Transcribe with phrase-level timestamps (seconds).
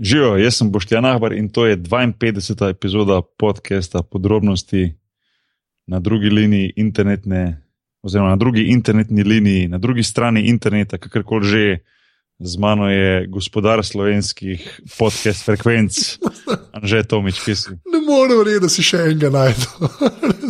[0.00, 2.70] Živijo, jaz sem Boštjan Ahbar in to je 52.
[2.70, 4.94] epizoda podcasta Podrobnosti
[5.86, 7.62] na drugi liniji internetne,
[8.02, 11.78] oziroma na drugi internetni liniji, na drugi strani interneta, kakorkoli že.
[12.40, 16.18] Z mano je gospodar slovenskih podcast frekvenc,
[16.76, 17.70] Anže Tomič, ki si.
[17.90, 19.88] Ne morem reči, da si še enega najdel.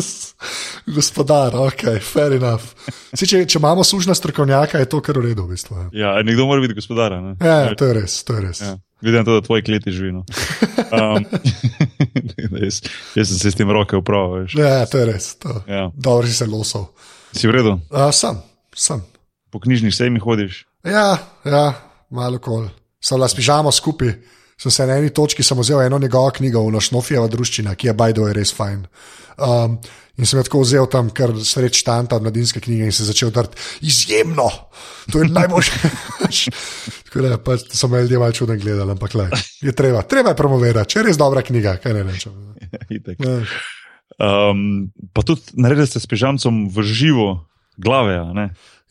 [0.99, 2.77] gospodar, ok, fair enough.
[3.15, 5.47] Si, če, če imamo služna strokovnjaka, je to kar v redu.
[5.49, 5.89] V bistvu.
[5.97, 7.17] Ja, nekdo mora biti gospodar.
[7.41, 8.61] Ja, to je res, to je res.
[8.61, 8.77] Ja.
[9.01, 10.13] Vidim, da tvoj kleti živi.
[10.13, 10.25] No.
[10.91, 11.25] Um,
[12.65, 12.81] jaz,
[13.15, 14.49] jaz sem se s tem roke upravil.
[14.59, 15.35] Ja, to je res.
[15.43, 15.63] To.
[15.69, 15.91] Ja.
[15.95, 16.89] Dobro si se losal.
[17.33, 17.77] Si v redu?
[17.93, 18.41] Uh, sem,
[18.75, 19.03] sem.
[19.51, 20.65] Po knjižnih sejmih hodiš?
[20.85, 21.65] Ja, ja
[22.11, 22.67] malo kol.
[23.01, 24.17] Sem las pižamo skupaj.
[24.59, 28.35] Sem se na eni točki vzel eno njegovo knjigo, Nošnofijeva družščina, ki je Bajdo je
[28.35, 28.81] res fajn.
[29.39, 29.77] Um,
[30.19, 33.55] in sem tako vzel tam kar sreč tanta od mladinske knjige in se začel drt
[33.87, 34.49] izjemno.
[35.13, 35.91] To je najboljše.
[37.07, 39.29] tako da pa, sem imel ljudje malo čuden gledal, ampak le,
[39.63, 42.35] je treba, treba je promovirati, če je res dobra knjiga, kaj ne rečem.
[44.27, 44.65] um,
[45.15, 47.29] pa tudi naredili ste s pižamcem v živo
[47.79, 48.19] glave.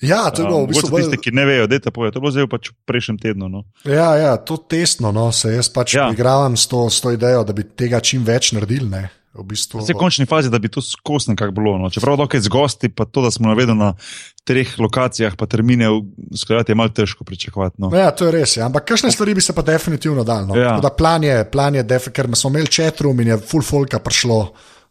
[0.02, 0.94] Ja, to je bilo v bistvu.
[0.94, 3.50] Za tiste, ki ne vejo, da je to bilo zdaj pač v prejšnjem tednu.
[3.50, 3.66] No.
[3.81, 6.12] Ja, ja, to tesno, no, se jaz pač ja.
[6.14, 8.90] igravam s to, s to idejo, da bi tega čim več naredili.
[8.90, 9.08] Ne.
[9.38, 11.75] V bistvu, v končni fazi, da bi to skosno nekako bilo.
[11.78, 11.92] No.
[11.94, 13.92] Čeprav dokaj z gosti, pa to, da smo navedeni na
[14.50, 15.92] treh lokacijah, pa termine,
[16.34, 17.78] skladati je malo težko pričakovati.
[17.78, 17.92] No.
[17.94, 18.56] Ja, to je res.
[18.58, 18.66] Ja.
[18.66, 20.50] Ampak kakšne stvari bi se pa definitivno dal.
[20.50, 20.58] No.
[20.58, 20.80] Ja.
[20.90, 24.42] Plan je, plan je ker smo imeli četrum in je full folka prišlo.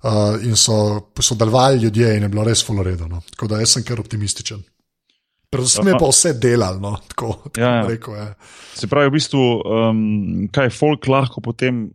[0.06, 3.22] Uh, in so sodelovali ljudje, in je bilo res fuloredno.
[3.32, 4.60] Tako da jaz sem kar optimističen.
[5.56, 7.86] Predvsem je pa vse delalo, no, tako, tako ja, ja.
[7.88, 8.16] rekel.
[8.16, 8.26] Ja.
[8.76, 10.02] Se pravi, v bistvu, um,
[10.52, 11.88] kaj folk lahko potem.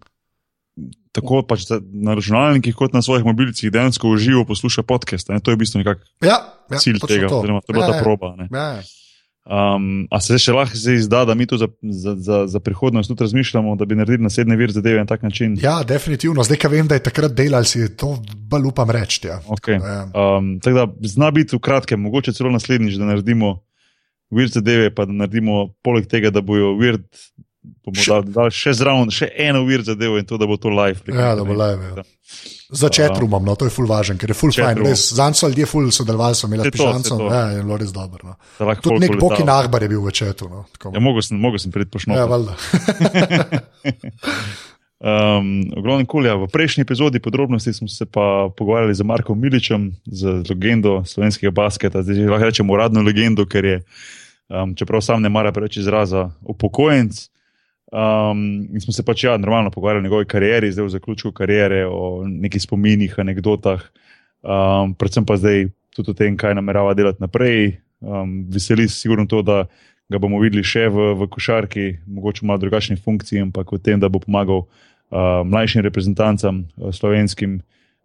[1.11, 5.27] Tako pač na računalnikih, kot na svojih mobilcih, dejansko uživo posluša podcast.
[5.27, 5.41] Ne?
[5.43, 6.37] To je v bistvu nekako ja,
[6.71, 7.41] ja, cilj tega, to.
[7.43, 8.03] oziroma to je bila ja, ta ja.
[8.05, 8.29] proba.
[8.39, 9.00] Ja, ja.
[9.41, 13.25] Um, a se še lahko izda, da mi to za, za, za, za prihodnost tudi
[13.25, 15.55] razmišljamo, da bi naredili naslednji vir zadeve na tak način?
[15.61, 16.45] Ja, definitivno.
[16.45, 18.13] Zdaj, ki vem, da je takrat delal, si to
[18.51, 19.25] bolj upam reči.
[19.27, 19.39] Ja.
[19.57, 19.81] Okay.
[19.81, 23.55] Um, tako da zna biti v kratkem, mogoče celo naslednjič, da naredimo
[24.31, 27.01] vir zadeve, pa da naredimo poleg tega, da bojo vir.
[27.61, 31.05] Bomo dali še zraven, še eno vir zadevo in to, da bo to live.
[31.05, 31.91] Ja, da bo live.
[31.93, 32.05] Ja.
[32.81, 34.81] Začeti rumom, no, to je ful važen, ker je ful fajn.
[34.95, 38.31] Zanj so ljudje ful sodelovali, so imeli pišanco, ja, je bilo res dobro.
[38.31, 38.75] No.
[38.81, 40.49] Tudi nek Boki Nahbar je bil v četu.
[40.49, 42.17] No, ja, mogel sem, mogel sem priti pošnoti.
[42.17, 42.55] Ja, valjda.
[45.11, 46.35] um, Ogromno kulja.
[46.35, 52.01] V prejšnji epizodi podrobnosti smo se pa pogovarjali z Markom Miličem, z legendo slovenskega basketa,
[52.01, 53.77] zdaj lahko rečemo uradno legendo, ker je,
[54.49, 57.27] um, čeprav sam ne mara preveč izraza, upokojenc.
[57.91, 61.83] Um, in smo se pač ja, normalno pogovarjali o njegovi karieri, zdaj v zaključku kariere,
[61.91, 63.83] o nekih spominih, anekdotah,
[64.41, 67.81] um, predvsem pa zdaj tudi o tem, kaj namerava delati naprej.
[67.99, 69.65] Um, veseli se sigurno to, da
[70.11, 74.07] ga bomo videli še v, v košarki, mogoče malo drugačni funkciji, ampak v tem, da
[74.07, 77.59] bo pomagal uh, mlajšim reprezentancam, uh, slovenskim.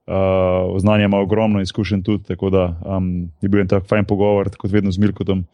[0.06, 4.50] Uh, znanje ima ogromno izkušenj tudi, tako da um, je bil en tak fajn pogovor,
[4.58, 5.46] kot vedno z Mirkotom.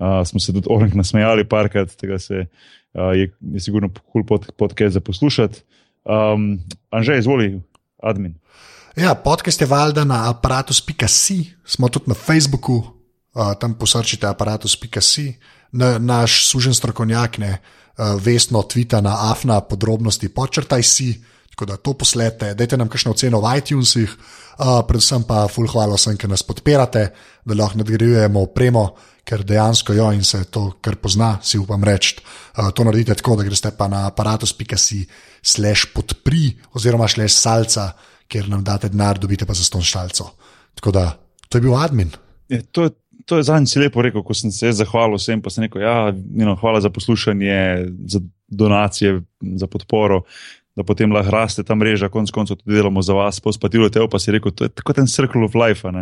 [0.00, 2.46] Uh, smo se tudi orenk nasmejali, parkrat, tega se
[2.94, 5.62] uh, je, je sigurno kul cool podcast za poslušati.
[6.04, 6.60] Um,
[6.90, 7.60] Anže, izvoli,
[8.02, 8.34] admin.
[8.96, 15.34] Ja, podcast je valjda na aparatus.si, smo tudi na Facebooku, uh, tam posrčite aparatus.si,
[15.72, 21.78] na, naš sužen strokovnjak, ne, uh, vestno tvita na afna podrobnosti, počrtaj si, tako da
[21.78, 26.28] to poslete, dajte nam kakšno oceno v iTunesih, uh, predvsem pa full hvala vsem, ki
[26.28, 27.08] nas podpirate,
[27.44, 28.88] da lahko nadgrajujemo opremo
[29.24, 32.18] ker dejansko jo in se to, kar pozna, si upam reči.
[32.20, 35.00] Uh, to naredite tako, da greste pa na aparatus.si
[35.42, 37.88] slash podpri oziroma slash salca,
[38.28, 40.28] ker nam date denar, dobite pa za ston štalco.
[40.76, 41.06] Tako da
[41.48, 42.12] to je bil admin.
[42.48, 42.94] Je, to je,
[43.24, 46.56] to je zadnjič lepo rekel, ko sem se zahvalil vsem, pa sem rekel, ja, no,
[46.60, 47.56] hvala za poslušanje,
[48.10, 49.22] za donacije,
[49.56, 50.24] za podporo.
[50.74, 54.02] Da potem lahko raste ta mreža, konec koncev tudi delamo za vas, pa spatilo te,
[54.10, 55.86] pa si rekel, to je kot en circle of life.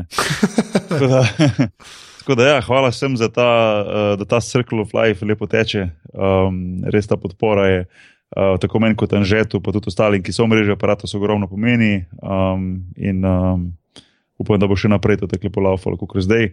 [2.22, 5.88] Tako da, ja, hvala vsem za ta, uh, da ta circle of life lepo teče.
[6.14, 10.46] Um, res ta podpora je uh, tako meni kot Anžetu, pa tudi ostalim, ki so
[10.46, 12.04] v mreži aparata, so ogromno pomeni.
[12.22, 13.64] Um, in um,
[14.38, 16.52] upam, da bo še naprej to teklo po laufu, kot zdaj.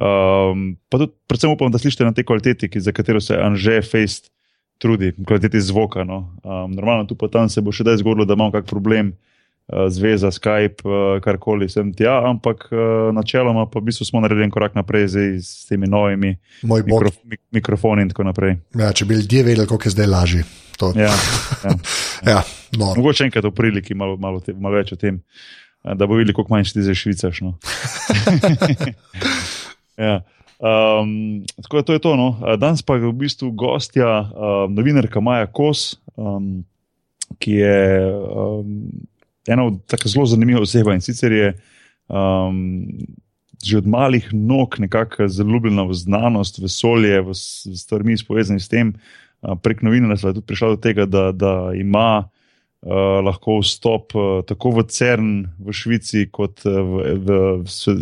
[0.00, 4.32] Um, pa tudi, predvsem upam, da slišite na te kvaliteti, za katero se Anže Fejst
[4.80, 6.04] trudi, kvaliteti zvoka.
[6.04, 6.30] No.
[6.40, 9.12] Um, normalno tu pa tam se bo še daj zgodilo, da imamo kak problem.
[9.70, 14.50] Eh, zveza, Skype, eh, karkoli sem tja, ampak eh, načeloma pa v bistvu smo naredili
[14.50, 18.56] korak naprej z temi novimi mikrof mik mikrofoni in tako naprej.
[18.74, 20.42] Ja, če bi ljudje vedeli, kako je zdaj lažje.
[20.96, 21.12] Ja,
[21.62, 21.74] ja.
[22.32, 22.42] ja,
[22.80, 22.94] no.
[22.96, 25.20] Mogoče enkrat v priliki malo, malo, te, malo več o tem,
[25.84, 27.40] da bo videli, kako manjši ti zdaj švicaš.
[27.46, 27.54] No.
[30.08, 30.18] ja.
[30.60, 32.16] Um, tako da to je to.
[32.16, 32.56] No.
[32.56, 36.62] Danes pa je v bistvu gostja, uh, novinarka Maja Kos, um,
[37.40, 38.76] ki je um,
[39.48, 41.54] ena od tako zelo zanimivih oseb in sicer je.
[42.08, 42.86] Um,
[43.60, 48.94] Že od malih nog nekako zaljubljena v znanost, vesolje, v stvari, povezane s tem,
[49.60, 52.30] prek novinarstva je tudi prišla do tega, da, da ima
[52.86, 57.38] uh, lahko vstop uh, tako v CERN v Švici, kot uh, v, v,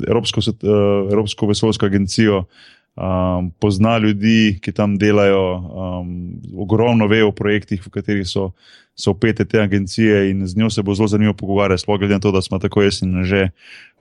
[0.09, 2.45] Evropsko, uh, Evropsko vesoljsko agencijo.
[2.99, 6.09] Um, pozna ljudi, ki tam delajo, um,
[6.59, 8.49] ogromno ve o projektih, v katerih so,
[8.99, 12.25] so upete te agencije, in z njo se bo zelo zanimivo pogovarjati, sploh glede na
[12.25, 13.51] to, da smo tako jeseni že,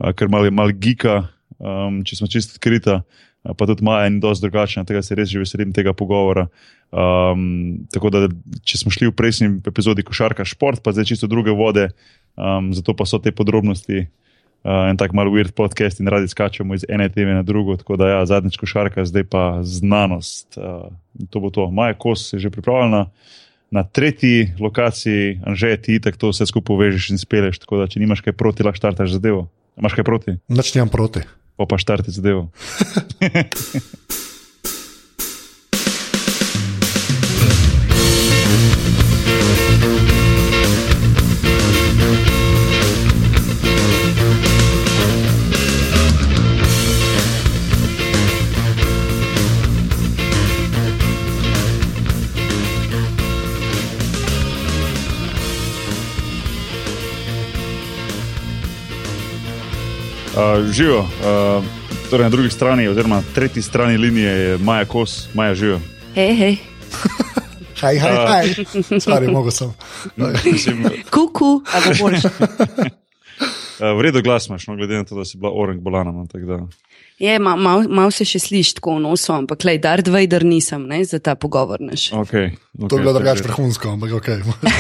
[0.02, 1.28] uh, ker malo je mal gika,
[1.62, 3.04] um, če smo čisto odkrita,
[3.58, 6.48] pa tudi Maja in dosti drugačna, tega se res že veselim tega pogovora.
[6.92, 8.28] Um, tako da,
[8.64, 11.90] če smo šli v prejšnji epizodi košarka, šport, pa zdaj čisto druge vode,
[12.36, 14.08] um, zato pa so te podrobnosti.
[14.68, 17.78] Uh, en tak malo weird podcast in radi skačemo iz ene teme na drugo.
[17.80, 20.58] Tako da, ja, zadnjič košarka, zdaj pa znanost.
[20.58, 20.90] Uh,
[21.30, 21.70] to bo to.
[21.72, 23.06] Maja Kos je že pripravljena
[23.72, 27.60] na tretji lokaciji, Anže, ti tako to vse skupaj povežeš in speleš.
[27.64, 29.48] Tako da, če nimaš kaj proti, lahko štartaš zadevo.
[29.78, 30.38] Imaš kaj proti?
[30.50, 31.24] Noč nimam proti.
[31.58, 32.50] Pa štarti zadevo.
[60.72, 61.00] živijo.
[61.00, 61.66] Uh,
[62.10, 65.80] torej na drugi strani, oziroma na tretji strani linije je Maja Kos, Maja živijo.
[66.16, 66.58] Hej, hej.
[67.82, 68.66] Hej, hej, hej.
[69.00, 69.74] Stari, mogo sem.
[71.14, 72.26] Kuku, ali boš.
[73.98, 76.12] V redu glas imaš, no, glede na to, da si bila orang bolana.
[76.12, 76.26] No,
[77.20, 80.46] je, malo mal, mal se še sliši tako v nosu, ampak le, dar dva, dar
[80.46, 81.82] nisem ne, za ta pogovor.
[81.82, 82.48] Okay, okay,
[82.78, 84.30] to bi bilo drugače vrhunsko, ampak ok.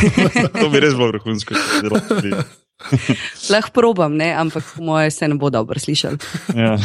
[0.62, 1.58] to bi res bilo vrhunsko.
[3.52, 4.30] Lahko probam, ne?
[4.38, 6.18] ampak moje se ne bo dobro slišal.
[6.64, 6.78] ja,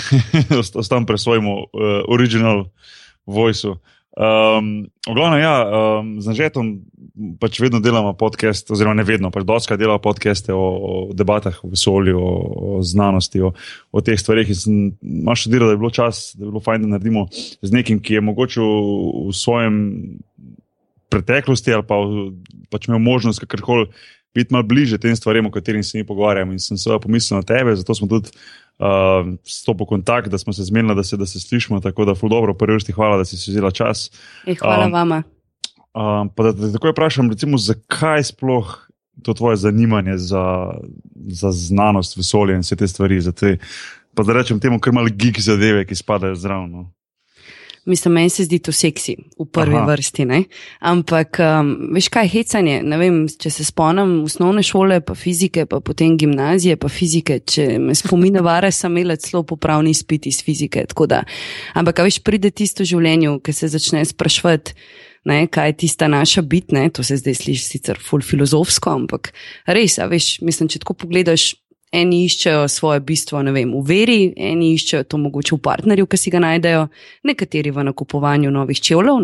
[0.75, 1.61] ostam pri svojem uh,
[2.09, 2.73] original
[3.27, 3.69] voice.
[4.13, 6.81] Um, Oglavno, ja, um, z Nažetom
[7.41, 11.69] pač vedno delamo podcast, oziroma ne vedno, pač doska delamo podcaste o, o debatah o
[11.73, 12.33] vesolju, o,
[12.79, 13.53] o znanosti, o,
[13.93, 14.49] o teh stvarih.
[14.67, 18.01] Imamo še delo, da je bilo čas, da je bilo fajn, da naredimo z nekim,
[18.01, 19.77] ki je mogoče v, v svojem
[21.13, 22.01] preteklosti ali pa
[22.73, 23.91] pač imel možnost kakorkoli
[24.33, 26.53] biti malo bliže tem stvarem, o katerih se mi pogovarjamo.
[26.53, 28.33] In sem se pomislil na tebe, zato smo tudi
[28.81, 31.81] uh, stopili v kontakt, da smo se zmenili, da se, da se slišimo.
[31.81, 34.11] Tako da, dobro, prvi vrsti hvala, da si si vzela čas.
[34.47, 35.23] E, hvala um, vama.
[35.93, 38.89] Um, pa da te takoj vprašam, recimo, zakaj sploh
[39.23, 40.73] to tvoje zanimanje za,
[41.29, 43.21] za znanost, vesolje in vse te stvari.
[43.33, 43.57] Te,
[44.15, 46.71] pa da rečem temu, kar malo gig zadeve, ki spadajo zraven.
[46.71, 46.91] No.
[47.85, 49.87] Mislim, meni se zdi to seksi v prvi Aha.
[49.91, 50.25] vrsti.
[50.25, 50.45] Ne?
[50.81, 52.79] Ampak, um, veš kaj, hecanje.
[52.87, 57.41] Vem, če se spomnim osnovne šole, pa fizike, pa potem gimnazije, pa fizike.
[57.43, 60.87] Če me spomine, vare sem imela celo popravni izpit iz fizike.
[61.75, 64.79] Ampak, veš, pride tisto življenje, ki se začne sprašvati.
[65.25, 66.89] Ne, kaj je tista naša bit, ne?
[66.91, 69.31] to se zdaj sliši sicer ful filozofsko, ampak
[69.71, 71.53] res, veš, mislim, če tako pogledaš,
[71.93, 76.33] eni iščejo svoje bistvo vem, v veri, eni iščejo to mogoče v partnerju, ki si
[76.33, 76.87] ga najdejo,
[77.29, 79.21] nekateri v nakupovanju novih čevljev.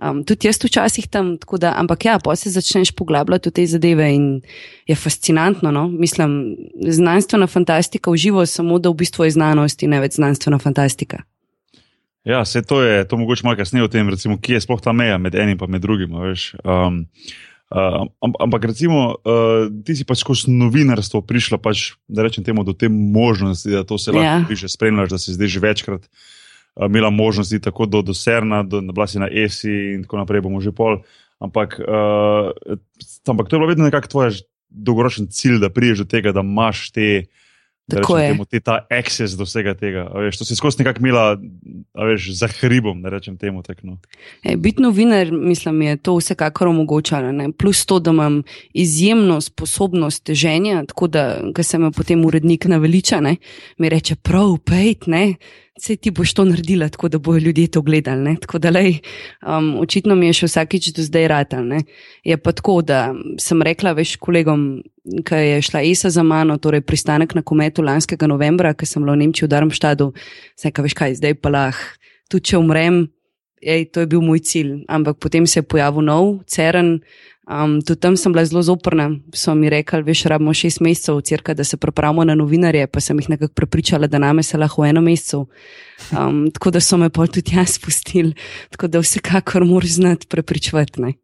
[0.00, 4.08] Um, tudi jaz včasih tam, da, ampak ja, pa se začneš poglabljati v te zadeve
[4.14, 4.28] in
[4.88, 5.70] je fascinantno.
[5.70, 5.88] No?
[5.88, 11.22] Mislim, znanstvena fantastika uživa samo, da v bistvu je znanost in ne več znanstvena fantastika.
[12.24, 14.92] Ja, se to je, to mogoče malo kasneje o tem, recimo, kje je sploh ta
[14.92, 16.14] meja med enim in med drugim.
[16.14, 17.06] Um,
[17.68, 18.08] Uh,
[18.40, 22.88] ampak, recimo, uh, ti si pač skozi novinarstvo prišla, pač, da rečem temu, do te
[22.88, 24.64] možnosti, da to se lahko yeah.
[24.64, 24.70] Ja.
[24.72, 29.20] spremljaš, da si zdaj že večkrat uh, imela možnosti tako do, do Serna, do Blasi
[29.20, 31.04] na ESI in tako naprej, bomo že pol.
[31.44, 32.56] Ampak, uh,
[33.28, 34.40] ampak to je bilo vedno nekako tvoj
[34.72, 37.28] dolgoročen cilj, da priješ do tega, da imaš te.
[37.88, 38.28] Tako je.
[38.32, 40.04] Temu, te, ta access do vsega tega.
[40.14, 41.38] Veš, to si skozi nekako imela
[42.32, 43.62] za hribom, da rečem temu.
[43.62, 43.96] Tak, no.
[44.44, 47.32] e, biti novinar, mislim, je to vsekakor omogočalo.
[47.32, 47.52] Ne?
[47.52, 48.42] Plus to, da imam
[48.72, 53.36] izjemno sposobnost teženja, tako da se me potem urednik naveliča, ne?
[53.78, 55.34] mi reče: prav, pejt, ne.
[55.78, 58.36] Vse ti boš to naredila, tako da bojo ljudje to gledali.
[58.58, 58.98] Da, lej,
[59.46, 61.66] um, očitno mi je še vsakič do zdaj ratal.
[61.66, 61.84] Ne?
[62.26, 64.64] Je pa tako, da sem rekla veš kolegom,
[65.24, 69.14] ki je šla ESA za mano, torej pristanek na kometu lanskega novembra, ki sem bila
[69.14, 70.10] v Nemčiji v Darmštadu,
[70.58, 71.94] sem rekla, veš kaj, zdaj pa lahko,
[72.28, 73.06] tudi če umrem,
[73.62, 74.82] ej, to je bil moj cilj.
[74.90, 76.98] Ampak potem se je pojavil nov, ceren.
[77.48, 79.08] Um, tudi tam sem bila zelo zoprna.
[79.32, 83.18] So mi rekli, veš, rabimo šest mesecev, cirka, da se pripravimo na novinarje, pa sem
[83.18, 85.46] jih nekako prepričala, da name se lahko v enem mesecu.
[86.12, 88.34] Um, tako da so me pol tudi jaz spustili.
[88.70, 91.00] Tako da vsekakor moraš znati prepričati.
[91.02, 91.14] Mm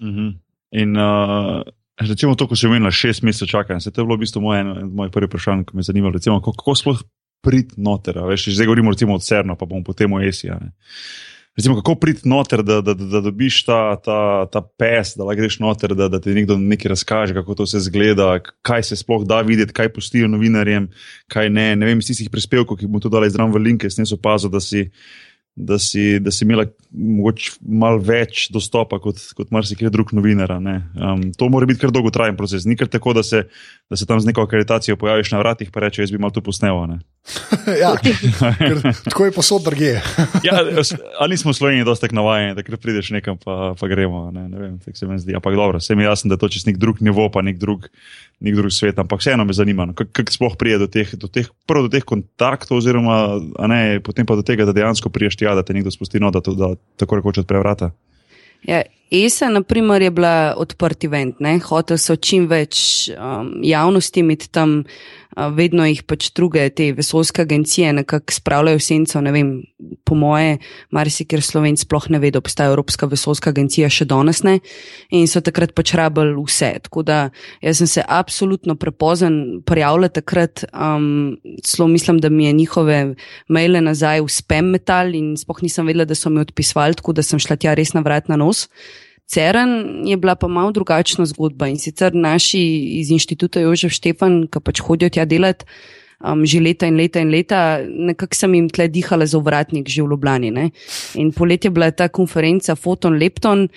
[0.00, 0.34] -hmm.
[0.70, 1.62] In uh,
[1.98, 4.60] recimo to, ko si imel šest mesecev čakanja, se to je bilo v bistvu moje,
[4.60, 6.12] eno od mojih prvih vprašanj, ki me je zanimalo.
[6.12, 7.02] Recimo, kako, kako sploh
[7.42, 10.48] prid noter, veš, zdaj govorimo recimo od Cerno, pa bomo potem o Esi.
[11.56, 15.42] Recimo, kako prid noter, da, da, da, da dobiš ta, ta, ta pes, da lahko
[15.42, 19.26] greš noter, da, da ti nekdo nekaj razkaže, kako to vse zgleda, kaj se sploh
[19.28, 20.88] da videti, kaj pustijo novinarjem,
[21.28, 21.74] kaj ne.
[21.76, 24.60] Ne vem, iz tistih prispevkov, ki bomo to dali zraven v linke, sem opazil, da
[24.64, 24.88] si.
[25.52, 26.62] Da si, da si imela
[26.96, 30.54] mogoče malo več dostopa kot, kot marsikaj drug novinar.
[30.56, 32.64] Um, to mora biti kar dolgotrajen proces.
[32.64, 33.42] Ni kar tako, da se,
[33.92, 36.40] da se tam z neko akreditacijo pojaviš na vratih in rečeš, jaz bi malo to
[36.40, 36.80] posnel.
[36.88, 37.02] ne.
[37.82, 37.94] ja,
[39.04, 40.02] tako je posod drugje.
[40.46, 40.58] Ja,
[41.18, 44.30] ali nismo v Sloveniji dosti tako navajeni, da prideš nekam, pa, pa gremo.
[44.30, 45.34] Ne, ne vem, tako se mi zdi.
[45.34, 47.86] Ampak dobro, vse mi jasno, da je to čez nek drug nivo, pa nek drug,
[48.40, 48.98] nek drug svet.
[48.98, 51.92] Ampak vseeno me zanima, no, kako kak sploh prije do teh, do teh, prvo do
[51.94, 55.74] teh kontaktov, oziroma a ne, potem pa do tega, da dejansko priješ tja, da te
[55.74, 57.92] nekdo spusti, no, da, to, da tako rekoč odpre vrata.
[58.66, 61.58] Ja, ESA, na primer, je bila odprt event, ne?
[61.60, 64.82] hotel so čim več um, javnosti imeti tam,
[65.36, 69.20] vedno jih pač druge te vesoljske agencije nekako spravljajo v senco.
[69.24, 69.50] Ne vem,
[70.04, 70.58] po moje,
[70.92, 74.58] marsikaj slovenc sploh ne ve, da obstaja Evropska vesoljska agencija, še danes ne.
[75.10, 76.72] In so takrat pač rabili vse.
[76.86, 77.18] Tako da
[77.64, 82.98] jaz sem se absolutno prepozen prijavila takrat, um, celo mislim, da mi je njihove
[83.48, 87.24] maile nazaj v spam metal in sploh nisem vedela, da so mi odpisvali, tako da
[87.26, 88.68] sem šla tja res na vrat na nos.
[89.32, 92.60] Ceren je bila pa malo drugačna zgodba in sicer naši
[93.00, 95.64] iz inštituta Jožef Štefan, ki pač hodijo tja delati
[96.22, 100.02] um, že leta in leta in leta, nekako sem jim tle dihala za uvratnik že
[100.02, 100.50] v Ljubljani.
[100.50, 100.70] Ne?
[101.18, 103.68] In poletje je bila ta konferenca Foton Lepton.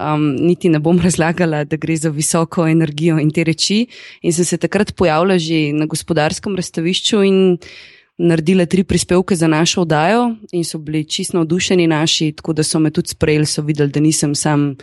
[0.00, 3.86] Um, niti ne bom razlagala, da gre za visoko energijo in te reči.
[4.22, 7.58] In sem se takrat pojavila že na gospodarskem razstavišču in
[8.20, 12.78] naredila tri prispevke za našo oddajo in so bili čisto navdušeni naši, tako da so
[12.78, 14.74] me tudi sprejeli, so videli, da nisem sam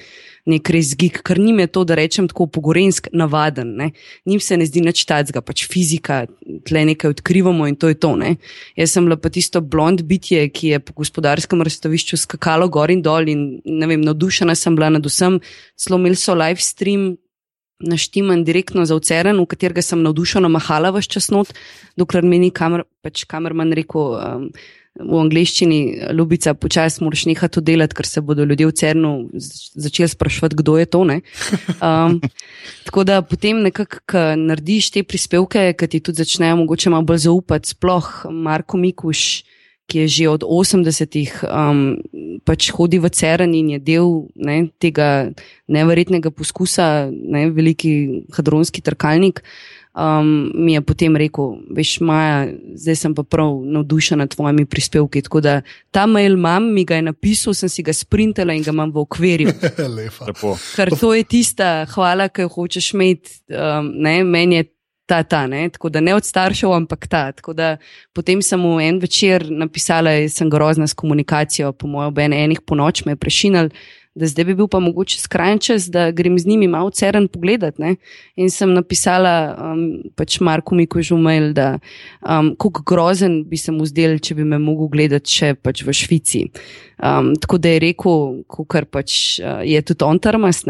[0.48, 3.74] nek res gig, ker njim je to, da rečem tako pogorensk, navaden.
[3.78, 3.90] Ne.
[4.26, 6.22] Njim se ne zdi nič tacga, pač fizika,
[6.66, 8.16] tle nekaj odkrivamo in to je to.
[8.16, 8.38] Ne.
[8.80, 13.04] Jaz sem bila pa tisto blond bitje, ki je po gospodarskem razstavišču skakalo gor in
[13.04, 15.42] dol in ne vem, navdušena sem bila nad vsem,
[15.76, 17.16] celo imeli so live stream
[17.80, 21.54] naštiman direktno za Oceren, v katerega sem navdušena mahala vaš čas not,
[21.98, 24.50] dokler mi ni kamer, pač kamerman rekel um,
[24.98, 25.80] v angleščini,
[26.18, 29.12] ljubica, počasi moraš nehati to delati, ker se bodo ljudje v Cernu
[29.78, 31.04] začeli sprašvati, kdo je to.
[31.06, 32.18] Um,
[32.88, 37.28] tako da potem nekako, ko narediš te prispevke, ki ti tudi začnejo mogoče malo bolj
[37.28, 39.44] zaupati, sploh Marko Mikuš
[39.88, 41.96] ki je že od 80-ih um,
[42.44, 45.32] pač hodi v Ceren in je del ne, tega
[45.72, 49.44] neverjetnega poskusa, ne, veliki hadronski trkalnik.
[49.98, 55.24] Um, mi je potem rekel, veš, Maja, zdaj sem pa prav navdušena nad tvojimi prispevki.
[55.26, 58.76] Tako da ta mail imam, mi ga je napisal, sem si ga sprintala in ga
[58.76, 59.56] imam v okvirju.
[60.78, 63.40] Ker to je tista hvala, ki jo hočeš imeti.
[63.50, 63.90] Um,
[64.30, 64.70] meni je
[65.08, 65.70] ta, ta, ne?
[65.70, 67.32] tako da ne od staršev, ampak ta.
[67.56, 67.76] Da,
[68.14, 72.62] potem sem mu en večer napisala, da sem grozna s komunikacijo, po mojem, ob enih
[72.62, 73.72] po noč me je prešinil,
[74.18, 77.78] da zdaj bi bil pa mogoče skrajni čas, da grem z njimi malo ceren pogledat.
[77.78, 77.96] Ne?
[78.36, 79.84] In sem napisala um,
[80.18, 81.78] pač Marku Miku Žumel, da
[82.26, 85.94] um, kako grozen bi se mu zdel, če bi me mogel gledati še pač v
[85.94, 86.48] Švici.
[86.98, 90.66] Um, tako da je rekel, kar pač uh, je tudi on trmas.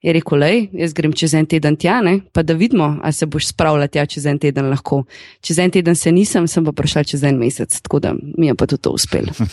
[0.00, 2.20] Je rekel, le, jaz grem čez en teden tja, ne?
[2.32, 5.02] pa da vidimo, ali se boš spravljal tja čez en teden lahko.
[5.44, 8.54] Čez en teden se nisem, sem pa prišel čez en mesec, tako da mi je
[8.56, 9.36] pa tudi to uspelo.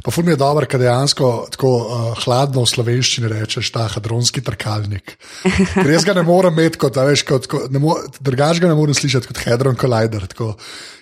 [0.00, 5.16] Pa fum je dobro, ker dejansko tako uh, hladno v slovenščini rečeš ta hadronski trkalnik.
[5.84, 7.68] Res ga ne morem imeti kot, veš, kot, kot
[8.24, 10.24] drugač ga ne morem slišati kot hadron collider.
[10.30, 10.54] Tako,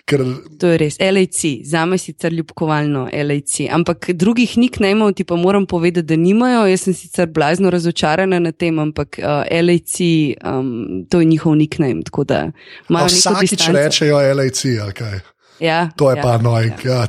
[0.08, 0.24] ker...
[0.60, 5.66] To je res, LAC, za me sicer ljubkovalno LAC, ampak drugih nicknameov ti pa moram
[5.68, 6.66] povedati, da nimajo.
[6.70, 10.00] Jaz sem sicer blazno razočarana na tem, ampak uh, LAC,
[10.42, 12.02] um, to je njihov nickname.
[12.88, 15.20] Vsakič rečejo LAC, ali kaj.
[15.60, 16.78] Ja, to je ja, pa annoying.
[16.86, 17.06] Ja.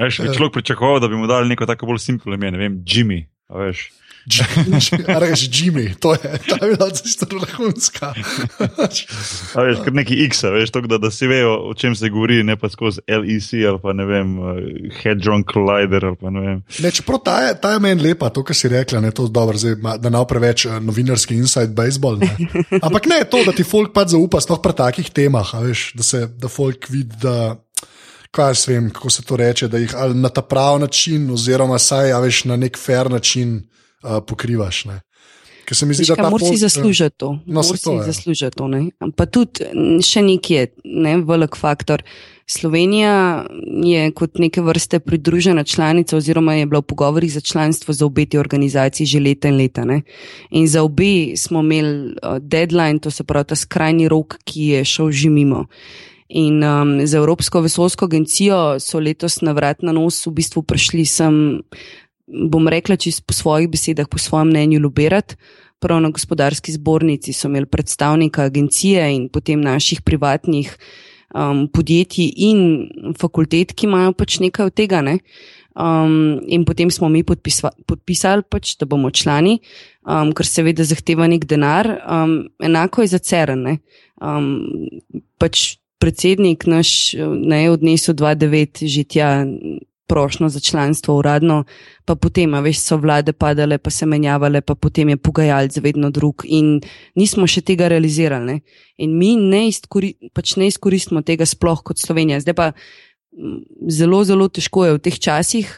[0.00, 3.24] Ja, človek pričakoval, da bi mu dali neko tako bolj simpel ime, ne vem, Jimmy.
[5.06, 8.12] Rečeš, Jimmy, to je ta bila čisto vrhunska.
[9.56, 12.56] veš, kot neki X, veš, tok, da, da si vejo, o čem se govori, ne
[12.60, 14.60] pa skozi LEC ali pa ne vem, uh,
[15.00, 16.58] Hedron Collider ali pa ne vem.
[16.84, 19.32] Ne, čeprav ta je, ta je meni lepa, to, kar si rekla, ne, to je
[19.32, 22.20] dobro, zdaj, da ne preveč uh, novinarski inside baseball.
[22.20, 22.36] Ne.
[22.86, 26.26] Ampak ne, to, da ti folk pa zaupa, sploh pri takih temah, veš, da se,
[26.36, 27.56] da folk vidi, da.
[28.30, 32.12] Kaj jaz vem, kako se to reče, da jih na ta pravi način, oziroma saj,
[32.14, 33.56] a veš, na nek fair način
[34.02, 34.84] uh, pokrivaš.
[35.70, 37.38] ker se mi zdi, Veš da ta pot- zaslužiti to.
[37.46, 38.02] No, to si je.
[38.02, 38.68] zaslužiti to.
[38.68, 38.90] ne.
[39.16, 39.62] Pa tudi
[40.02, 42.02] še nekaj je, ne, velik faktor.
[42.50, 43.46] Slovenija
[43.86, 48.26] je kot neke vrste pridružena članica, oziroma je bila v pogovorih za članstvo za obe
[48.26, 49.84] ti organizaciji že leta in leta.
[49.84, 50.02] Ne.
[50.50, 55.12] In za obe smo imeli deadline, to se pravi ta skrajni rok, ki je šel
[55.14, 55.66] že mimo.
[56.30, 61.02] In um, z Evropsko vesoljsko agencijo so letos na vrat na nos v bistvu prišli
[61.06, 61.62] sem,
[62.30, 65.36] bom rekla, čisto po svojih besedah, po svojem mnenju, lobirati.
[65.80, 70.76] Prav na gospodarski zbornici so imeli predstavnika agencije in potem naših privatnih
[71.34, 75.00] um, podjetij in fakultet, ki imajo pač nekaj od tega.
[75.02, 75.18] Ne?
[75.74, 79.60] Um, in potem smo mi podpisva, podpisali, pač, da bomo člani,
[80.04, 81.88] um, ker seveda zahteva nek denar.
[82.04, 83.78] Um, enako je za CERN.
[84.20, 84.50] Um,
[85.40, 89.30] pač predsednik naš ne, je odnesel 2-9 že tja
[90.10, 91.64] prošlo za članstvo uradno,
[92.04, 96.42] pa potem, veš, so vlade padale, pa se menjavale, pa potem je pogajalc vedno drug
[96.44, 96.80] in
[97.14, 98.46] nismo še tega realizirali.
[98.46, 98.56] Ne?
[98.98, 102.40] In mi ne, izkori, pač ne izkoristimo tega sploh kot Slovenija.
[102.42, 105.70] Zdaj pa m, zelo, zelo težko je v teh časih,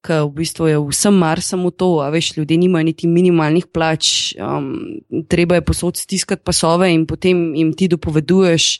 [0.00, 4.32] ker v bistvu je vsem mar samo to, a veš, ljudje nimajo niti minimalnih plač,
[4.40, 4.72] um,
[5.28, 8.70] treba je posod stiskati pasove in potem jim ti dopoveduješ,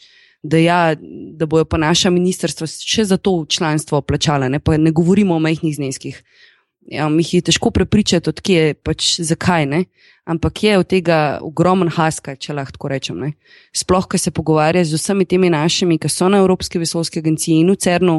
[0.42, 0.94] da, ja,
[1.36, 5.76] da bojo pa naša ministrstva še za to članstvo plačala, ne, ne govorimo o majhnih
[5.76, 6.22] zneskih.
[6.90, 9.84] Ja, mi jih je težko prepričati, odkje je pač zakaj, ne?
[10.30, 13.18] ampak je od tega ogromen haska, če lahko tako rečem.
[13.18, 13.32] Ne?
[13.76, 17.72] Sploh, ko se pogovarja z vsemi temi našimi, ki so na Evropski vesoljski agenciji in
[17.72, 18.16] v CERN-u,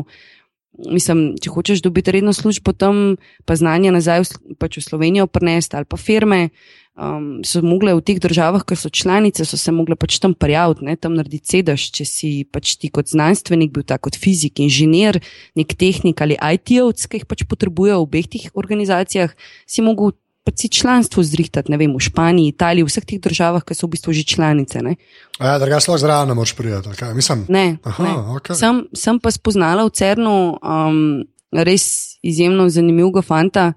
[0.92, 4.28] mislim, če hočeš dobiti redno službo tam, pa znanje nazaj
[4.60, 6.50] pač v Slovenijo prenesti ali pa firme,
[6.98, 10.86] um, so mogle v teh državah, ki so članice, so se mogle pač tam prijaviti,
[10.86, 15.22] ne, tam narediti sedež, če si pač ti kot znanstvenik bil tak kot fizik, inženir,
[15.56, 19.32] nek tehnik ali IT-ovc, ki jih pač potrebujejo v obeh teh organizacijah,
[19.66, 23.62] si mogel pač si članstvo zrihtati, ne vem, v Španiji, Italiji, v vseh teh državah,
[23.62, 24.82] ki so v bistvu že članice.
[24.82, 24.96] Ne.
[25.38, 26.74] Ja, druga sploh zraven ne moreš priti.
[26.82, 27.14] ali kaj?
[27.14, 28.14] Mislim, Ne, Aha, ne.
[28.42, 28.58] okej.
[28.58, 31.22] Sem, sem pa spoznala v Cernu um,
[31.54, 33.74] res izjemno zanimivega fanta,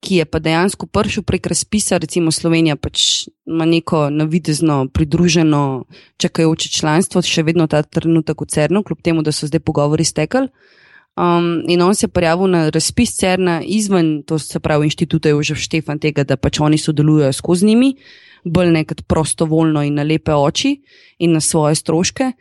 [0.00, 5.84] ki je pa dejansko prišel prek razpisa, recimo Slovenija pač ima neko navidezno pridruženo
[6.16, 10.48] čakajoče članstvo, še vedno ta trenutek v Cernu, kljub temu, da so zdaj pogovori stekali.
[11.18, 15.58] Um, in on se je prijavil na razpis CERN-a izven, to se pravi, inštituta Jožef
[15.58, 17.96] Štefan, tega, da pač oni sodelujejo skozi njimi,
[18.44, 20.76] bolj nekrat prostovoljno in na lepe oči
[21.18, 22.32] in na svoje stroške.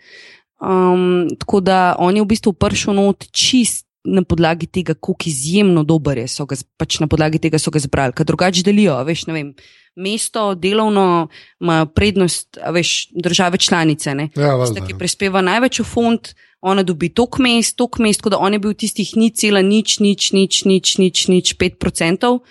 [0.62, 5.83] Um, tako da on je v bistvu prišel not čist na podlagi tega, kako izjemno
[5.83, 9.27] dober je, so ga, pač na podlagi tega so ga zbrali, ker drugače delijo, veš,
[9.27, 9.51] ne vem.
[9.97, 14.13] Mesto, delovno ima prednost, veš, države članice.
[14.15, 14.27] Ne?
[14.37, 14.97] Ja, valjda, ki ja.
[14.99, 16.29] prispeva največ v fond,
[16.61, 19.97] ona dobi tok mest, tok mest, tako da on je bil tistih ni cela nič,
[19.99, 22.43] nič, nič, nič, nič, nič, pet procentov,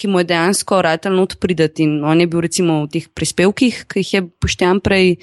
[0.00, 1.84] ki mu je dejansko ratelj not pridati.
[1.84, 5.18] In on je bil recimo v teh prispevkih, ki jih je poštjan prej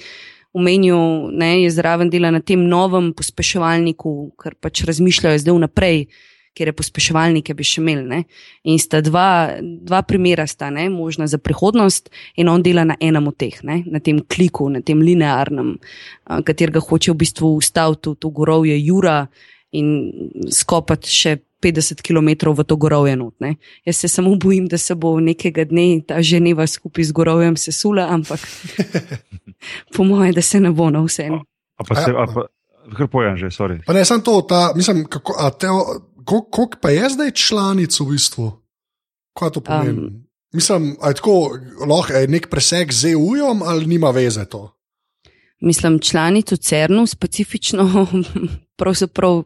[0.52, 6.04] omenil, ne, je zraven dela na tem novem pospeševalniku, ker pač razmišljajo zdaj vnaprej,
[6.52, 8.04] ker je pospeševalnike bi še imeli.
[8.08, 8.18] Ne.
[8.68, 13.30] In sta dva, dva primera sta ne, možna za prihodnost in on dela na enem
[13.30, 15.78] od teh, ne, na tem kliku, na tem linearnem,
[16.44, 19.24] katerega hoče v bistvu ustaviti v to gorovje Jura
[19.72, 19.88] in
[20.52, 23.34] skopati še 50 km v to gorovje not.
[23.40, 23.54] Ne.
[23.84, 28.08] Jaz se samo bojim, da se bo nekega dne ta ženeva skupaj z gorovjem sesula,
[28.10, 28.40] ampak
[29.96, 31.28] po moje, da se ne bo na vse.
[31.78, 32.46] A pa se, a pa,
[32.96, 33.78] kar pojem že, sorry.
[33.86, 35.70] Pa ne samo to, ta, mislim, kako, a te,
[36.24, 38.50] koliko, koliko pa je zdaj članic v bistvu?
[39.38, 39.98] Kaj to pomeni?
[39.98, 41.56] Um, mislim, je tako,
[41.88, 44.68] lahko je nek preseg z EU-jem ali nima veze to?
[45.62, 48.06] Mislim, članico CERN-u specifično,
[48.78, 49.42] pravzaprav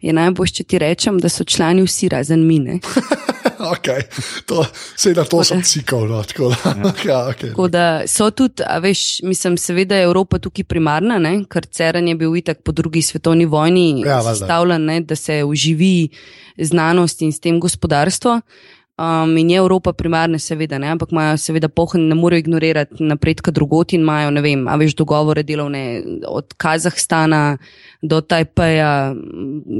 [0.00, 2.80] je najbolj, če ti rečem, da so člani vsi razen mine.
[3.74, 4.02] okay.
[4.46, 4.64] to,
[4.96, 6.08] sej na to Tako sem cikal.
[6.08, 7.52] No, tako da, ja, okay.
[7.52, 11.36] Tako da so tudi, a veš, mislim, seveda je Evropa tukaj primarna, ne?
[11.46, 16.08] ker CERN je bil itak po drugi svetovni vojni Ja, sestavljen, ne, da se uživi
[16.58, 18.40] znanost in s tem gospodarstvo.
[19.00, 20.90] Um, in je Evropa primarna, seveda, ne?
[20.92, 24.92] ampak imajo seveda pohod, ne morejo ignorirati napredka drugot in imajo, ne vem, a veš,
[24.98, 27.56] dogovore delovne od Kazahstana
[28.02, 29.14] do Tajpeja,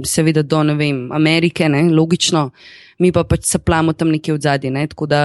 [0.09, 1.83] seveda do, ne vem, Amerike, ne?
[1.93, 2.47] logično,
[2.99, 4.87] mi pa pač se plamo tam nekje v zadnji, ne?
[4.89, 5.25] tako da.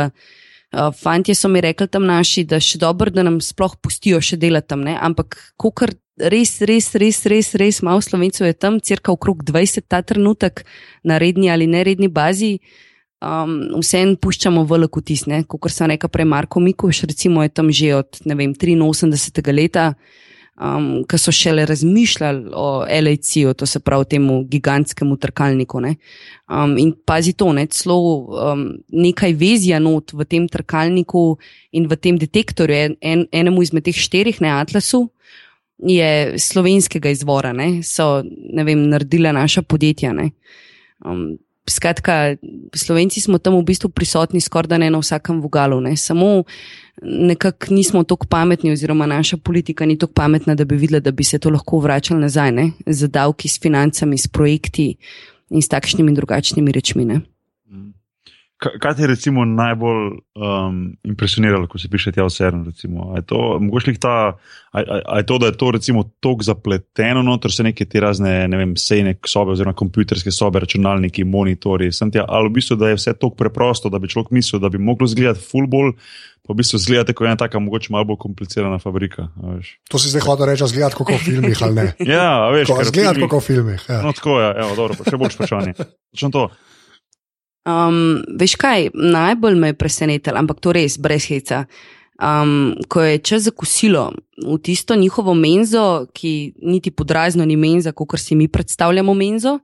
[0.75, 4.36] Uh, fantje so mi rekli tam naši, da še dobro, da nam sploh pustijo še
[4.36, 4.97] delati tam, ne?
[4.99, 10.01] ampak kar res, res, res, res, res malo slovencev je tam, crka okrog 20 ta
[10.01, 10.65] trenutek
[11.03, 12.58] na redni ali neredni bazi.
[13.23, 17.95] Um, Vseeno puščamo veliko vtis, kot sem rekel prej, Marko Mikuš, recimo je tam že
[17.95, 19.54] od ne vem, 83.
[19.54, 19.93] leta.
[20.62, 25.80] um, ki so šele razmišljali o LAC-u, to se pravi temu gigantskemu trkalniku.
[25.80, 25.95] Ne?
[26.49, 31.38] Um, in pazi to, ne, celo um, nekaj vezja not v tem trkalniku
[31.71, 35.08] in v tem detektorju, en, en, enemu izmed teh štirih, ne Atlasu.
[35.86, 37.84] Je slovenskega izvora, ne?
[37.84, 40.13] so ne vem, naredile naša podjetja.
[41.04, 41.36] Um,
[41.69, 42.36] skratka,
[42.75, 45.82] slovenci smo tam v bistvu prisotni skoraj da ne na vsakem vogalu.
[45.82, 45.95] Ne?
[45.97, 46.43] Samo
[47.01, 51.23] nekako nismo tako pametni, oziroma naša politika ni tako pametna, da bi videla, da bi
[51.23, 52.71] se to lahko vračalo nazaj, ne?
[52.86, 54.95] z davki, s financami, s projekti
[55.49, 57.06] in s takšnimi in drugačnimi rečmi.
[57.06, 57.21] Ne?
[58.56, 60.06] Kaj te je recimo najbolj
[60.39, 62.62] um, impresioniralo, ko se piše tja v CERN?
[63.15, 63.39] Je to,
[64.00, 64.13] ta,
[64.72, 68.00] a, a, a je to, da je to recimo tako zapleteno, noter so neke te
[68.00, 72.94] razne, ne vem, sejne sobe, oziroma kompjuterske sobe, računalniki, monitori, tja, ali v bistvu, da
[72.94, 75.91] je vse tako preprosto, da bi človek mislil, da bi moglo izgledati fullball,
[76.48, 79.28] pa v bistvu izgledati kot ena taka, mogoče malo bolj komplicirana fabrika.
[79.91, 81.91] To si zdaj hoče reči, zgledati kot v filmih ali ne?
[82.15, 83.84] ja, veš, zgledati kot v filmih.
[83.89, 84.00] Ja.
[84.06, 85.76] No, tako je, evo, dobro, še bolj špačani.
[87.65, 91.65] Um, veš kaj, najbolj me je presenetilo, ampak to res, brez heca.
[92.15, 97.91] Um, ko je čas za kosilo v tisto njihovo menzo, ki niti podrazno ni menza,
[97.91, 99.60] kot si mi predstavljamo menzo,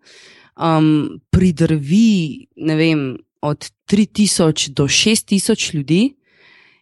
[0.59, 6.15] um, pridrvi vem, od 3000 do 6000 ljudi.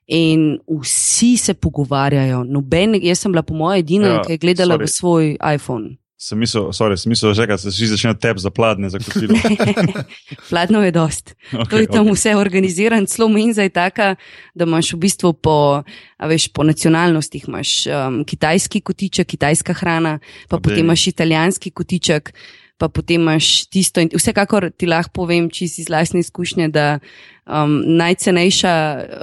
[0.09, 2.43] In vsi se pogovarjajo.
[2.43, 4.87] Noben, jaz sem bila, po mojem, edina, ja, ki je gledala sorry.
[4.87, 5.91] v svoj iPhone.
[6.19, 9.39] Sem mislil, sorry, sem mislil že, da se vsi začnejo tep za pladne, za kosilo.
[10.51, 11.31] Pladno je dost.
[11.49, 12.15] Okay, to je tam okay.
[12.19, 14.15] vse organizirano, celo menza je taka,
[14.51, 15.83] da imaš v bistvu po,
[16.19, 20.19] veš, po nacionalnostih imaš um, kitajski kotiček, kitajska hrana,
[20.51, 20.63] pa Obej.
[20.67, 22.33] potem imaš italijanski kotiček
[22.79, 23.99] pa potem imaš tisto.
[23.99, 26.99] Vsekakor ti lahko povem, si iz lastne izkušnje, da
[27.49, 28.73] um, najcenejša,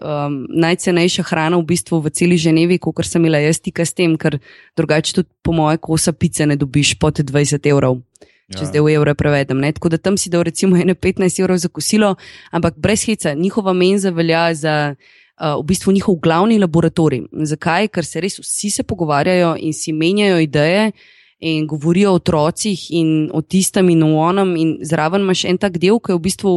[0.02, 4.16] um, najcenejša hrana v bistvu v celi Ženevi, kot sem imela jaz, tika s tem,
[4.18, 4.38] ker
[4.76, 8.02] drugače tudi po moje kosa pice ne dobiš pod 20 evrov.
[8.46, 8.66] Če ja.
[8.70, 9.58] zdaj v evro prevedem.
[9.58, 9.72] Ne?
[9.74, 12.14] Tako da tam si dal recimo 15 evrov za kosilo,
[12.54, 17.26] ampak brez heca, njihova menza velja za uh, v bistvu njihov glavni laboratorij.
[17.42, 17.90] Zakaj?
[17.90, 20.92] Ker se res vsi se pogovarjajo in si menjajo ideje,
[21.38, 25.78] in govorijo o otrocih in o tistem in o onem, in zraven imaš en tak
[25.78, 26.52] del, ki je v bistvu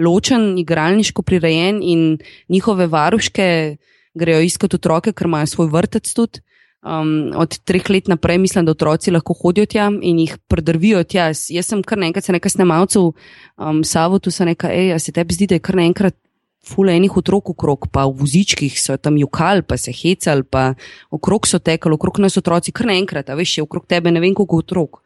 [0.00, 3.76] ločen, igralniško prirejen, in njihove varuške
[4.14, 6.40] grejo iskati otroke, ker imajo svoj vrtec tudi.
[6.80, 11.26] Um, od treh let naprej mislim, da otroci lahko hodijo tja in jih prodrvijo tja.
[11.28, 15.36] Jaz sem kar nekaj, se nekaj snemalcev, um, Savo, tu se nekaj, ej, se tebi
[15.36, 16.16] zdi, da je kar naenkrat
[16.64, 20.74] fule enih otrok okrog, pa v vozičkih so tam jukali, pa se hecali, pa
[21.10, 24.34] okrog so tekali, okrog nas otroci, kar naenkrat, a veš, je okrog tebe ne vem
[24.34, 25.00] koliko otrok.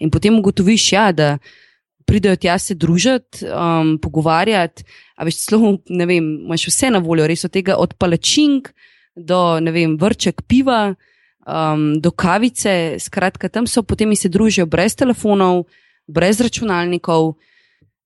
[0.00, 1.36] In potem ugotoviš, ja, da
[2.10, 7.28] pridejo tja se družiti, um, pogovarjati, a veš, celo, ne vem, imaš vse na voljo,
[7.30, 8.72] res od tega od palačink
[9.14, 10.96] do, ne vem, vrček piva,
[11.46, 15.68] um, do kavice, skratka, tam so potem in se družijo brez telefonov,
[16.10, 17.36] brez računalnikov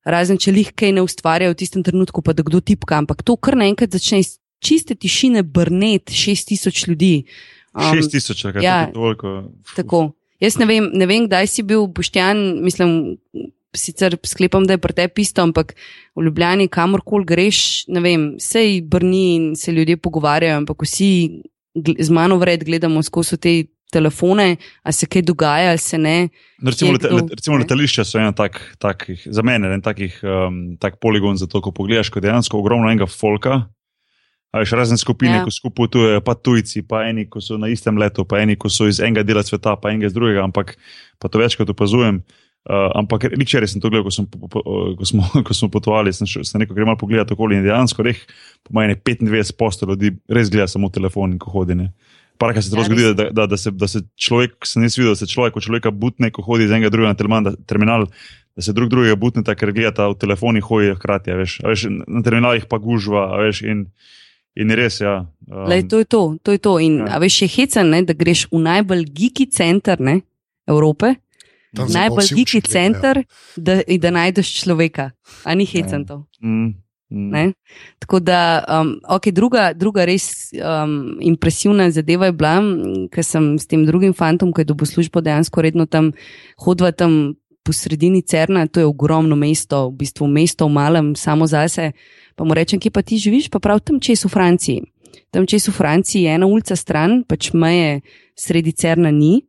[0.05, 3.37] razen če jih kaj ne ustvarjajo v tistem trenutku, pa da kdo tipka, ampak to
[3.37, 7.15] kar naenkrat začne iz čiste tišine brneti šest tisoč ljudi.
[7.73, 9.35] Um, šest tisoč, kaj ja, je toliko.
[9.75, 10.05] Tako.
[10.43, 13.17] Jaz ne vem, ne vem, kdaj si bil boštjan, mislim.
[13.75, 15.75] Sicer sklepam, da je pri tebi isto, ampak
[16.15, 17.59] v Ljubljani, kamorkoli greš,
[17.91, 21.11] ne vem, se jih brni in se ljudje pogovarjajo, ampak vsi
[21.75, 23.55] z mano vred gledamo skozi te
[23.95, 26.29] telefone, ali se kaj dogaja, ali se ne.
[26.59, 30.77] No, recimo, let, let, recimo letališča so ena tak, takih, za mene en takih um,
[30.81, 33.65] tak poligon za to, ko pogledaš, ko dejansko ogromno enega folka.
[34.55, 35.43] Ali še razne skupine, ja.
[35.43, 38.71] ko skupaj potujejo, pa tujci, pa eni, ko so na istem letu, pa eni, ko
[38.71, 40.77] so iz enega dela sveta, pa enega iz drugega, ampak
[41.19, 42.21] pa to večkrat opazujem.
[42.23, 44.63] Uh, ampak včeraj sem to gledal, ko, sem, po, po,
[44.97, 48.21] ko, smo, ko smo potovali, sem, sem nekaj gremo pogledati okoli in dejansko, reh,
[48.65, 51.77] po meni 25 postov ljudi res gleda samo telefon in ko hodi.
[51.77, 55.13] Uh, Parkrat se ja, zgodi, da, da, da, se, da se človek, sem jaz videl,
[55.13, 58.09] da se človek, ko človeka butne, ko hodi iz enega drugega na terminal,
[58.55, 61.35] da se drug drugega butne, ker gledata v telefonih hoji hkrati.
[61.39, 63.29] Veš, veš, na terminalih pa gužva.
[63.39, 63.85] Veš, in,
[64.59, 65.21] in res, ja.
[65.47, 66.23] Um, Lej, to je to.
[66.43, 66.75] to, je to.
[66.83, 67.23] In, ja.
[67.23, 70.21] veš, je hecen, ne, da greš v najbolj gigi center ne,
[70.67, 71.15] Evrope.
[71.75, 73.25] Najbolj gigi center,
[73.57, 75.11] da, da najdeš človeka.
[75.45, 76.07] A ni hecen ja.
[76.07, 76.17] to.
[76.43, 76.85] Mm.
[77.15, 77.53] Ne?
[77.99, 82.55] Tako da, um, okay, druga, druga res um, impresivna zadeva je bila,
[83.13, 86.11] ker sem s tem drugim fantom, ki je dobil službo, dejansko redno tam
[86.65, 91.47] hodila tam po sredini Cerna, to je ogromno mesto, v bistvu mesto v malem, samo
[91.47, 91.93] zase.
[92.37, 94.83] Pa mu rečem, kje pa ti živiš, pa prav tam čez v Franciji.
[95.33, 98.05] Tam čez v Franciji je ena ulica stran, pač meje
[98.37, 99.47] sredi Cerna ni.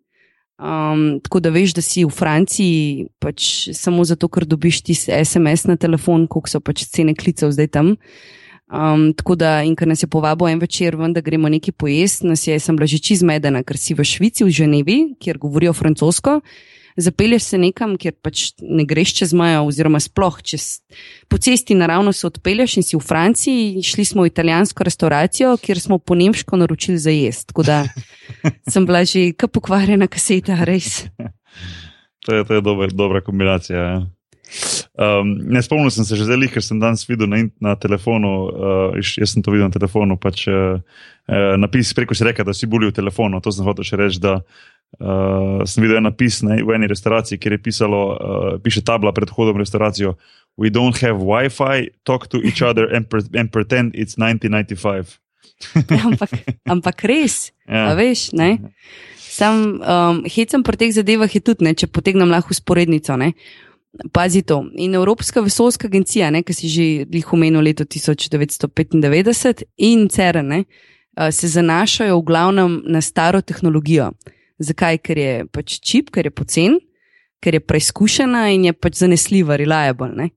[0.55, 5.67] Um, tako da veš, da si v Franciji pač samo zato, ker dobiš ti SMS
[5.67, 7.95] na telefon, koliko so pač cene klicev zdaj tam.
[8.71, 12.29] Um, tako da, in ker nas je povabil en večer, ven, da gremo nekaj pojesti,
[12.31, 16.39] nas je, sem bila že čizmedena, ker si v Švici, v Ženevi, kjer govorijo francosko.
[16.95, 20.79] Zapelješ se nekam, kjer pač ne greš čez mejo, oziroma sploh čez,
[21.27, 23.83] po cesti naravno se odpelješ in si v Franciji.
[23.83, 27.51] Šli smo v italijansko restauracijo, kjer smo po nemško naročili za jesti.
[27.51, 27.83] Tako da
[28.71, 31.03] sem bila že kar pokvarjena kaseta, res.
[32.25, 33.79] To je, to je dober, dobra kombinacija.
[33.79, 33.97] Ja.
[34.95, 38.95] Um, ne spomnim sem se že zelo, ker sem danes videl na, na telefonu, uh,
[38.95, 40.79] jaz sem to videl na telefonu, pač uh,
[41.59, 43.41] napis preko si rekel, da si boli v telefonu.
[43.43, 44.39] To sem hotel še reči, da
[44.99, 49.29] uh, sem videl napis ne, v eni restauraciji, kjer je pisalo, uh, piše tabla pred
[49.29, 50.15] vhodom v restauracijo.
[50.57, 55.19] We don't have Wi-Fi, talk to each other and, pre and pretend it's 1995.
[56.07, 56.31] ampak,
[56.67, 57.95] ampak res, Ja.
[57.97, 58.59] veš, ne?
[59.17, 63.17] Sam um, hecam pri teh zadevah je tudi, ne, če potegnem lahko usporednico.
[63.19, 63.33] Ne?
[64.15, 64.61] Pazi to.
[64.79, 71.31] In Evropska vesoljska agencija, ki si že jih omenil leto 1995 in CERN, ne, uh,
[71.35, 74.13] se zanašajo v glavnem na staro tehnologijo.
[74.59, 74.99] Zakaj?
[75.03, 76.77] Ker je pač čip, ker je pocen,
[77.43, 80.11] ker je preizkušena in je pač zanesljiva, reliable.
[80.15, 80.29] Ne.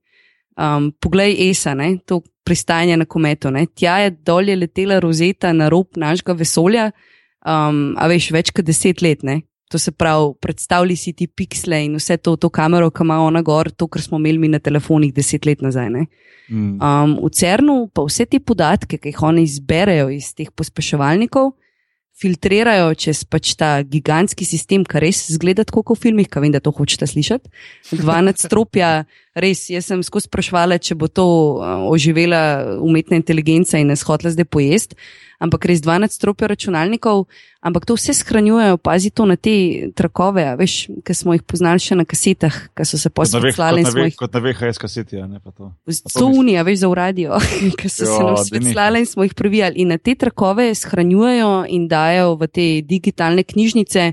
[0.58, 3.52] Um, poglej, ESA, ne, to pristajanje na kometu.
[3.54, 3.66] Ne.
[3.70, 6.88] Tja je dolje letela rozeta na rob našega vesolja,
[7.46, 9.22] um, a veš, več kot deset let.
[9.22, 9.42] Ne.
[9.68, 13.42] To se pravi, predstavljaj si ti piksle in vse to, to kamero, ki ima ona
[13.44, 15.90] gor, to, kar smo imeli mi na telefonih deset let nazaj.
[15.92, 16.06] Ne.
[16.48, 16.78] Mm.
[16.80, 21.52] Um, v CERN-u pa vse te podatke, ki jih oni izberejo iz teh pospeševalnikov,
[22.18, 26.54] filtrirajo čez pač ta gigantski sistem, kar res zgleda tako kot v filmih, ki vem,
[26.54, 27.50] da to hočete slišati.
[28.00, 28.90] Dva nadstropja,
[29.38, 34.34] res, jaz sem skozi sprašvala, če bo to uh, oživela umetna inteligenca in nas hotla
[34.34, 34.98] zdaj pojesti.
[35.38, 37.28] Ampak res dva nadstropja računalnikov,
[37.62, 41.78] ampak to vse shranjujejo, pazi to na te trakove, a veš, ki smo jih poznali
[41.78, 45.20] še na kasetah, ki so se Kot posvetlali kot, veh, jih kot na VHS kaseti.
[45.20, 45.70] Ja, ne, pa to.
[46.18, 47.38] To unija, veš, za uradio,
[47.78, 49.78] ki so se Ja, nam svetlale in smo jih previjali.
[49.78, 54.08] In na te trakove shranjujejo in dajo v te digitalne knjižnice,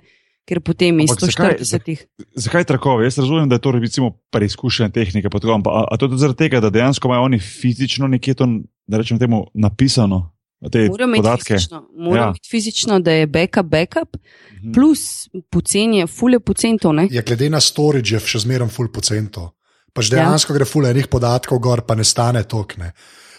[0.46, 2.06] ker potem iz Ampak zakaj- 140.
[2.38, 3.10] Zakaj trakovi?
[3.10, 6.38] Jaz razumem, da je to recimo preizkušena tehnika, tako, a, a to je tudi zaradi
[6.46, 8.46] tega, da dejansko imajo oni fizično nekje to,
[8.86, 10.35] da rečemo temu, napisano,
[10.68, 11.54] te Mora imeti podatke.
[11.54, 12.26] fizično, mora Ja.
[12.26, 12.32] ja.
[12.32, 14.18] biti fizično, da je backup, backup,
[14.56, 14.72] Mhm.
[14.74, 15.02] plus
[15.50, 17.08] poceni je, fulje pocento, ne?
[17.12, 19.52] Je glede na storage, je še zmeraj full procento.
[19.94, 20.18] Pač Ja.
[20.18, 20.56] dejansko ja.
[20.56, 22.92] gre full enih podatkov gor, pa ne stane tokne.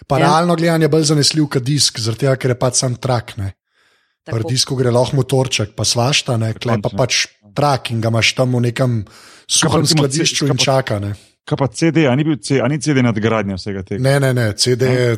[0.06, 0.20] Pa Ja.
[0.20, 0.26] ja.
[0.28, 3.36] realno gledanje je bolj zanesljiv kot disk, zaradi tega, ker je pač sam trak.
[3.36, 3.52] Ne.
[4.24, 6.98] Pri disku gre lahko motorček, pa svašta, ne, klej pa Končno.
[6.98, 9.04] pač trak in ga imaš tam v nekem
[9.46, 10.98] suhem skladišču in čaka.
[10.98, 11.14] Ne.
[11.46, 14.02] Kaj pa CD, a ni, bil C, a ni CD nadgradnja vsega tega?
[14.02, 15.10] Ne, ne, ne, CD je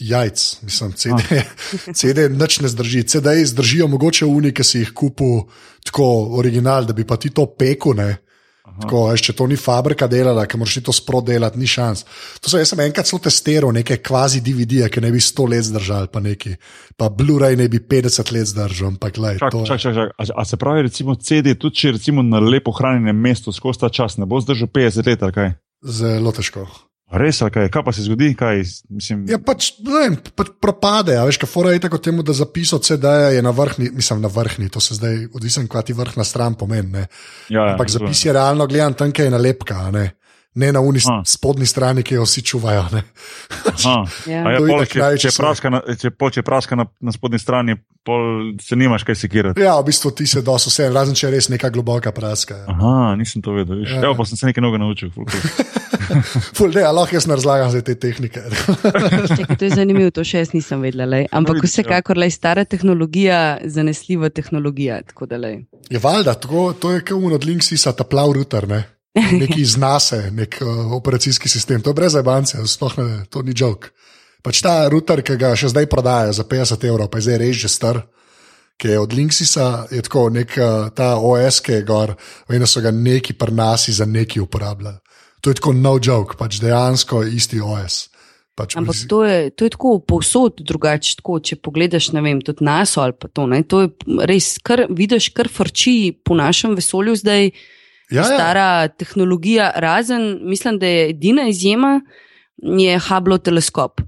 [0.00, 1.40] jajc, mislim, CD,
[1.98, 3.04] CD nič ne zdrži.
[3.06, 5.44] CD zdržijo mogoče unike, ki si jih kupil
[5.86, 8.02] tako original, da bi pa ti to pekel.
[8.76, 12.02] Tako, veš, če to ni fabrika delala, ki moraš to sprodelati, ni šans.
[12.42, 15.68] To so, jaz sem enkrat celo testiral neke kvazi DVD-je, ki ne bi 100 let
[15.68, 16.56] zdržali, pa neki.
[16.98, 20.12] Pa Blu-ray ne bi 50 let zdržal, ampak lej, Čak, to čak, čak, čak.
[20.18, 23.88] A, a se pravi, recimo CD, tudi če je na lepo hranjenem mestu skozi ta
[23.88, 25.54] čas, ne bo zdržal 50 let ali kaj?
[25.82, 26.66] Zelo težko.
[27.06, 27.68] Res kaj?
[27.70, 28.32] Kaj pa se zgodi?
[28.34, 31.14] Kaj, mislim, Ja, pač, ne vem, pač propade.
[31.14, 34.66] a Veš, fora je tako temu, da zapisal CD-ja je na vrhni, mislim na vrhni,
[34.68, 36.90] to se zdaj odvisen, kaj ti vrhna stran pomeni.
[36.90, 37.06] Ne.
[37.48, 40.16] ja, ja, Ampak zapis je realno gledan tam, je nalepka, ne,
[40.56, 41.20] ne na uni A.
[41.26, 42.86] spodnji strani, ki jo vsi čuvajo.
[42.92, 43.02] Ne.
[43.72, 43.96] Aha.
[44.26, 44.42] Ja.
[44.46, 45.44] A ja, To je pol, če, največji če, srh.
[45.44, 49.60] praska na, če, pol, če praska na, na spodnji strani, pol se nimaš kaj sekirati.
[49.60, 52.62] Ja, v bistvu ti se dosto vse, razen če je res neka globoka praska.
[52.64, 52.72] Ja.
[52.72, 53.84] Aha, nisem to vedel.
[53.84, 54.00] Ja.
[54.00, 54.08] Ja.
[54.08, 55.12] Evo, pa sem se nekaj novega naučil.
[55.14, 55.28] ful.
[56.56, 58.40] Ful, ne, a lahko jaz ne razlagam za te tehnike.
[59.36, 61.08] Čekaj, to je zanimivo, to še jaz nisem vedela.
[61.10, 61.26] Lej.
[61.34, 61.82] Ampak vidiš, ja.
[61.82, 65.00] vsekakor je stara tehnologija, zanesljiva tehnologija.
[65.90, 68.84] Je valjda, tako, to je kot un od Linksisa, ta plav router, ne.
[69.42, 71.82] Neki iz NASA, nek uh, operacijski sistem.
[71.82, 73.90] To je brez zabance, sploh ne, to ni jok.
[74.44, 77.56] Pač ta router, ki ga še zdaj prodajajo za 50 evrov, pa je zdaj res
[77.64, 78.02] že star,
[78.76, 82.12] ki je od Linksisa, je tako nek uh, ta OS, ki je gor,
[82.48, 85.00] vem, da so ga neki prnasi za neki uporabljali.
[85.40, 88.08] To je tako no joke, pač dejansko isti OS.
[88.56, 91.18] Pač Ampak to je, to je tako povsod drugače.
[91.20, 93.90] Tako, če pogledaš, ne vem, tudi nas ali pa to, ne, to je
[94.28, 97.50] res, kar vidiš, kar frči po našem vesolju zdaj.
[97.52, 97.75] ja,
[98.10, 98.24] ja.
[98.24, 102.00] stara tehnologija, razen, mislim, da je edina izjema,
[102.56, 104.00] je Hubble teleskop.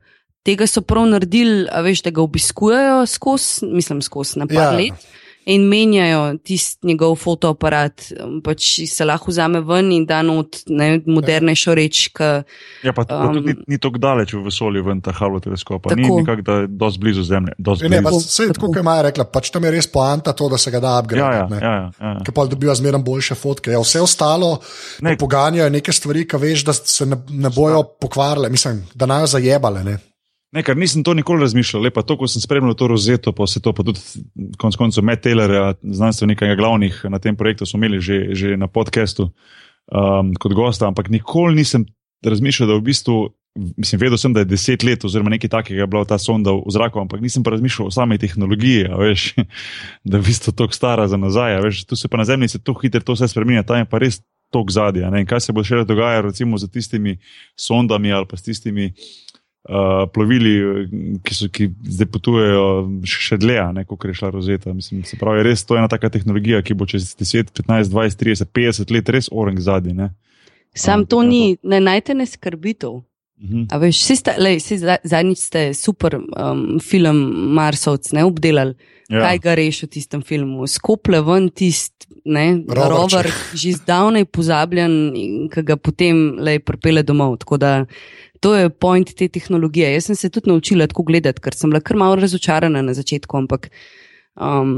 [0.42, 4.62] Tega so prav naredili, veš, da ga obiskujejo skozi, mislim, skozi na par Ja.
[4.62, 4.76] ja.
[4.76, 5.08] let.
[5.48, 10.98] In menjajo tisti njegov fotoaparat, um, pač se lahko vzame ven in da not ne,
[11.06, 12.08] modernejšo reč.
[12.12, 12.42] Ka,
[12.84, 15.88] Ja, pa um, Um, tudi ni, ni tako daleč v vesolju, ven ta Hubble teleskop.
[15.96, 16.18] Ni Tako.
[16.20, 17.54] nikak, da je dosti blizu Zemlje.
[17.58, 18.26] Dosti Ne, ne, pa blizu.
[18.26, 20.70] vse je tako, kot je Maja rekla, pač tam je res poanta to, da se
[20.70, 21.64] ga da Ja, ja, upgraditi.
[21.64, 22.12] ja, ja, ja.
[22.20, 23.70] ki pa dobiva zmeraj boljše fotke.
[23.70, 24.58] Ja, vse ostalo
[25.00, 25.16] Ne.
[25.16, 29.84] poganjajo neke stvari, ki veš, da se ne, ne bojo pokvarile, mislim, da naj zajebale.
[29.84, 29.96] Ne.
[30.52, 33.74] Nekaj, nisem to nikoli razmišljal, lepa to, ko sem spremljal to rozeto, pa se to,
[33.76, 34.00] pa tudi
[34.56, 39.28] konec koncev Matt Taylor, znanstvenika glavnih na tem projektu, smo imeli že, že na podkastu
[39.28, 41.84] um, kot gosta, ampak nikoli nisem
[42.24, 43.18] razmišljal, da v bistvu,
[43.76, 47.00] mislim, vedel sem, da je deset let oziroma nekaj takega bila ta sonda v zraku,
[47.04, 49.28] ampak nisem pa razmišljal o sami tehnologiji, veš,
[50.08, 52.80] da je v bistvu tako stara za nazaj, veš, tu se pa na zemlji tako
[52.80, 55.12] hitro to vse spremenja, tam je pa res tok zadnja.
[55.28, 57.18] Kaj se bo še dogajalo, recimo, z tistimi
[57.52, 58.94] sondami ali pa s tistimi
[59.68, 60.54] uh, plovili,
[61.22, 62.64] ki, so, ki zdaj potujejo
[63.08, 64.72] še dlje, kot je šla rozeta.
[64.74, 68.18] Mislim, se pravi, res to je ena taka tehnologija, ki bo čez 10, 15, 20,
[68.24, 70.10] 30, 50 let res orang zadnji.
[70.78, 73.02] Sam to ni, ne najte ne skrbitev.
[73.38, 73.80] Uh -huh.
[73.80, 74.58] veš, sta, lej,
[75.04, 77.16] zadnjič ste super um, film
[77.54, 78.74] Marsovc ne obdelali.
[79.08, 79.20] Ja.
[79.20, 80.66] Kaj ga reši v tistem filmu?
[80.66, 82.06] Skople ven tisti
[82.68, 87.38] rover, že zdavnaj pozabljen in ki ga potem lej, pripele domov.
[87.38, 87.86] Tako da
[88.40, 89.92] to je point te tehnologije.
[89.92, 93.36] Jaz sem se tudi naučila tako gledati, ker sem bila kar malo razočarana na začetku,
[93.36, 93.70] ampak
[94.34, 94.74] um,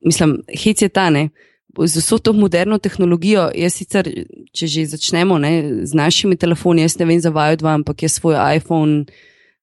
[0.00, 1.28] mislim, hec je ta ne.
[1.74, 4.06] Z vso to moderno tehnologijo, jaz sicer,
[4.54, 8.20] če že začnemo ne, z našimi telefoni, jaz ne vem za vaju dva, ampak jaz
[8.20, 9.04] svoj iPhone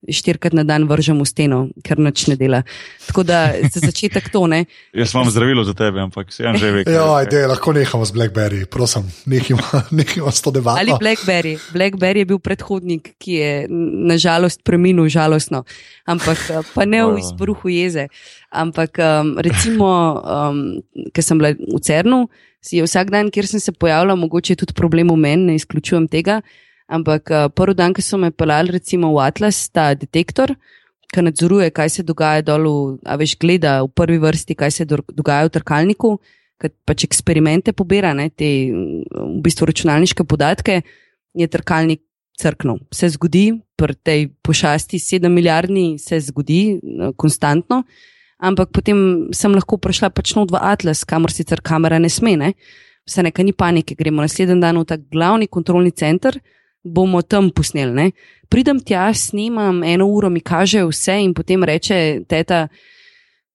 [0.10, 2.64] štirikrat na dan vržem v steno, ker noč ne dela.
[3.06, 4.66] Tako da za začetek to ne.
[4.98, 6.84] Jaz imam zdravilo za tebe, ampak se jim že ve.
[6.90, 10.82] Ja, ajde, lahko nehamo z Blackberry, prosim, nehimo s to debato.
[10.82, 11.58] Ali Blackberry.
[11.74, 13.52] Blackberry je bil predhodnik, ki je
[14.10, 15.64] nažalost preminil žalostno,
[16.10, 18.10] ampak eh, pa ne v izbruhu jeze.
[18.52, 19.88] Ampak um, recimo,
[20.20, 20.82] um,
[21.16, 22.28] ker sem bila v Cernu,
[22.62, 25.56] si je vsak dan, kjer sem se pojavila, mogoče je tudi problem v meni, ne
[25.56, 26.42] izključujem tega.
[26.92, 30.54] Ampak uh, prvi dan, ko so me pelali, recimo v Atlas, ta detektor,
[31.12, 35.48] ki nadzoruje, kaj se dogaja dol, a veš, gleda v prvi vrsti, kaj se dogaja
[35.48, 36.14] v trkalniku,
[36.60, 40.82] ki pač eksperimente pobira, ne, te v bistvu računalniške podatke,
[41.36, 42.04] je trkalnik
[42.40, 42.84] crknil.
[42.92, 47.84] Se zgodi, pri tej pošasti sedem milijardni, se zgodi uh, konstantno.
[48.42, 52.54] Ampak potem sem lahko prišla pač v Atlas, kamor sicer kamera ne sme, ne?
[53.08, 56.38] vse nekaj ni panike, gremo naslednji dan v ta glavni kontrolni center,
[56.84, 57.94] bomo tam posneli.
[57.94, 58.12] Ne?
[58.50, 62.68] Pridem tja, snimam eno uro, mi kaže vse in potem reče teta.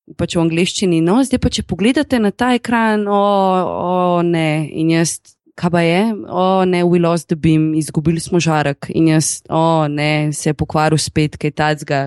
[0.06, 3.22] Pač v angleščini, no, zdaj pa če pogledate na ta ekran, o,
[3.66, 5.16] o ne, in jaz,
[5.58, 9.88] kaj pa je, o ne, we lost the beam, izgubili smo žarek, in jaz, o
[9.90, 12.00] ne, se je pokvaril spet, kaj tacga,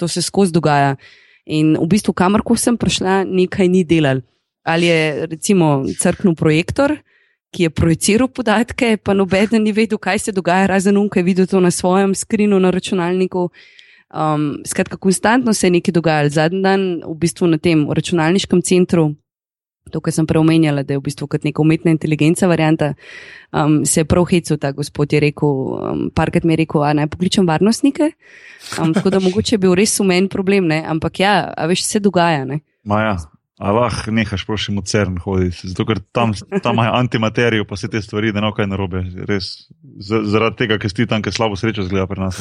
[0.00, 0.94] to se skozi dogaja.
[1.44, 4.24] In v bistvu, kamor sem prišla, nekaj ni delal.
[4.64, 6.96] Ali je recimo crknil projektor,
[7.54, 11.46] ki je projiciral podatke, pa noben ni vedel, kaj se dogaja, razen unka je videl
[11.46, 13.48] to na svojem skrinu na računalniku.
[14.14, 16.30] Um, skratka, konstantno se je nekaj dogajalo.
[16.30, 19.12] Zadnji dan, v bistvu na tem računalniškem centru,
[19.90, 22.92] to, kar sem preomenjala, da je v bistvu kot neka umetna inteligenca varianta,
[23.52, 26.94] um, se je prav hecel ta gospod, je rekel, um, parkrat mi je rekel, a
[26.96, 28.12] naj pokličem varnostnike.
[28.80, 30.82] Um, tako da mogoče je bil res umen problem, ne?
[30.86, 32.46] ampak ja, a veš, se dogaja.
[32.84, 33.18] Maja,
[33.62, 38.00] Allah, nehaš, prosim, v CERN hoditi, zato ker tam, tam imajo antimaterijo, pa vse te
[38.02, 39.04] stvari, da ne kaj narobe.
[39.28, 39.68] Res,
[40.02, 42.40] zaradi tega, ker si tam, ker slabo srečo zgleda pri nas.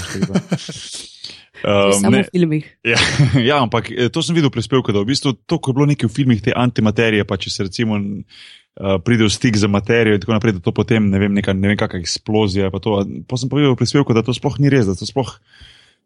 [1.61, 2.65] Um, Samo ne, v filmih.
[2.81, 2.97] Ja,
[3.49, 6.09] ja, ampak eh, to sem videl prispevke, da v bistvu to, ko je bilo nekaj
[6.09, 10.25] v filmih, te antimaterije, pa če se recimo uh, pride v stik z materijo in
[10.25, 12.73] tako naprej, da to potem ne vem, neka, ne vem kakšna eksplozija.
[12.73, 15.37] Pa, to, pa sem pa videl prispevke, da to sploh ni res, da to sploh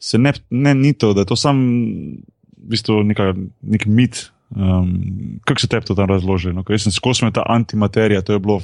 [0.03, 3.31] se ne, ne ni to, da je to sam v bistvu neka,
[3.63, 4.27] nek mit.
[4.49, 6.53] Um, kako se tebi to tam razloži?
[6.53, 6.63] No?
[6.69, 8.61] Jaz sem skozi ta antimaterija, to je bilo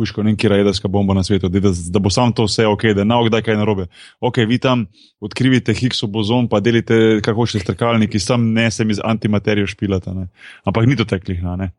[0.00, 3.14] huško, neki rajedska bomba na svetu, da, da bo samo to vse ok, da ne
[3.14, 3.86] bo kdaj kaj narobe.
[4.20, 4.86] Ok, vi tam
[5.20, 10.14] odkrivite Higgso bozon, pa delite, kako hočete, strkalniki, sam ne sem iz antimaterije špilata.
[10.16, 10.30] Ne?
[10.64, 11.42] Ampak ni to teklih.
[11.44, 11.70] Ne?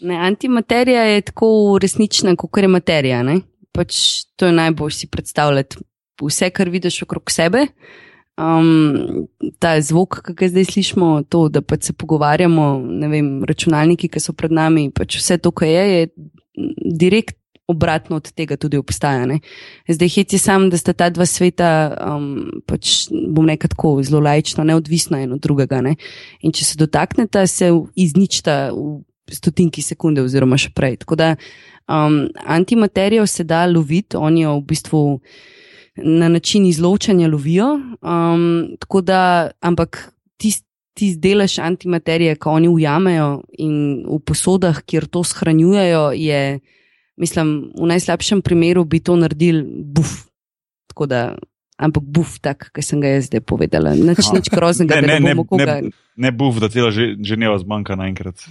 [0.00, 3.22] Ne, antimaterija je tako resnična, kot je materija.
[3.72, 4.02] Pač
[4.36, 5.78] to je najbolj si predstavljati.
[6.18, 7.68] Vse, kar vidiš okrog sebe,
[8.38, 9.26] um,
[9.58, 12.68] ta zvok, ki ga zdaj slišimo, to, da pač se pogovarjamo,
[13.02, 16.08] ne vem, računalniki, ki so pred nami, pač vse to, kar je, je
[16.98, 17.36] direkt.
[17.68, 19.26] Obratno od tega tudi obstaja.
[19.28, 19.42] Ne?
[19.84, 21.66] Zdaj, hit je sam, da sta ta dva sveta,
[22.00, 25.82] um, pač bom rekel tako, zelo lajično, neodvisna en od drugega.
[25.84, 25.92] Ne?
[26.40, 30.96] In če se dotakneta, se izničta v stotinki sekunde, oziroma še prej.
[31.04, 32.22] Tako da um,
[32.56, 35.02] antimaterijo se da loviti, oni jo v bistvu
[36.02, 37.74] na način izločanja lovijo.
[38.02, 43.28] Um, da, ampak tisti tis delež antimaterije, ki oni ujamejo
[43.62, 46.58] in v posodah, kjer to shranjujejo, je,
[47.22, 50.24] mislim, v najslabšem primeru bi to naredili buf.
[50.98, 51.36] Da,
[51.78, 53.92] ampak buf, tak, ki sem ga jaz zdaj povedala.
[53.94, 57.52] Nič, nič groznega, ne, ne, ne, ne, ne, ne buf, da tela že, že ne
[57.52, 58.42] vas manjka naenkrat.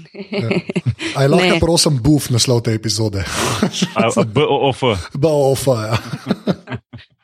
[1.20, 3.28] Aj lahko, prosim, buf naslov te epizode.
[4.32, 4.96] B-O-F.
[5.22, 6.00] B-O-F, ja.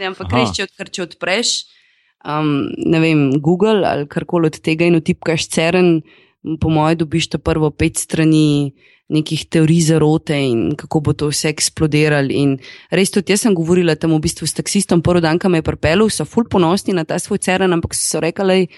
[0.00, 1.52] Ne, ampak res, če, če odpreš
[2.24, 6.00] um, vem, Google ali karkoli od tega in utipkaš CERN,
[6.60, 8.72] po mojem, dobiš ta prvo pet strani
[9.12, 12.32] nekih teorij zarote in kako bo to vse eksplodiralo.
[12.32, 12.56] In
[12.90, 15.66] res tudi jaz sem govorila tam v bistvu s taksistom, prvi dan, ki me je
[15.66, 18.70] prpel, so ful ponosni na ta svoj CERN, ampak so rekli,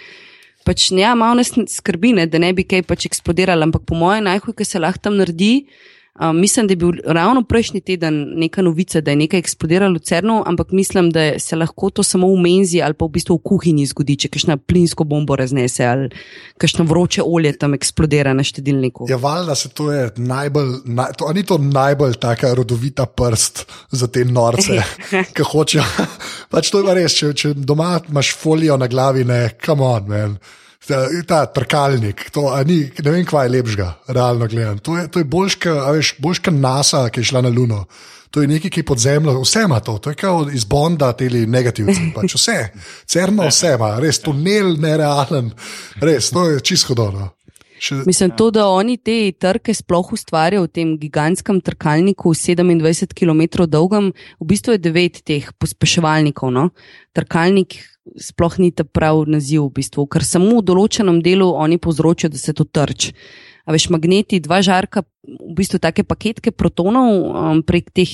[0.66, 4.26] pač ne, malo nas skrbi, ne, da ne bi kaj pač eksplodiralo, ampak po mojem,
[4.26, 5.68] najhuj, ki se lahko tam naredi.
[6.20, 9.98] Um, mislim, da je bil ravno prejšnji teden neka novica, da je nekaj eksplodiralo v
[9.98, 13.42] Cernu, ampak mislim, da se lahko to samo v menzi ali pa v bistvu v
[13.42, 16.08] kuhinji zgodi, če kakšna plinsko bombo raznese ali
[16.54, 19.10] kakšno vroče olje tam eksplodira na štedilniku.
[19.10, 24.06] Ja, valjda se to je najbolj, naj, to, ni to najbolj taka rodovita prst za
[24.06, 24.84] te norce,
[25.34, 25.82] ki hočejo.
[26.54, 30.38] pač to je res, če, če doma imaš folijo na glavi, ne, come on, man.
[30.84, 34.82] Ta, ta trkalnik, to, ni, ne vem, kva je lepšega, realno gledano.
[34.84, 35.24] To je, je
[36.18, 37.86] boljša NASA, ki je šla na Luno.
[38.34, 41.12] To je nekaj, ki je pod zemljo, vse ima to, to je kot iz Bonda,
[41.14, 42.10] te negativci.
[42.16, 42.58] Pač vse,
[43.06, 45.52] crno vse ima, res tunel nerealen,
[46.02, 47.30] res, to je čisto dobro.
[47.78, 53.66] Še, Mislim, to, da oni te trke sploh ustvarjajo v tem gigantskem trkalniku, 27 km
[53.70, 56.50] dolgem, v bistvu je devet teh pospeševalnikov.
[56.54, 56.68] No?
[57.14, 57.78] Trkalnik
[58.16, 62.38] sploh ni ta pravi naziv, v bistvu, ker samo v določenem delu oni povzročajo, da
[62.40, 63.12] se to trč.
[63.64, 68.10] A veš, magneti, dva žarka, v bistvu take paketke protonov um, prek teh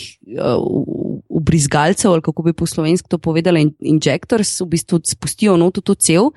[1.26, 5.82] ubrizgalcev, uh, ali kako bi po slovenski to povedali, in, injektors, v bistvu spustijo noto
[5.82, 6.30] to cel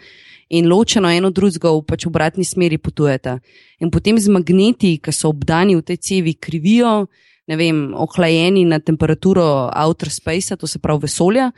[0.49, 3.37] in ločeno eno drugo v pač obratni smeri potujeta.
[3.81, 7.05] In potem z magneti, ki so obdani v tej cevi, krivijo,
[7.49, 11.51] ne vem, ohlajeni na temperaturo outer space, to se pravi vesolja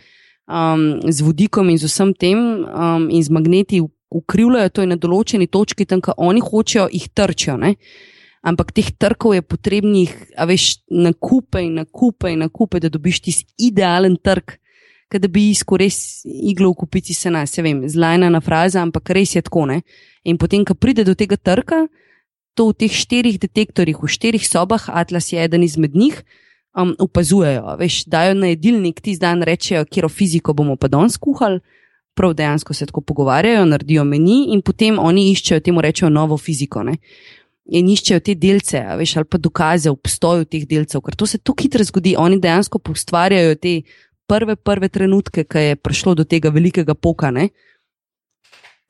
[0.48, 5.48] um, z vodikom in z vsem tem, um, in z magneti ukrivljajo to na določeni
[5.48, 7.58] točki, tam, kjer oni hočejo, jih trčijo.
[7.62, 7.76] Ne?
[8.46, 12.80] Ampak teh trkov je potrebnih, a veš, na kupe in na kupe in na kupe,
[12.80, 14.60] da dobiš tisti idealen trg,
[15.16, 19.42] da bi izkorist iglo v kupici se nas, se vem, zlajna fraza, ampak res je
[19.42, 19.66] tako.
[19.70, 19.82] Ne?
[20.28, 21.86] In potem, ko pride do tega trka,
[22.56, 26.22] to v teh štirih detektorjih, v štirih sobah, Atlas je eden izmed njih,
[26.82, 27.76] um, opazujejo.
[27.80, 31.60] Veš, dajo na jedilnik, ti zdaj rečejo, kjer fiziko bomo pa danes kuhali.
[32.16, 36.84] Prav dejansko se tako pogovarjajo, naredijo meni in potem oni iščejo temu rečejo novo fiziko.
[36.84, 36.96] Ne?
[37.76, 41.42] In iščejo te delce, veš, ali pa dokaze o obstoju teh delcev, ker to se
[41.42, 42.16] tako hitro zgodi.
[42.18, 43.82] Oni dejansko ustvarjajo te
[44.28, 47.34] prve, prve trenutke, ki je prišlo do tega velikega poka,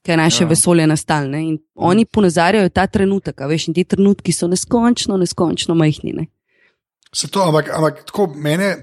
[0.06, 0.48] ki je naše ja.
[0.48, 1.42] vesolje nastalne.
[1.42, 6.14] In oni ponazarjajo ta trenutek, veš, in ti trenutki so neskončno, neskončno majhni.
[6.14, 6.28] Ne?
[7.16, 8.74] Se to, ampak, ampak tako mene,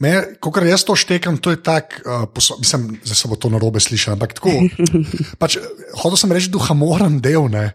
[0.00, 3.80] mene kot jaz to štekam, to je tako, uh, mislim, da se bo to narobe
[3.80, 4.16] slišal.
[4.16, 4.54] Ampak tako,
[5.42, 5.58] pač,
[6.00, 7.68] hotel sem reči, duhamoren del, ne?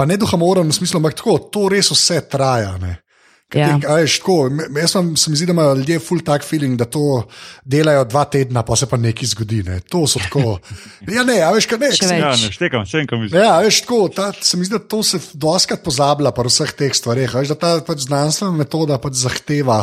[0.00, 2.72] pa ne duhamoren v smislu, ampak tako, to res vse traja.
[2.80, 2.94] Ne?
[3.54, 3.74] Ja.
[3.82, 7.24] Jaz sem, se mi zdi, da imajo ljudje full tak feeling, da to
[7.64, 9.62] delajo dva tedna, pa se pa nekaj zgodi.
[9.66, 9.80] Ne.
[9.90, 10.58] To so tako.
[11.14, 12.18] Ja, ne, a veš, kaj ne.
[12.20, 13.42] Ja, ne, štekam, še enkrat mislim.
[13.42, 16.94] Ja, veš, tako, ta, se mi zdi, da to se doskrat pozablja pri vseh teh
[16.94, 17.34] stvareh.
[17.40, 19.82] Veš, da ta pač znanstvena metoda pač zahteva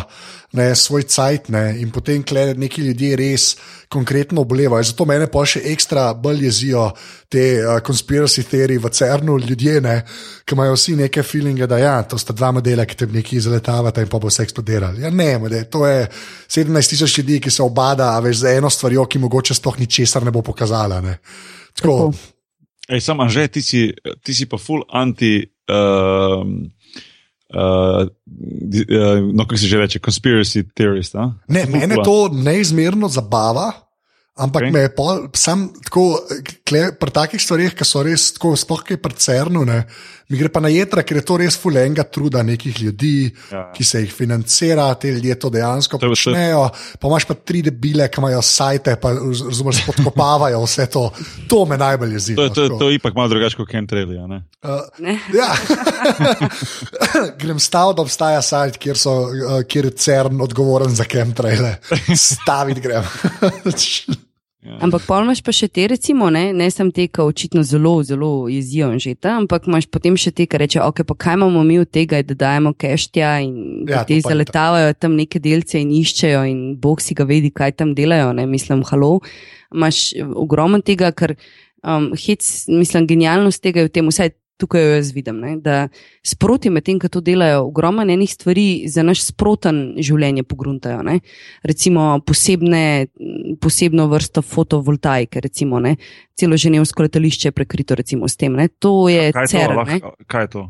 [0.52, 2.24] ne, svoj cajt ne, in potem
[2.56, 3.48] neki ljudje res
[3.89, 4.84] konkretno obolevajo.
[4.84, 6.86] Zato mene pa še ekstra bolj jezijo
[7.30, 9.98] te konspiracijske uh, teorije v CERN-u, ljudje, ne,
[10.45, 14.02] ki imajo vsi neke feelinge, da ja, to sta dva modela, ki te nekaj zaletavata
[14.02, 15.04] in pa bo vse eksplodiralo.
[15.04, 16.08] Ja, ne, mode, to je
[16.48, 20.32] 17 tisoč ljudi, ki se obada veš, za eno stvar, ki mogoče sploh ničesar ne
[20.32, 21.02] bo pokazala.
[21.04, 21.20] Ne.
[21.76, 22.14] Tako.
[22.88, 23.89] Ej, sam Anže, ti si,
[24.24, 25.41] ti si pa full anti.
[25.68, 26.48] Uh,
[27.48, 31.16] Uh, uh, no, kako se že reče, conspiracy theorist.
[31.48, 33.88] Ne, mene to neizmerno zabava,
[34.38, 34.72] Ampak okay.
[34.72, 36.22] me je pol, sam tako,
[36.62, 39.64] kle, pri takih stvarih, ki so res tako, sploh kaj prcerno,
[40.28, 43.61] mi gre pa na jedra, ker je to res fulenga truda nekih ljudi, ja.
[43.75, 46.65] ki se jih financira, te ljudje to dejansko to počnejo.
[46.99, 51.05] Pa imaš pa tri debile, ki imajo sajte, pa razumeš, podkopavajo vse to.
[51.47, 52.36] To me najbolj jezi.
[52.36, 54.19] To, to, to je ipak malo drugače kot Kentreli.
[54.19, 55.49] Ja, uh, ja.
[57.41, 61.78] Grem stav, da obstaja sajt, kjer, so, uh, kjer je CERN odgovoren za Kentrele.
[62.28, 63.07] Staviti grem.
[64.68, 64.78] Ja.
[64.84, 68.49] Ampak pa imaš pa še te, recimo, ne, ne sem te, ki očitno zelo, zelo
[68.51, 71.78] jezijo že ta, ampak imaš potem še te, ki reče, ok, pa kaj imamo mi
[71.80, 76.59] od tega, da dajemo keštja in ja, te zaletavajo tam neke delce in iščejo in
[76.84, 79.22] bog si ga vedi, kaj tam delajo, ne, mislim, halo.
[79.72, 84.93] Imaš ogromno tega, ker um, hec, mislim, genialnost tega je v tem, vsaj tukaj jo
[84.95, 85.88] jaz vidim, ne, da
[86.26, 91.03] sproti med tem, ki to delajo, ogromno enih stvari za naš sproten življenje pogruntajo.
[91.08, 91.20] Ne.
[91.68, 93.08] Recimo posebne,
[93.62, 95.97] posebno vrsto fotovoltaike, recimo, ne.
[96.38, 98.53] celo ženevsko letališče je prekrito recimo, s tem.
[98.53, 98.68] Ne.
[98.84, 99.74] To je kaj, cer.
[99.74, 100.66] To, kaj je to?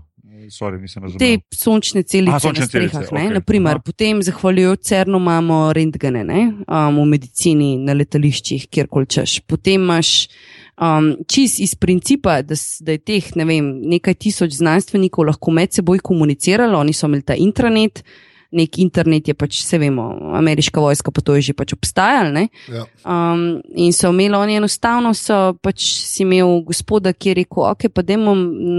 [0.48, 0.78] Sorry.
[1.20, 2.92] Te sončne celice Aha, sončne na strehah.
[2.94, 3.84] celice, ne, okej, naprimer, aha.
[3.84, 9.42] potem, zahvaljujoč CERN-u, imamo rentgene ne, um, v medicini, na letališčih, kjerkoli češ.
[9.50, 10.30] Potem imaš
[10.82, 15.74] um, čist iz principa, da, da je teh ne vem, nekaj tisoč znanstvenikov lahko med
[15.74, 18.04] seboj komuniciralo, oni so imeli ta intranet.
[18.48, 20.06] Nek internet je pač, vse vemo,
[20.38, 22.32] ameriška vojska pa to je že pač obstajala.
[22.32, 22.46] ne.
[22.72, 22.86] Ja.
[23.04, 27.90] Um, in so imeli oni enostavno, so pač si imel gospoda, ki je rekel, ok,
[27.92, 28.38] pa dajmo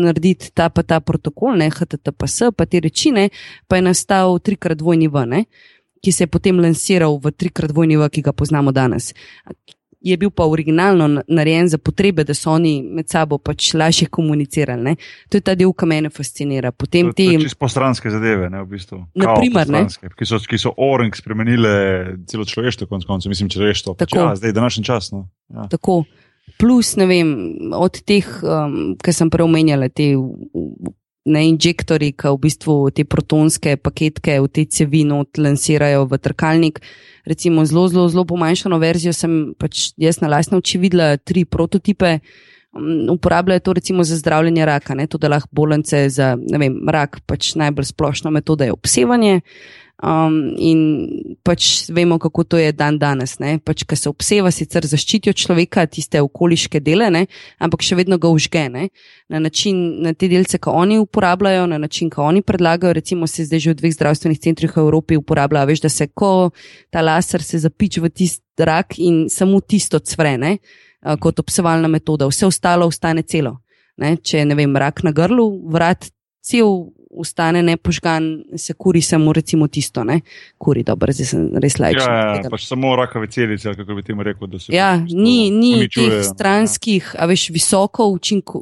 [0.08, 3.28] narediti ta pa ta protokol, ne HTTPS, pa te reči, ne,
[3.68, 5.44] pa je nastal trikrat dvojni V, ne,
[6.00, 9.12] ki se je potem lansiral v trikrat dvojni V, ki ga poznamo danes.
[10.00, 14.06] Je bil pa originalno na- narejen za potrebe, da so oni med sabo pač lažje
[14.06, 14.82] komunicirali.
[14.82, 14.96] Ne.
[15.28, 16.70] To je ta del, ki mene fascinira.
[16.70, 18.98] Potem To, je čisto postranske zadeve, ne, v bistvu.
[19.14, 19.86] Na Kao primer, ne.
[20.18, 23.94] Ki so, ki so orang spremenile celo človeštvo, konc koncev, mislim, človeštvo.
[23.94, 25.10] Pač, ja, zdaj, današnji čas.
[25.12, 25.28] No.
[25.50, 25.66] Ja.
[25.68, 26.04] Tako.
[26.58, 27.28] Plus, ne vem,
[27.74, 30.14] od teh, um, ki sem prej omenjala, te
[31.28, 36.82] ne, injektori, ki v bistvu te protonske paketke v te cevi not lansirajo v trkalnik.
[37.28, 42.18] Recimo, zelo, zelo, zelo pomanjšano verzijo sem pač jaz na lastne oči videla tri prototipe.
[42.72, 47.20] Um, Uporabljajo to recimo za zdravljenje raka, ne, to da lahko bolnice za vem, rak,
[47.26, 49.40] pač najbolj splošna metoda je obsevanje.
[49.98, 50.80] Um, in
[51.42, 53.40] pač vemo, kako to je dan danes.
[53.42, 53.56] Ne?
[53.58, 57.24] Pač, Ker se obseva, sicer zaščitijo človeka, tiste okoliške dele, ne?
[57.58, 58.68] ampak še vedno ga užge.
[58.70, 58.88] Ne?
[59.26, 62.94] Na način, na te delce, ki oni uporabljajo, na način, ki oni predlagajo.
[62.94, 66.52] Recimo se zdaj že v dveh zdravstvenih centrih v Evropi uporablja, veš, da se ko
[66.94, 70.58] ta laser se zapič v tisti rak in samo tisto cvrene
[71.18, 73.58] kot obsevalna metoda, vse ostalo ostane celo.
[73.98, 74.16] Ne?
[74.22, 76.06] Če je ne vem, rak na grlu, vrat
[76.42, 80.20] cel ostane nepožgan, se kuri samo recimo tisto, ne?
[80.58, 82.06] kuri dobro, zdaj sem res lajčen.
[82.06, 84.46] Ja, ja, pač samo rakave celice, kako bi temu rekel.
[84.46, 88.60] da se Ja, bistvu ni, ni teh stranskih, a veš, visoko, učinko,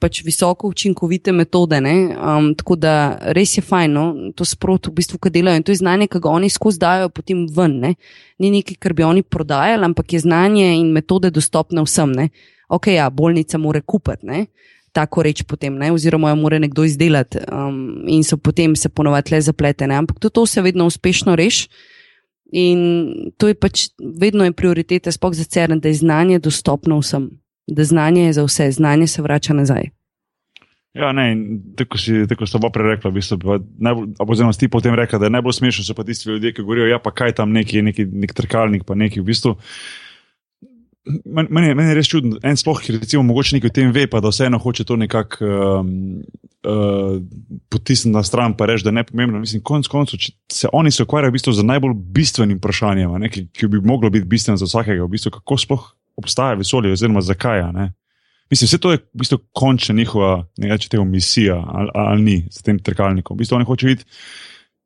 [0.00, 1.80] pač visoko učinkovite metode.
[1.80, 4.04] ne, Um, tako da res je fajn, no,
[4.36, 7.08] to sprot v bistvu, kaj delajo in to je znanje, ki ga oni skozi dajo
[7.08, 7.78] potem ven.
[7.80, 7.94] Ne.
[8.38, 12.12] Ni nekaj, kar bi oni prodajali, ampak je znanje in metode dostopne vsem.
[12.12, 12.28] Ne.
[12.68, 14.26] Ok, ja, bolnica mora kupiti.
[14.26, 14.46] ne,
[14.92, 19.32] Tako reč potem, ne, oziroma jo mora nekdo izdelati, um, in so potem se ponovadi
[19.32, 19.96] le zapletene.
[19.96, 21.68] Ampak tudi to se vedno uspešno reši.
[22.52, 22.80] In
[23.40, 27.30] to je pač vedno je prioriteta, sploh za CERN, da je znanje dostopno vsem,
[27.66, 29.88] da znanje je za vse, znanje se vrača nazaj.
[30.92, 31.32] Ja, ne,
[31.76, 33.56] tako si, tako sta oba prej rekla, v bistvu,
[34.20, 36.90] oziroma si ti potem rekla, da je najbolj smešno so pa tisti ljudje, ki govorijo,
[36.92, 39.56] ja, pa kaj tam neki, neki nek trkalnik, pa neki v bistvu.
[39.56, 40.11] Men-
[41.04, 44.20] Meni meni je res čudno, en sploh, ki recimo mogoče nekaj o tem ve, pa
[44.22, 45.48] da vseeno hoče to nekako
[45.80, 45.88] um,
[46.62, 47.16] uh,
[47.70, 49.40] potisniti na stran, pa reči, da je nepomembno.
[49.42, 50.22] Mislim, konc koncev,
[50.52, 54.10] se oni se ukvarjajo v bistvu z najbolj bistvenim vprašanjem, ne, ki, ki bi moglo
[54.14, 55.90] biti bistveno za vsakega, v bistvu, kako sploh
[56.22, 57.64] obstaja vesolje, oziroma zakaj.
[57.72, 57.90] ne.
[58.52, 62.46] Mislim, vse to je v bistvu končna njihova, ne reče tega, misija ali, ali ni
[62.50, 63.36] s tem trkalnikom.
[63.36, 64.10] V bistvu oni hočejo videti,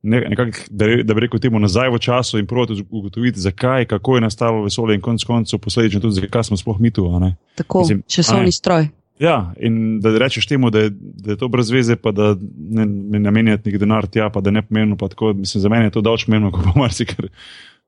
[0.06, 4.14] ne, nekak, da, da bi rekel temu nazaj v času in proti ugotoviti, zakaj, kako
[4.14, 7.08] je nastalo vesolje in konec koncev posledično tudi, zakaj smo sploh mi tu.
[7.20, 7.34] ne.
[7.54, 8.52] Tako, Mislim, a časovni ne.
[8.52, 8.88] stroj.
[9.18, 12.34] Ja, in da rečeš temu, da je, da je to brez veze, pa da
[12.70, 14.96] ne, ne namenjati nek denar tja, pa da je nepomembno.
[14.96, 16.72] pa Tako, mislim, za mene je to davč pomembno, kot pa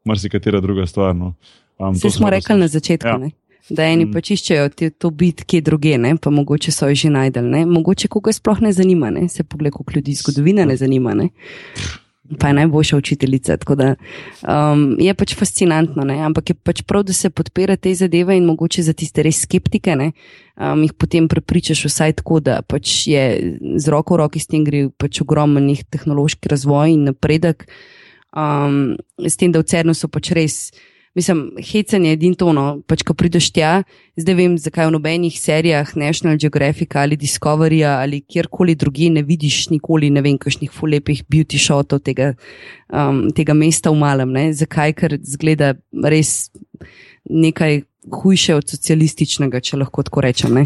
[0.05, 1.17] marsikatera druga stvar.
[1.17, 1.35] No.
[1.79, 3.19] Um, Vse smo rekli na začetku, Ja.
[3.21, 3.31] ja.
[3.71, 4.13] da eni Mm.
[4.13, 6.17] pač iščejo te, to biti kje druge, ne?
[6.17, 7.45] pa mogoče so jo že najdel.
[7.45, 7.67] Ne?
[7.67, 9.29] Mogoče koga sploh ne zanima, ne?
[9.29, 11.15] se pogled, koliko ljudi zgodovina ne zanima.
[11.15, 11.29] Ne?
[12.37, 13.57] Pa je najboljša učiteljica.
[13.57, 13.95] Da,
[14.45, 16.19] um, je pač fascinantno, ne?
[16.27, 19.97] ampak je pač prav, da se podpira te zadeve in mogoče za tiste res skeptike,
[19.97, 20.11] ne?
[20.61, 23.25] um, jih potem prepričaš vsaj tako, da pač je
[23.81, 27.65] z roko v roki s tem gre pač ogromen tehnološki razvoj in napredek.
[28.37, 30.61] Um, s tem, da v CERN-u so pač res.
[31.19, 33.81] Mislim, hecanje je edino tono, pač ko prideš tja,
[34.15, 39.65] zdaj vem, zakaj v nobenih serijah National Geographic ali Discoveryja ali kjerkoli drugi ne vidiš
[39.73, 42.37] nikoli, ne vem, kakšnih fulepih beauty shotov tega,
[42.95, 44.31] um, tega mesta v malem.
[44.37, 44.45] Ne?
[44.55, 44.95] Zakaj?
[45.01, 45.73] Ker zgleda
[46.07, 46.53] res
[47.27, 47.83] nekaj
[48.13, 50.59] hujše od socialističnega, če lahko tako rečem.
[50.59, 50.65] ne.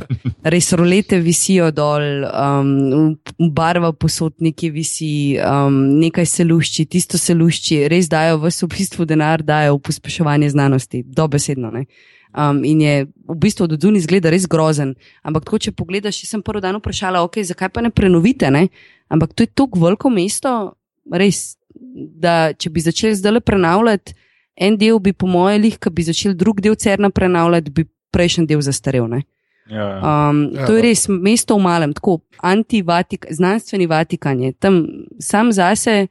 [0.52, 3.16] Res rolete visijo dol, um,
[3.52, 9.06] barva posodniki visi, um, nekaj se lušči, tisto se lušči, res dajo vse v bistvu
[9.08, 11.70] denar, dajo v pospeševanje znanosti, dobesedno.
[11.70, 11.86] Ne?
[12.32, 14.94] Um, in je v bistvu od zunaj izgleda res grozen.
[15.22, 18.68] Ampak tako, če pogledaš, sem prvi dan vprašala, okay, zakaj pa ne prenovite, ne?
[19.12, 20.72] ampak to je tako veliko mesto,
[21.12, 21.58] res,
[21.92, 24.16] da če bi začeli zdaj le prenavljati,
[24.56, 28.46] en del bi, po mojem, lih, ki bi začeli drug del crna prenavljati, bi prejšnji
[28.46, 29.08] del zastarel.
[29.08, 29.22] Ne?
[29.70, 29.98] Ja, ja.
[30.30, 34.86] Um, Ja, to je pa- res mesto v malem, tako anti-Vatik, znanstveni Vatikan je tam
[35.20, 36.06] sam zase,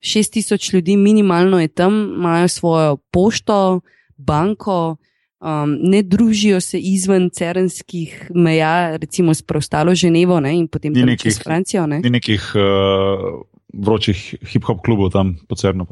[0.00, 3.80] šest tisoč ljudi, minimalno je tam, imajo svojo pošto,
[4.16, 4.96] banko,
[5.44, 11.30] Um, ne družijo se izven cerenskih meja, recimo s preostalo Ženevo ne, in potem tudi
[11.30, 11.86] s Francijo.
[11.86, 11.98] Ne.
[12.00, 15.84] Ni nekih uh, vročih hip-hop klubov tam po Cernu.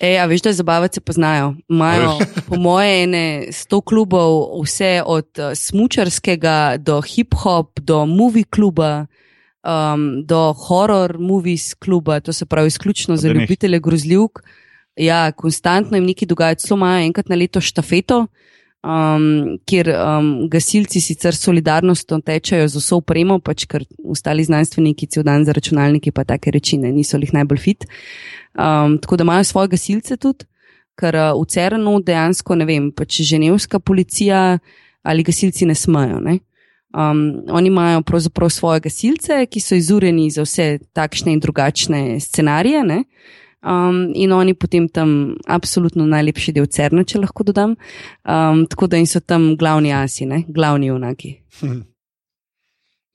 [0.00, 1.54] E, ja, veš, da zabavati se poznajo.
[1.68, 2.18] Imajo,
[2.48, 9.06] po moje, ene sto klubov, vse od uh, smočarskega do hip-hop, do movie kluba,
[9.62, 14.42] um, do horror movies kluba, to se pravi izključno za ljubitelje grozljivk.
[14.96, 18.26] Ja, konstantno jim nekaj dogaja, celo imajo enkrat na leto štafeto
[18.82, 25.26] um, kjer um, gasilci sicer solidarnostno tečajo z vso upremo, pač ker ostali znanstveniki cel
[25.26, 27.86] dan za računalniki pa take reči ne, niso jih najbolj fit.
[28.54, 30.46] Um, tako da imajo svoje gasilce tudi,
[30.98, 34.58] ker uh, v Cernu dejansko ne vem, pač ženevska policija
[35.02, 36.20] ali gasilci ne smejo.
[36.22, 36.38] Ne?
[36.92, 42.84] Um, oni imajo pravzaprav svoje gasilce, ki so izurjeni za vse takšne in drugačne scenarije.
[42.84, 43.04] Ne?
[43.62, 47.76] Um, in oni potem tam absolutno najlepši del crna, če lahko dodam.
[48.26, 50.42] Um, tako da so tam glavni asi, ne?
[50.48, 51.36] glavni unaki.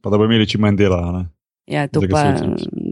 [0.02, 1.02] Pa da bo imeli čim manj dela.
[1.12, 1.26] Ne?
[1.68, 2.32] Ja, to pa,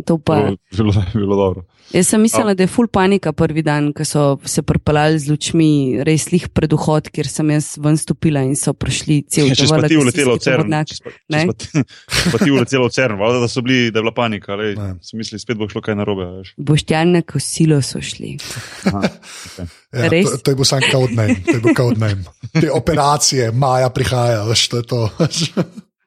[0.05, 0.41] to pa.
[0.41, 1.65] Bilo, bilo, bilo dobro.
[1.93, 5.67] Jaz sem mislila, da je full panika prvi dan, ko so se propalali z lučmi,
[6.05, 9.69] res lih pred vhod, kjer sem jaz ven stopila in so prišli cel čas.
[9.69, 13.61] Če si ti uletela v CERN, če si ti uletela v CERN, valjda, da so
[13.65, 14.73] bili, da je bila panika, ali
[15.05, 16.27] so mislili, spet bo šlo kaj narobe.
[16.57, 18.33] Boštjane kosilo so šli.
[18.89, 19.69] Aha, okay.
[19.93, 22.25] ja, to, to je bil sam kaudnem, to je bil kaudnem.
[22.49, 25.03] Te operacije, maja prihaja, veš, to je to.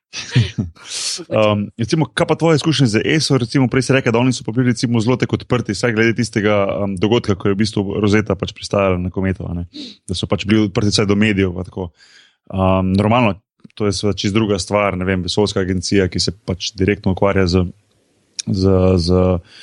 [1.29, 3.39] um, recimo, kaj pa tvoje izkušnje z ESO?
[3.39, 6.97] Recimo, prej si rekel, da oni so bili zelo tako odprti, vsaj glede tistega um,
[6.97, 9.49] dogodka, ko je v bistvu Rozeta pač pristajala na kometo,
[10.09, 11.53] da so pač bili odprti vsaj do medijev.
[11.53, 13.37] Um, normalno,
[13.75, 17.47] to je seveda čist druga stvar, ne vem, vesoljska agencija, ki se pač direktno ukvarja
[17.47, 17.67] z.
[18.49, 19.59] z, z uh,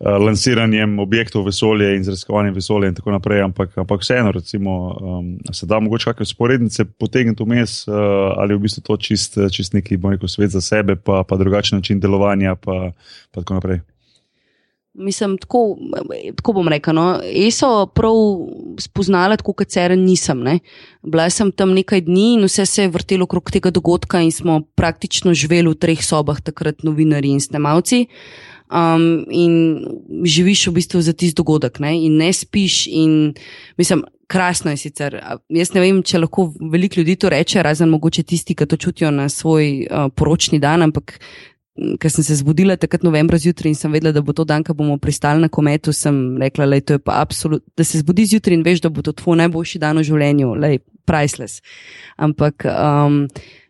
[0.00, 5.38] lansiranjem objektov vesolja in z raziskovanjem vesolja in tako naprej, ampak, ampak vseeno, recimo, um,
[5.52, 7.94] se da mogoče kakšne sporednice potegniti vmes uh,
[8.38, 11.78] ali v bistvu to čist, čist neki, bom rekel, svet za sebe, pa, pa drugačen
[11.78, 12.92] način delovanja, pa,
[13.34, 13.80] pa tako naprej.
[14.98, 15.76] Mislim, tako,
[16.36, 16.94] tako bom rekel.
[16.94, 17.20] No.
[17.22, 18.16] ESO prav
[18.82, 20.40] spoznala, tako kot CERN nisem.
[20.42, 20.58] Ne.
[21.06, 24.60] Bila sem tam nekaj dni in vse se je vrtelo okrog tega dogodka, in smo
[24.74, 28.06] praktično živeli v treh sobah, takrat novinari in snemalci.
[28.08, 29.84] Uh, um, in
[30.24, 31.94] živiš v bistvu za tisti dogodek, ne?
[32.04, 32.86] in ne spiš.
[32.86, 33.34] In,
[33.76, 35.18] mislim, krasno je sicer.
[35.48, 39.10] Jaz ne vem, če lahko veliko ljudi to reče, razen mogoče tisti, ki to čutijo
[39.10, 41.18] na svoj uh, poročni dan, ampak.
[42.00, 44.74] Ker sem se zbudila takrat novembra zjutraj in sem vedela, da bo to dan, ko
[44.74, 49.12] bomo pristali na kometu, sem rekla, da se zbudi zjutraj in veš, da bo to
[49.12, 51.62] tvoj najboljši dan v življenju, lej, priceless.
[52.18, 53.24] Ampak um,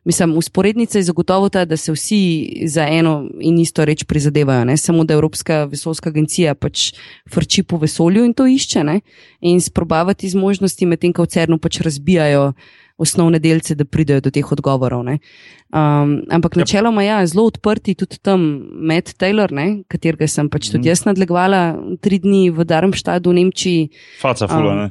[0.08, 4.76] Mislim, usporednica je zagotovo ta, da se vsi za eno in isto reč prizadevajo, ne
[4.76, 6.94] samo da Evropska vesoljska agencija pač
[7.34, 9.00] frči po vesolju in to išče ne?
[9.40, 12.52] in sprobavati z možnosti, medtem ko v CERN-u pač razbijajo
[12.98, 15.06] osnovne delce, da pridejo do teh odgovorov.
[15.06, 16.64] Um, ampak ja.
[16.64, 19.84] načeloma ja, zelo odprti tudi tam Matt Taylor, ne?
[19.88, 20.90] katerega sem pač tudi mm.
[20.90, 21.62] jaz nadlegovala
[22.02, 23.90] tri dni v Darmstadu v Nemčiji.
[24.20, 24.88] Faca, fula, um, ne.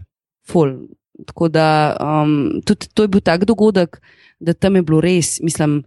[0.47, 0.77] Ful.
[1.27, 3.99] Tako da um, tudi to je bil tak dogodek
[4.39, 5.81] da tam je bilo res, mislim,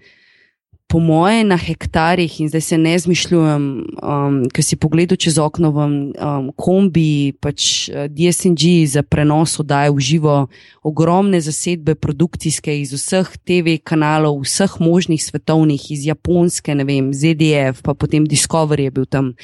[0.91, 3.64] po moje na hektarjih in zdaj se ne zmišljujem,
[4.03, 9.95] um, ker si pogledal čez okno v um, kombi, pač uh, DSNG za prenos oddaje
[9.95, 10.34] v živo,
[10.82, 17.86] ogromne zasedbe produkcijske iz vseh TV kanalov, vseh možnih svetovnih, iz Japonske, ne vem, ZDF,
[17.86, 19.36] pa potem Discovery je bil tam.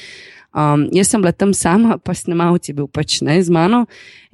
[0.51, 3.85] Um, jaz sem bila tam sama, pa snemalci bil pač ne z mano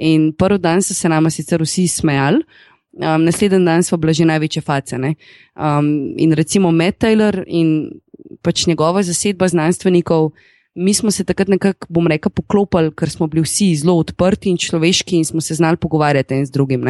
[0.02, 2.42] in prvi dan so se nama sicer vsi smejali.
[2.94, 4.96] Um, naslednji dan smo bili že največje face.
[4.96, 7.90] Um, in recimo Matt Taylor in
[8.42, 10.32] pač njegova zasedba znanstvenikov,
[10.76, 14.58] mi smo se takrat nekako, bom rekel, poklopili, ker smo bili vsi zelo odprti in
[14.58, 16.86] človeški in smo se znali pogovarjati en z drugim.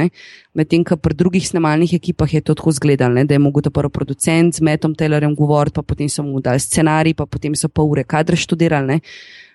[0.53, 3.91] Medtem, ker pri drugih snemalnih ekipah je to tako izgledalo, da je mogel ta prvi
[3.91, 7.91] producent z Mattom Taylorjem govoriti, pa potem so mu dali scenarij, pa potem so pol
[7.91, 9.01] ure kadre študirali.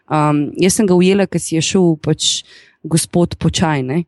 [0.08, 2.42] Um, jaz sem ga ujela, ker si je šel pač
[2.84, 3.82] gospod počaj.
[3.82, 4.04] Ne?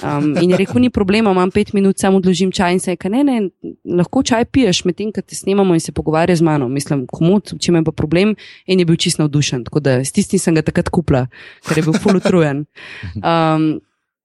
[0.00, 3.10] Um, in je rekel, ni problema, imam pet minut, samo odložim čaj in se reče,
[3.12, 3.36] ne, ne,
[3.98, 6.68] lahko čaj piješ med tem, ko te snemamo in se pogovarja z mano.
[6.72, 8.34] Mislim, komod, če me pa problem,
[8.66, 9.66] in je bil čist navdušen.
[9.68, 11.26] Tako da s tistim sem ga takrat kupla,
[11.68, 12.66] ker je bil fulutrujen.
[13.20, 13.72] Um,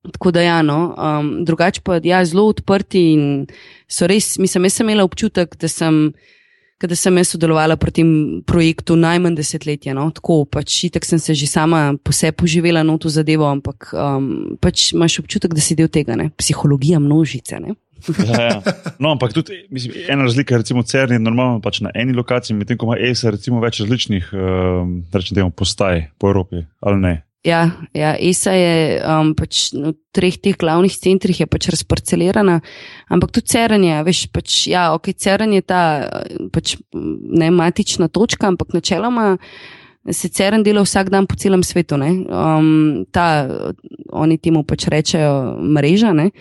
[0.08, 3.24] Tako da, ja, no, um, drugače pa, ja, zelo odprti in
[3.92, 6.14] so res, mislim, jaz sem imela občutek, da sem
[6.86, 8.10] da sem jaz sodelovala pri tem
[8.46, 9.96] projektu najmanj desetletje.
[9.98, 10.06] No?
[10.14, 14.58] Tako pač, itek sem se že sama po sebi poživela na to zadevo, ampak um,
[14.62, 16.30] pač imaš občutek, da si del tega, ne?
[16.38, 17.60] psihologija množice.
[17.60, 17.74] Ne?
[18.30, 18.62] ja, ja.
[19.02, 22.78] No, ampak tudi mislim, ena razlika recimo, CERN je normalno pač na eni lokaciji, medtem
[22.78, 25.00] ko ima ESA recimo več različnih um,
[25.34, 27.16] temo, postaj po Evropi, ali ne?
[27.46, 28.74] Ja, ja, ESA je
[29.06, 32.58] um, pač v treh teh glavnih centrih pač razparcelirana,
[33.14, 35.82] ampak tudi CERN je, veš, pač, ja, ok, CERN je ta
[36.52, 39.38] pač, ne matična točka, ampak načeloma
[40.12, 41.96] se CERN dela vsak dan po celem svetu.
[41.96, 43.48] Um, ta,
[44.12, 46.32] oni temu pač rečejo mreža, ne?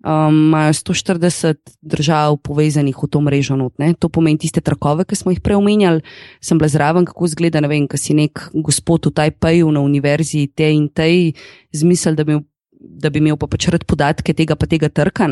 [0.00, 3.56] Um, imajo 140 držav povezanih v to mrežo.
[3.56, 6.00] Not, to pomeni tiste trakove, ki smo jih prej omenjali.
[6.40, 10.48] Sem bila zraven, kako zgleda, ne vem, kaj si nek gospod v Tajpeju na univerzi
[10.56, 11.36] te in tej
[11.76, 12.40] zmisel, da bi,
[12.80, 15.28] da bi imel pa pač rad podatke tega pa tega trka.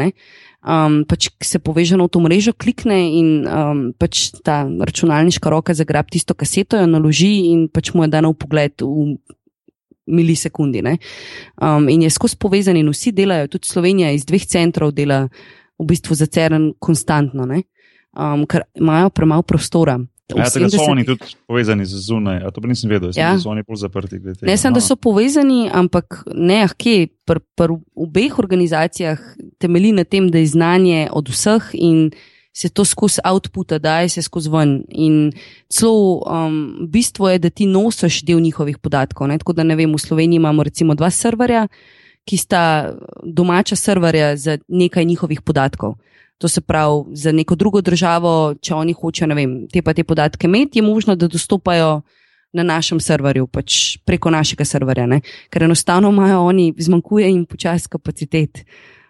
[0.59, 6.11] Um, pač se poveže na to mrežo, klikne in um, pač ta računalniška roka zagrab
[6.11, 9.15] tisto kaseto, jo naloži in pač mu je dano pogled v
[10.11, 10.83] milisekundi.
[11.63, 15.29] Um, in je skozi povezan, in vsi delajo, tudi Slovenija iz dveh centrov dela
[15.79, 19.99] v bistvu za CERN konstantno, um, ker imajo premalo prostora.
[20.37, 22.43] Ja, so oni tudi povezani z zunaj.
[22.53, 23.33] To pa nisem vedel, ja.
[23.33, 24.21] da so oni bolj zaprti.
[24.45, 27.09] Ne samo, da so povezani, ampak ne, ah, kje.
[27.29, 29.21] Pri pr obeh organizacijah
[29.61, 32.11] temelji na tem, da je znanje od vseh in
[32.57, 34.83] se to skozi output, da se skozi ven.
[34.89, 35.33] In
[35.69, 39.29] celo um, bistvo je, da ti nosiš del njihovih podatkov.
[39.29, 39.39] Ne?
[39.39, 41.69] Tako da ne vem, v Sloveniji imamo recimo dva serverja,
[42.29, 42.63] ki sta
[43.25, 45.97] domača serverja za nekaj njihovih podatkov.
[46.39, 50.05] To se pravi, za neko drugo državo, če oni hočejo, ne vem, te pa te
[50.07, 52.03] podatke imeti, je možno, da dostopajo
[52.53, 55.21] na našem serverju, pač preko našega serverja, ne?
[55.51, 58.63] ker enostavno imajo oni, zmanjkuje jim počasno kapacitet.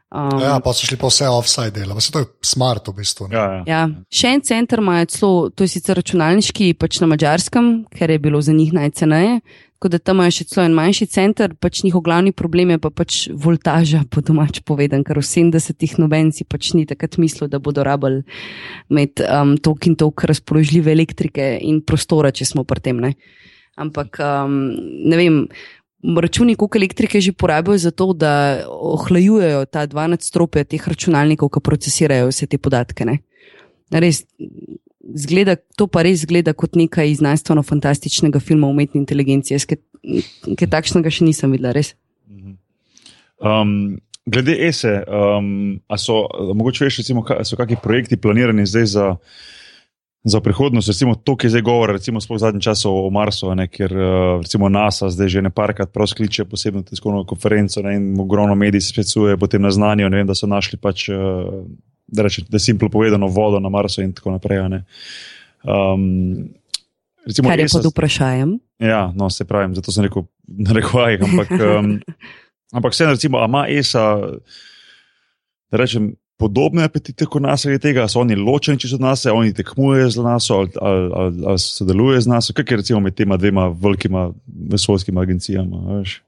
[0.09, 3.29] Um, ja, pa so šli pa vse offside dela, vse to je smart v bistvu.
[3.29, 3.63] Ja, ja.
[3.69, 3.81] Ja.
[4.09, 8.41] Še en center ima celo, to je sicer računalniški, pač na mačarskem, ker je bilo
[8.41, 9.43] za njih najceneje.
[9.79, 12.91] Tako da tam imajo še celo en manjši center, pač njihov glavni problem je pa
[12.91, 17.85] pač voltaža, po domač povedan, ker v 70-ih nobenci pač ni takrat mislil, da bodo
[17.87, 18.25] rabili
[18.91, 22.99] med um, tok in tok razpoložljive elektrike in prostora, če smo pri tem.
[22.99, 23.13] Ne?
[23.79, 24.59] Ampak um,
[25.07, 25.39] ne vem
[26.27, 31.63] računi, koliko elektrike že porabijo za to, da ohlajujejo ta dva nadstropja teh računalnikov, ki
[31.63, 33.07] procesirajo vse te podatke.
[33.95, 34.25] Res,
[35.15, 39.57] zgleda, to pa res zgleda kot nekaj znanstveno-fantastičnega filma o umetni inteligenci.
[40.59, 41.95] Kaj takšnega še nisem videla, res.
[43.39, 49.07] Um, glede ESE, um, so mogoče veš, recimo, so kakšni projekti planirani zdaj za
[50.25, 53.69] za prihodnost, recimo to, ki je zdaj govor, recimo v zadnjem času o Marsu, ne,
[53.69, 58.55] ker eh, recimo NASA zdaj že ne parkrat skliče posebno tiskovno konferenco ne, in ogromno
[58.55, 61.15] medij se specuje potem na znanje, vem, da so našli pač, eh,
[62.09, 64.59] da rečem, da simplo povedano, vodo na Marsu in tako naprej.
[64.59, 66.49] Um,
[67.27, 68.59] recimo, Kar je pod vprašanjem.
[68.79, 70.23] Ja, no, se pravim, zato sem rekel,
[70.67, 72.01] da rekovaj, ampak, um,
[72.77, 74.07] ampak vseeno, recimo, ima ESA,
[75.71, 79.55] da rečem, podobne apetite kot nas, ali tega, so oni ločeni od nas, ali oni
[79.55, 83.37] tekmujejo z nas, ali, ali, ali, ali sodelujejo z nas, kaj je recimo med tema
[83.37, 84.31] dvema velikima
[84.71, 85.99] vesoljskima agencijama.
[85.99, 86.21] Veš?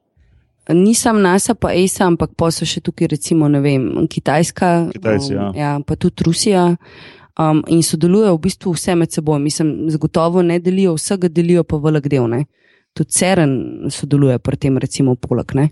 [0.69, 5.49] Nisem NASA, pa ESA, ampak pa so še tukaj, recimo, vem, Kitajska, Kitajci, um, ja.
[5.57, 6.77] Ja, pa tudi Rusija.
[7.41, 9.39] Um, in sodelujejo v bistvu vse med seboj.
[9.41, 12.29] Mislim, zagotovo ne delijo vsega, delijo pa velik del.
[12.29, 12.45] Ne?
[12.95, 13.53] tudi CERN
[13.91, 15.55] sodeluje pri tem, recimo, poleg.
[15.55, 15.69] Ne?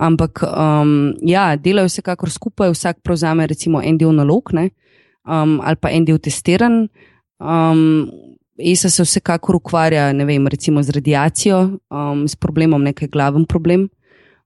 [0.00, 5.90] Ampak, um, ja, delajo vsekakor skupaj, vsak prevzame recimo en del nalog um, ali pa
[5.90, 6.88] en del testiran.
[7.38, 8.10] Um,
[8.58, 13.88] ESA se vsekakor ukvarja, ne vem, recimo z radiacijo, um, s problemom, nekaj glaven problem.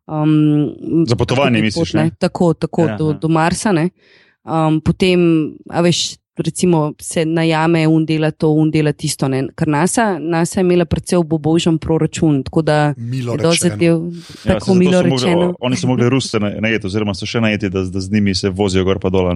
[0.09, 1.93] Um, Za potovanje, misliš?
[1.93, 3.19] Pot, tako, tako ja, do, ja.
[3.19, 3.75] do Marsa.
[4.45, 5.21] Um, potem,
[5.71, 9.29] a veš, recimo, se najame in dela to, in dela tisto.
[9.29, 9.49] Ne?
[9.57, 12.43] Ker NASA, NASA je imela predvsej obobožen proračun.
[12.43, 14.01] Tako da milo zadev,
[14.45, 15.41] ja, tako ja, milo rečeno.
[15.41, 18.51] Mogli, oni so mogli Ruse najeti, oziroma so še najeti, da, da z njimi se
[18.51, 19.29] vozijo gor pa dol.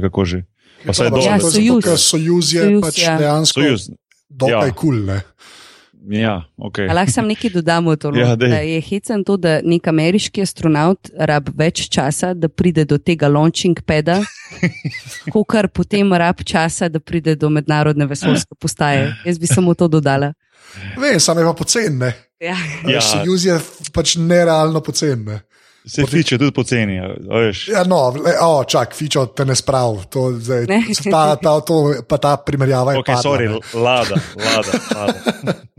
[0.00, 0.44] Kako že?
[0.84, 1.84] Pa ja, ja, sojuz.
[2.00, 3.18] sojuz je sojuz, pač ja.
[3.18, 3.60] dejansko
[4.30, 5.04] dokaj kul.
[5.04, 5.20] Cool,
[6.08, 6.88] Ja, okay.
[6.88, 11.50] Lahko sem nekaj dodal, to, ja, da je hecen to, da nek ameriški astronaut rab
[11.56, 14.20] več časa, da pride do tega launching peda,
[15.34, 19.10] kot kar potem rab časa, da pride do mednarodne vesoljske postaje.
[19.28, 20.32] Jaz bi samo to dodala.
[20.96, 22.02] Vem, samo je pa pocen.
[22.40, 22.56] Ja.
[22.88, 23.00] Ja.
[23.04, 23.58] Sojuz je
[23.92, 25.26] pač nerealno pocen.
[25.26, 25.40] Ne.
[25.86, 26.94] Se fiče tudi poceni.
[26.94, 30.04] Ja, no, le, o, čak, fiče te ne sprav.
[30.12, 30.66] To, zdaj,
[31.10, 32.98] ta, ta, to, pa ta primerjava je.
[33.00, 35.54] Okay, padla, sorry, lada, lada, lada.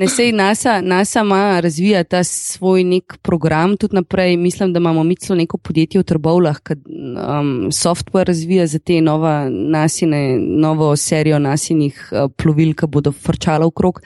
[0.00, 4.36] Ne, sej NASA, NASA ima razvija ta svoj nek program, tudi naprej.
[4.36, 9.00] Mislim, da imamo mi celo neko podjetje v Trbovlah, ki um, software razvija za te
[9.00, 14.00] nova nasine, novo serijo nasinih uh, plovil, ki bodo frčala v krog.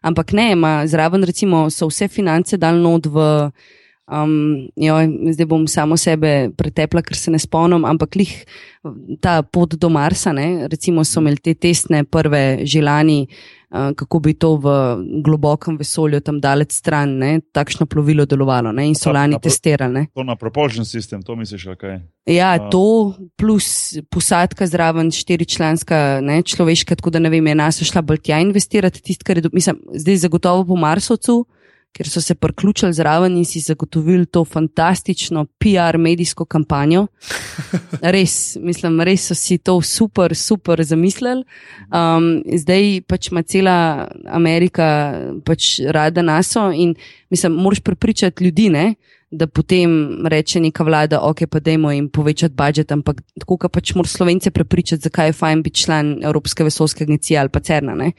[0.00, 3.50] Ampak ne, ima zraven recimo so vse finance dal not v.
[4.06, 8.34] Um, joj, zdaj bom samo sebe pretepla, ker se ne spomnim, ampak lih
[9.18, 14.34] ta pot do Marsa, ne, recimo so imeli te testne prve želani uh, kako bi
[14.38, 14.74] to v
[15.26, 20.06] globokem vesolju, tam daleč stran, ne, takšno plovilo delovalo ne, in so lani testirali.
[20.14, 21.98] To na propulsion system, to misliš, kaj?
[22.30, 22.70] Ja, uh.
[22.70, 22.86] to
[23.34, 28.38] plus posadka zraven, štiričlanska, ne, človeška, tako da ne vem, je nas šla bolj tja
[28.38, 31.42] investirati, tisto, kar je, mislim, zdaj zagotovo po Marsovcu
[31.96, 37.06] ker so se priključili zraven in si zagotovili to fantastično PR medijsko kampanjo.
[38.14, 41.44] Res, mislim, res so si to super, super zamislili.
[41.88, 43.76] Um, zdaj pač ima cela
[44.28, 44.88] Amerika
[45.44, 46.94] pač rada naso in
[47.30, 48.94] mislim, moraš prepričati ljudi, ne,
[49.36, 49.90] da potem
[50.26, 54.50] reče neka vlada, ok, pa dajmo jim povečati budžet, ampak tako, da pač moraš slovence
[54.50, 57.94] prepričati, zakaj je fajn biti član Evropske vesoljske agencije ali pa CERNA.
[57.94, 58.12] Ne?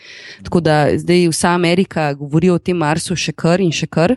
[0.43, 4.15] Tako da zdaj vsa Amerika govori o tem Marsu še kar in še kar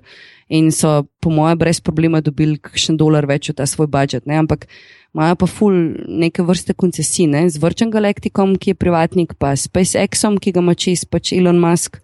[0.51, 4.27] in so, po mojem, brez problema dobili kakšen dolar več v ta svoj budžet.
[4.27, 4.41] Ne?
[4.43, 4.67] Ampak
[5.15, 5.77] imajo pa ful
[6.07, 7.45] neke vrste koncesij, ne?
[7.51, 12.03] z Virgin Galacticom, ki je privatnik, pa SpaceXom, ki ga ima čez pač Elon Musk.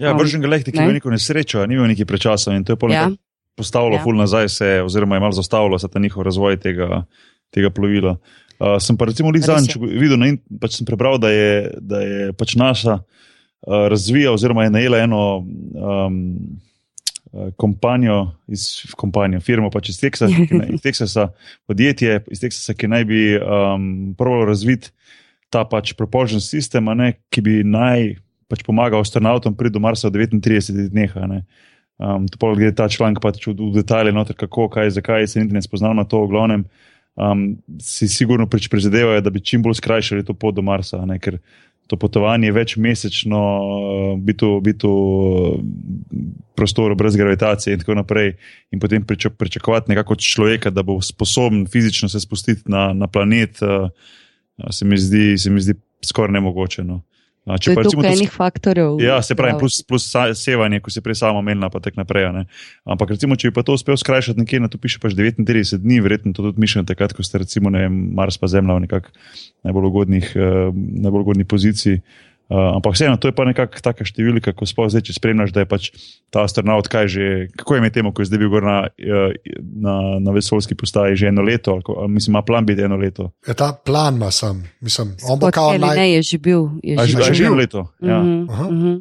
[0.00, 2.96] Ja, Virgin Galactic je imel neko nesrečo, ni imel neki prečasa in to je polno.
[2.96, 3.10] Ja
[3.56, 4.02] postavilo, ja.
[4.04, 7.04] ful nazaj, se, oziroma je malo zastavilo se ta njihov razvoj tega,
[7.50, 8.16] tega plovila.
[8.62, 12.54] Uh, sem pa recimo zadnjič videl in pač sem prebral, da je, da je pač
[12.56, 16.20] naša uh, razvija, oziroma je najela eno um,
[17.56, 21.30] kompanijo, iz, kompanijo, firmo pač iz, Teksasa, ne, iz Teksasa,
[21.66, 23.88] podjetje iz Teksasa, ki naj bi um,
[24.18, 24.92] pravilo razviti
[25.52, 28.14] ta pač propulsion sistem, ne, ki bi naj
[28.52, 31.12] pač pomagal astronautom priti do Marsa v 39 dneh.
[32.02, 35.54] Um, to pa gre ta članek pač v, detalje, noter, kako, kaj, zakaj se niti
[35.54, 36.24] ne spoznal na to.
[36.26, 36.64] V glavnem
[37.14, 37.44] um,
[37.78, 41.38] si sigurno prizadevajo, da bi čim bolj skrajšali to pot do Marsa, ne, ker
[41.86, 45.62] to potovanje je večmesečno, uh, biti v
[46.58, 48.34] prostoru brez gravitacije in tako naprej.
[48.74, 49.06] In potem
[49.38, 53.86] pričakovati nekako človeka, da bo sposoben fizično se spustiti na, na planet, uh,
[54.70, 56.82] se mi zdi, zdi skoraj nemogoče.
[56.84, 57.02] No.
[57.42, 59.00] Če pa recimo enih faktorjev.
[59.02, 60.04] Ja, se pravi, plus, plus
[60.38, 62.28] sevanje, ko se prej samo menila, pa tako naprej.
[62.36, 62.44] Ne?
[62.86, 65.98] Ampak recimo, če bi pa to uspel skrajšati nekje, na to piše pač 39 dni,
[66.04, 69.10] verjetno to tudi mišljeno takrat, ko ste recimo, vem, Mars pa Zemlja v nekak
[69.66, 71.98] najbolj ugodnih, uh, najbolj ugodnih pozicij.
[71.98, 75.54] Uh, Uh, ampak vseeno, to je pa nekakšna taka številka, ko sploh zdaj, če spremljaš,
[75.56, 75.86] da je pač
[76.28, 79.94] ta astronaut, kaj že, kako je ime temu, ko je zdaj bil na, eh, na,
[80.20, 83.30] na vesoljski postaji že eno leto, ali, ali mislim, ima plan biti eno leto.
[83.48, 85.96] Je ja, ta plan, ima sem, mislim, on bo kao naj...
[85.96, 86.68] Ne, je že bil.
[86.84, 87.88] Je že, že, že eno leto.
[88.04, 88.20] Ja.
[88.20, 88.68] Mm -hmm.
[88.68, 89.00] uh -huh.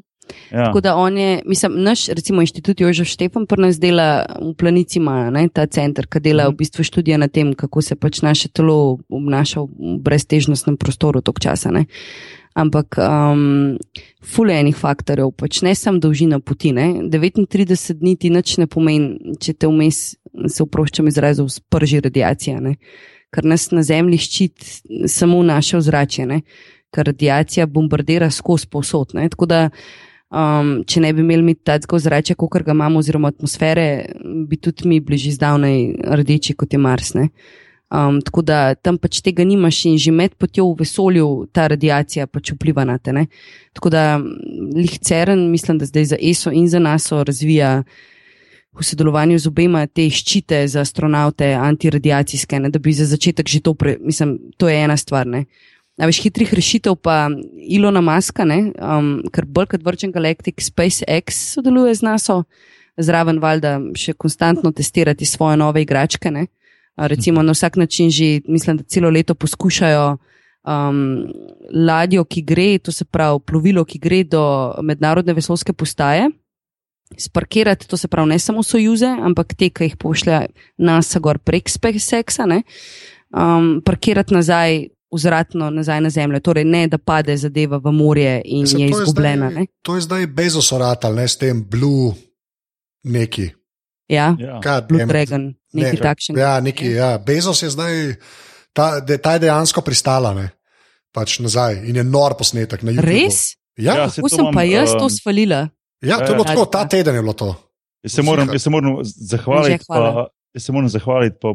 [0.52, 0.66] Ja.
[0.66, 4.99] Tako da on je, mislim, naš, recimo, inštitut Jožef Štefan, pa nas dela v planici,
[4.99, 6.58] ima ta center, ki dela v mhm.
[6.58, 11.72] bistvu študije na tem, kako se pač naše telo obnaša v breztežnostnem prostoru tok časa.
[11.72, 11.86] Ne
[12.54, 13.78] ampak um,
[14.34, 16.74] fulejnih faktorjev, pač ne samo dolžina poti.
[16.76, 16.88] Ne?
[17.12, 20.02] 39 dni ti nič ne pomeni, če te vmes,
[20.47, 22.78] se oproščam izrazov, sprži radiacija, ne?
[23.32, 26.41] ker nas na zemlji ščiti samo naše ozračje, ne?
[26.91, 29.16] ker radiacija bombardira skozi povsod.
[29.16, 29.62] Tako da,
[30.28, 33.88] um, če ne bi imeli mi tako ozračje, kot ga imamo, oziroma atmosfere,
[34.47, 35.78] bi tudi mi bili že zdavnaj
[36.20, 37.14] rdeči kot je Mars.
[37.16, 37.30] Ne?
[37.92, 42.24] Um, tako da tam pač tega nimaš in že med potjo v vesolju ta radiacija
[42.24, 43.12] pač vpliva na te.
[43.12, 43.26] Ne?
[43.76, 44.16] Tako da
[44.76, 47.84] Lihceren, mislim, da zdaj za ESO in za NASO razvija
[48.72, 52.72] v sodelovanju z obema te ščite za astronaute, antiradiacijske, ne?
[52.72, 55.28] da bi za začetek že to, pre, mislim, to je ena stvar.
[55.28, 55.44] Ne?
[56.00, 57.28] Na več hitrih rešitev pa
[57.60, 62.39] Ilona Maska, um, ker bolj kot Virgin Galactic SpaceX sodeluje z NASO,
[62.96, 66.32] zraven valjda še konstantno testirati svoje nove igračke.
[66.32, 66.48] Ne?
[67.08, 70.18] Recimo na vsak način že, mislim, da celo leto poskušajo
[70.64, 71.26] um,
[71.74, 74.43] ladjo, ki gre, to se pravi plovilo, ki gre do
[74.84, 76.30] mednarodne vesoljske postaje,
[77.18, 80.45] sparkirati, to se pravi ne samo sojuze, ampak te, ki jih pošlje
[80.78, 84.88] NASA gor prek SpaceXa, um, parkirati nazaj.
[85.12, 89.45] Vzratno nazaj na zemljo, torej ne da pade zadeva v morje in Mislim, je izgubljena.
[89.45, 92.14] Je zdaj, to je zdaj bezosoratal, ne s tem blue
[93.04, 93.49] neki.
[94.12, 94.82] Ja, ja.
[94.88, 96.41] Blue Dragon, nekaj ne, takšnega.
[96.41, 97.12] Ja, neki, ja.
[97.24, 98.16] Bezos je zdaj,
[98.76, 100.49] ta, de, ta je dejansko pristala, ne?
[101.12, 103.28] pač nazaj in je nor posnetek na YouTube.
[103.28, 103.39] Res?
[103.76, 105.66] Ja, ja Kako sem pa jaz to svalila?
[105.99, 107.51] Ja, to je bilo tako, ta teden je bilo to.
[108.01, 111.53] Jaz se moram, jaz se moram zahvaliti, pa, jaz se moram zahvaliti, pa,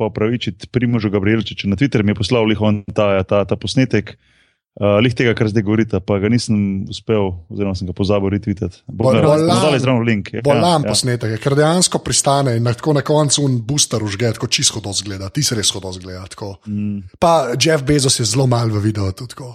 [0.00, 4.16] pa pravičiti Primožu Gabrielčiču na Twitter, mi je poslal lihon ta, ta, ta posnetek.
[4.16, 4.33] Uh,
[4.74, 6.56] Lih tega, kar zdaj govorite, pa ga nisem
[6.90, 8.34] uspel, oziroma sem ga pozabil.
[8.42, 10.32] Zdaj zraven link.
[10.42, 11.38] Bolan ja, posnetek, ja.
[11.38, 15.44] ker dejansko pristane in tako na koncu un booster užge, tako čisto do zgleda, ti
[15.46, 16.26] se res hodo zgleda.
[16.66, 17.04] Mm.
[17.22, 19.54] Pa Jeff Bezos je zelo mal v videu, tako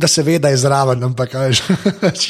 [0.00, 1.78] da se ve, da je zraven, ampak kaj že.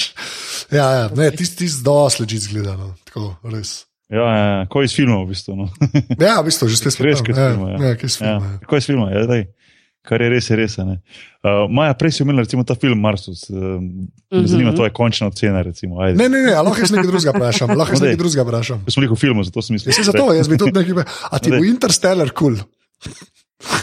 [0.78, 2.94] ja, ja, ne, ti si dosti leži zgleda, no.
[3.10, 3.82] tako res.
[4.14, 5.58] Ja, ja, ja, kot iz filmov, v bistvu.
[5.58, 5.66] No.
[6.22, 7.18] ja, v bistvu, že ste spet.
[7.18, 7.74] Iz filmov.
[7.74, 8.38] Ja, ja, ja, ja.
[8.62, 9.48] Kot iz filmov, ja, daj.
[10.04, 10.74] Kar je res, je res.
[10.76, 13.48] Uh, Maja, prej si recimo ta film Marsus.
[13.48, 14.46] Uh, me Mhm.
[14.46, 15.62] zanima tvoja končna ocena.
[15.62, 15.96] Recimo.
[15.96, 16.20] Ajde.
[16.20, 17.72] Ne, ne, ne, a lahko jaz nekaj drugega vprašam.
[17.72, 18.84] Lahko jaz nekaj drugega vprašam.
[18.84, 19.90] Smo bili v filmu, zato sem mislil.
[19.90, 21.04] Jaz sem zato, jaz bi tudi nekaj.
[21.30, 21.64] A ti bo.
[21.72, 22.56] Interstellar kul?
[22.56, 23.80] Cool?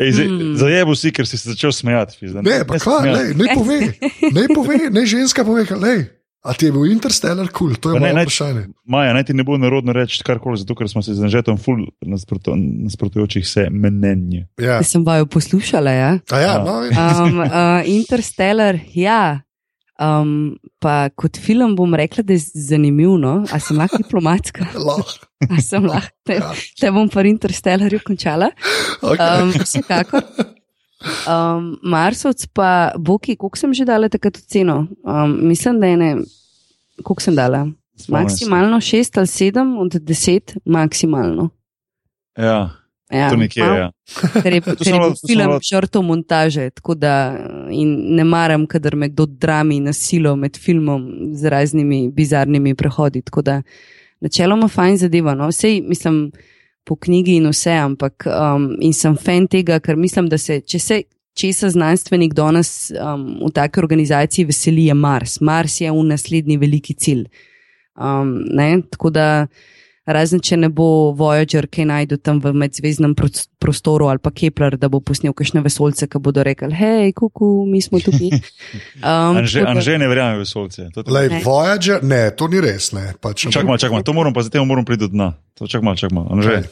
[0.00, 0.56] Ej, zdaj, Mm.
[0.56, 2.16] Zajebu si, ker si se začel smejati.
[2.16, 2.40] Fizda.
[2.40, 3.20] Ne, pa se kva, smejati.
[3.20, 3.78] lej, ne pove,
[4.36, 6.08] ne pove, ne ženska pove, lej.
[6.42, 7.74] A ti je bil Interstellar kul?
[7.74, 7.74] Cool?
[7.76, 8.62] To je Pa ne, moje vprašanje.
[8.84, 11.82] Maja, naj ti ne bo narodno reči karkoli, zato ker smo se z Anžetom ful
[12.00, 14.46] nasprotu, nasprotujočih se mnenje.
[14.56, 14.80] Ja.
[14.82, 16.10] Sem vaju poslušala, ja.
[16.30, 16.64] A ja, Ja.
[16.64, 19.40] no, Um, uh, Interstellar, ja.
[20.00, 23.44] Um, pa kot film bom rekla, da je zanimiv, no?
[23.52, 25.28] a sem lahko diplomatska, lahko.
[25.44, 26.54] a sem lahko, te, Ja.
[26.80, 28.48] te bom pa Interstellarju končala.
[29.00, 29.42] Okay.
[29.42, 30.22] Um, vsekakor.
[31.00, 34.86] Um, Marsovc pa, Boki, koliko sem že dala takrat oceno?
[35.04, 36.10] Um, mislim, da je ne,
[37.02, 37.68] koliko sem dala?
[37.96, 38.34] Spomnim se.
[38.34, 41.48] Maksimalno šest ali sedem od deset, maksimalno.
[42.38, 42.80] Ja,
[43.10, 43.78] Ja, to nekje je.
[43.78, 43.90] Ja.
[44.42, 47.34] Ker je, ker je film žrtev montaže, tako da
[47.70, 53.22] ne maram, kadar me kdo drami na silo med filmom z raznimi bizarnimi prehodi.
[53.22, 53.62] Tako da
[54.20, 55.34] načeloma fajn zadeva.
[55.34, 55.48] No?
[55.50, 56.30] Vsej, mislim,
[56.84, 60.78] po knjigi in vse, ampak um, in sem fan tega, ker mislim, da se, če
[60.78, 61.02] se
[61.38, 65.38] česa znanstvenik danes um, v taki organizaciji veseli, je Mars.
[65.40, 67.26] Mars je v naslednji veliki cilj.
[67.94, 68.72] Um, ne?
[68.90, 69.28] Tako da.
[70.06, 73.28] Razen če ne bo Voyager kaj najdel tam v medzvezdnem pro-
[73.58, 77.82] prostoru ali pa Kepler, da bo posnel kakšne vesolce, ki bodo rekli: hej, kuku, mi
[77.82, 78.32] smo tukaj.
[79.00, 80.88] Um, Anže, da- Anže ne verjame v vesolce.
[81.06, 81.40] Lej, Ne.
[81.40, 82.92] Voyager, ne, to ni res.
[82.92, 83.12] Ne.
[83.16, 85.34] Pač, Čakaj malo, čakaj malo, to moram pa zatem moram priti do dna.
[85.56, 86.28] To Čakaj malo, čakaj malo.
[86.30, 86.68] Anže, Kaj?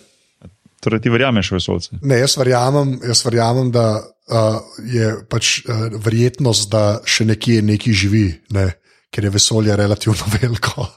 [0.79, 1.89] torej ti verjameš v vesolce?
[2.01, 7.93] Ne, jaz verjamem, jaz verjamem da uh, je pač uh, verjetnost, da še nekje nekaj
[7.95, 8.78] živi, ne,
[9.11, 10.89] ker je vesolje relativno veliko.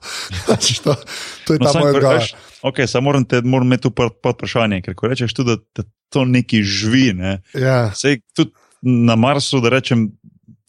[0.84, 0.96] To,
[1.46, 2.18] to je ta samo moj odgovor.
[2.18, 5.58] rečeš- Ok, samo moram te moram imeti tu pod vprašanje, ker ko rečeš tudi, da,
[5.76, 7.92] da to nekaj živi, ne, Ja.
[7.92, 8.52] sej tudi
[8.84, 10.12] na Marsu, da rečem,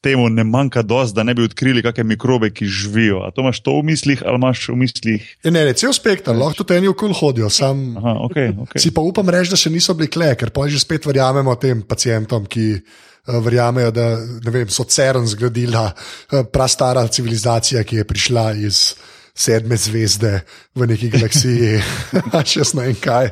[0.01, 3.20] temu ne manjka dosti, da ne bi odkrili kakšne mikrobe, ki živijo.
[3.20, 5.28] A to imaš to v mislih ali imaš v mislih?
[5.45, 7.47] Ja, ne, ne, cel spektr, lahko tudi eni okol hodijo.
[7.49, 8.72] Sam, Aha, ok, ok.
[8.76, 11.82] Si pa upam reči, da še niso bili kle, ker pa že spet verjamemo tem
[11.82, 12.80] pacijentom, ki
[13.27, 14.07] verjamejo, da
[14.51, 18.95] vem, so CERN zgradila uh, prastara civilizacija, ki je prišla iz
[19.35, 20.43] sedme zvezde
[20.77, 21.79] v neki galaksiji,
[22.53, 23.31] še ne vem kaj.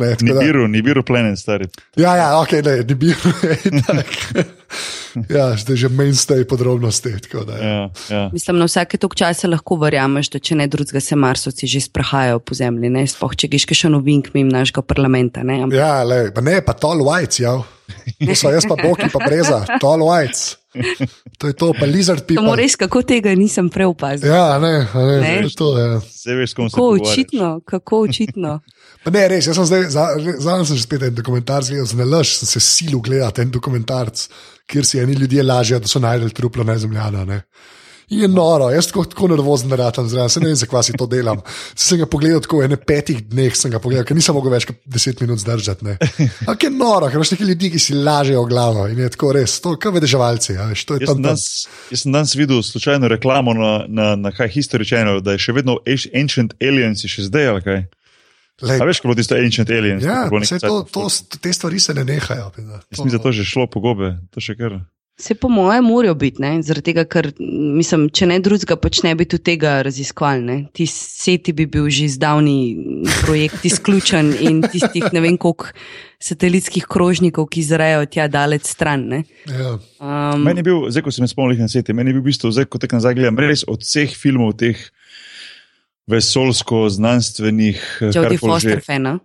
[0.00, 1.66] Ne, tako da- Nibiru, Nibiru planet, stari.
[1.96, 3.12] Ja, ja, ok, ne, ni bil.
[5.36, 7.12] ja, zdaj že mainstay podrobnosti.
[7.20, 7.68] tako da, Ja.
[7.68, 8.30] Ja, ja.
[8.32, 12.38] Mislim, na vsake tok časa lahko verjameš, da če ne drugega se Marsovci že sprehajajo
[12.40, 15.42] po zemlji, ne spoh, če greš še novink mimo našega parlamenta.
[15.44, 15.62] Ne?
[15.62, 17.58] Ampak Ja, le, pa ne, pa tall whites, ja.
[18.26, 20.56] To so jaz pa boki, pa breza, tall whites.
[21.38, 22.40] To je to, pa lizard people.
[22.44, 24.28] Samo res, kako tega nisem preopazil.
[24.30, 25.32] Ja, ne, ne, Ne?
[25.42, 25.68] to je to.
[25.78, 26.00] Ja.
[26.00, 27.12] Se veš, kom se Kako pogovarjaš.
[27.12, 28.52] očitno, kako očitno.
[29.04, 29.84] Pa ne, res, jaz sem zdaj,
[30.38, 34.28] zadnjič sem že spet en dokumentarc gledal, z nalaž sem se silu gledati en dokumentarc,
[34.70, 37.24] kjer si eni ljudje lažejo, da so najdel truplo na zemljana.
[37.26, 37.40] Ne.
[38.10, 41.40] Je noro, jaz tako, tako nervozen naratam zraven, se ne vem, zakaj si to delam.
[41.74, 44.52] Se sem ga pogledal tako v ene petih dneh, sem ga pogledal, ker nisem mogel
[44.52, 45.84] več kot deset minut zdržati.
[45.84, 45.96] ne.
[46.48, 49.60] Ampak je noro, ker imaš neki ljudi, ki si lažejo glavo in je tako res,
[49.64, 50.58] to je vedeževalci.
[50.58, 51.46] a veš, To je Jaz tam, danes,
[51.90, 55.52] jaz sem danes videl slučajno reklamo na, na, na kaj History Channel, da je še
[55.56, 57.84] vedno Ancient Aliens, še zdaj ali kaj.
[58.62, 60.04] Lej, A veš, kako je tisto Ancient Aliens?
[60.04, 61.08] Ja, nekaj to, to,
[61.40, 62.52] te stvari se ne nehajo.
[62.58, 64.76] Jaz mislim, da to že šlo po gobe, to še kar.
[65.20, 66.62] Se po mojem morajo biti, ne?
[66.64, 70.42] zaradi tega, ker mislim, če ne drugega, pač ne bi tudi tega raziskovali.
[70.42, 70.56] ne.
[70.72, 72.76] Ti seti bi bil že zdavni
[73.20, 75.68] projekt izključen in tistih ne vem koliko
[76.22, 79.04] satelitskih krožnikov, ki zrajo tja daleč stran.
[79.08, 79.22] ne.
[79.46, 79.76] Ja.
[80.00, 82.30] Um, Meni je bil, zdaj ko sem se spomnil na svet, meni je bil v
[82.32, 84.80] bistvu, zdaj ko tek nazaj gledam, res od vseh filmov teh
[86.10, 87.78] vesolsko-znanstvenih.
[88.00, 89.18] Jodie karkoli Foster, fena.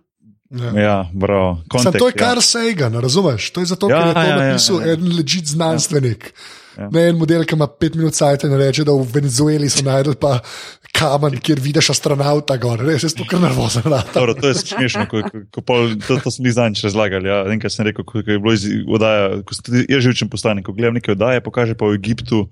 [0.50, 0.80] Ja.
[0.80, 1.54] Ja, bravo.
[1.54, 2.18] Sam Contact, to je ja.
[2.18, 3.50] kar Sagan, razumeš?
[3.50, 4.92] To je zato, Ja, ker je to ja, ja, napisal ja, ja.
[4.92, 6.32] en ležit znanstvenik.
[6.78, 6.88] Ja.
[6.94, 10.14] Ne en model, ki ima pet minut cajt in reče, da v Venezueli so najdel
[10.14, 10.38] pa
[10.94, 12.80] kamen, kjer vidiš astronauta gor.
[12.86, 13.86] Res je to kar nervozen.
[14.14, 15.22] Dobro, to je smešno, ko,
[15.54, 17.26] ko, pol, to, to sem jih zadnjič razlagal.
[17.28, 17.42] Ja.
[17.50, 20.68] Enkrat sem rekel, ko, ko je bilo iz oddaja, ko sem tudi jaz živčen poslanik,
[20.70, 22.46] ko gledam neke oddaje, pokaže pa v Egiptu.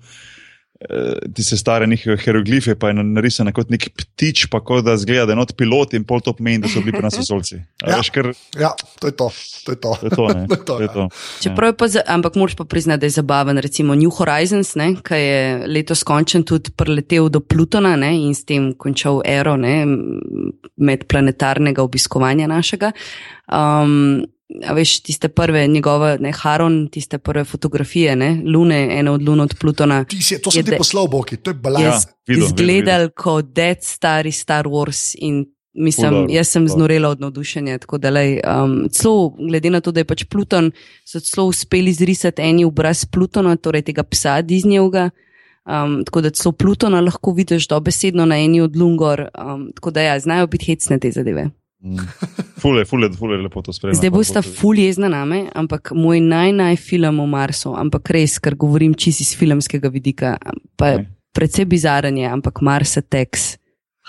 [0.81, 4.97] Eh, Ti se stare njihove hieroglife, pa je narisane kot neki ptič, pa kot da
[4.97, 7.61] zgleda, da je not pilot in pol to pomeni, da so bili pri nas vesolci.
[7.83, 7.97] A Ja.
[7.97, 9.31] Veš, ker Ja, to je to.
[9.65, 9.95] To je to.
[9.99, 10.27] to je to.
[10.47, 10.87] To je to, ja.
[10.87, 11.09] to.
[11.41, 13.57] Čeprav je pa, za, ampak moraš pa priznati, da je zabaven.
[13.57, 18.45] Recimo New Horizons, ne, ki je letos končen tudi preletel do Plutona ne, in s
[18.45, 19.85] tem končal ero ne,
[20.77, 22.91] medplanetarnega obiskovanja našega.
[23.47, 24.25] Um,
[24.65, 29.39] a veš, tiste prve njegove, ne, Haron, tiste prve fotografije, ne, Lune, ena od Lun
[29.39, 30.03] od Plutona.
[30.03, 32.07] Ti si, to sem ti poslal, Boki, to je Ja, balans.
[32.27, 35.45] videl, videl, Izgledal kot Dead Star iz Star Wars in
[35.79, 37.77] Mislim, dobro, jaz sem znorela od navdušenja.
[37.77, 40.71] tako da, lej, Um, celo, glede na to, da je pač Pluton,
[41.05, 45.09] so celo uspeli zrisati eni obraz Plutona, torej tega psa Disneyjevga.
[45.65, 49.27] Um, tako da celo Plutona lahko vidiš dobesedno na eni od Lungor.
[49.37, 51.49] Um, tako da ja, znajo biti hecne te zadeve.
[51.83, 51.97] Mm.
[52.59, 53.97] Fule, fule, fule lepo to spremljati.
[53.99, 58.93] Zdaj bosta ful jezna name, ampak moj naj-naj film o Marsu, ampak res, ker govorim
[58.93, 60.37] čisto iz filmskega vidika,
[60.75, 61.05] pa je Ok.
[61.33, 63.57] precej bizaren je, ampak Mars Attacks,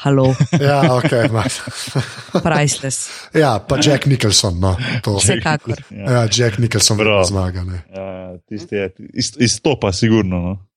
[0.01, 0.33] halo,
[0.65, 1.13] Ja, ok.
[1.33, 1.45] ma.
[2.47, 3.11] priceless.
[3.35, 4.61] Ja, pa Jack Nicholson.
[4.61, 5.19] No, to.
[5.21, 5.83] Vsekakor.
[5.91, 7.11] Ja, Ja, Jack Nicholson Bravo.
[7.11, 7.65] vedno zmaga.
[7.65, 7.83] Ne.
[7.95, 10.41] ja, tisti je, iz, izstopa, sigurno.
[10.41, 10.68] No.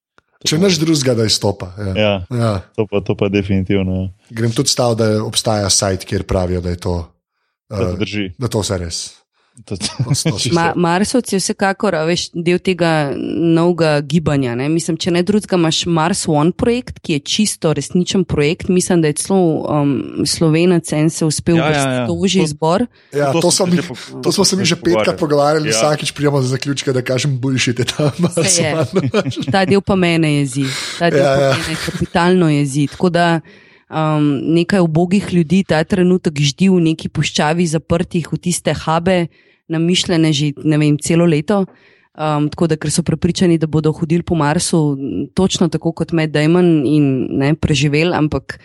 [0.41, 1.71] Če nič drugega, da izstopa.
[1.77, 1.93] Ja.
[1.95, 2.51] Ja, Ja.
[2.75, 3.93] to pa, to pa definitivno.
[3.93, 4.09] Ja.
[4.31, 6.95] Grem tudi stav, da obstaja sajt, kjer pravijo, da je to,
[7.69, 8.31] Da to uh, drži.
[8.37, 8.97] da to vse res.
[9.65, 9.75] To,
[10.51, 14.55] Ma, Marsovci je vsekakor a veš, del tega novega gibanja.
[14.55, 14.69] Ne?
[14.69, 18.67] Mislim, če ne drugega, imaš Mars One projekt, ki je čisto resničen projekt.
[18.67, 19.93] Mislim, da je celo um,
[20.25, 22.03] slovenec en se uspel Ja, ja, ja.
[22.03, 22.85] v To- izbor.
[23.11, 25.19] Ja, to, To to, smo sem, se že po- to smo se mi že petkrat
[25.19, 25.75] pogovarjali, Ja.
[25.75, 28.11] vsakič prijemo do zaključka, da kažem, boljši je tam.
[29.51, 30.65] Ta del pa mene jezi,
[30.97, 31.51] ta del Ja, ja, ja.
[31.51, 32.87] pa mene kapitalno jezi.
[32.87, 33.39] Tako da
[33.89, 39.27] um, nekaj ubogih ljudi ta trenutek ždi v neki puščavi zaprtih v tiste habe,
[39.71, 41.63] namišljene že ne vem, celo leto.
[42.11, 44.97] Um, tako da, ker so prepričani, da bodo hodili po Marsu,
[45.33, 47.05] točno tako kot Med Damon in
[47.39, 48.57] ne preživeli, ampak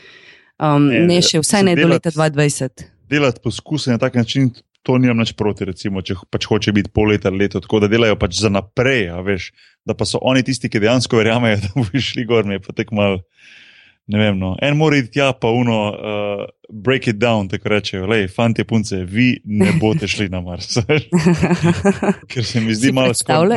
[0.59, 2.89] um, Ne, ne, še vsaj ne do delati- leta 2020.
[3.07, 4.51] delati poskuse na tak način,
[4.83, 7.89] to nimam nič proti, recimo, če pač hoče biti pol leta ali leto, tako da
[7.91, 9.53] delajo pač za naprej, a veš,
[9.87, 12.75] da pa so oni tisti, ki dejansko verjamejo, da bodo šli gor, mi je pa
[12.75, 13.21] tek mal.
[14.07, 14.53] Ne vem, no.
[14.63, 19.01] en mora iti tja, pa uno, uh, break it down, tako rečejo, lej, fanti, punce,
[19.03, 20.77] vi ne boste šli na Mars.
[22.31, 23.15] Ker se mi zdi Si malo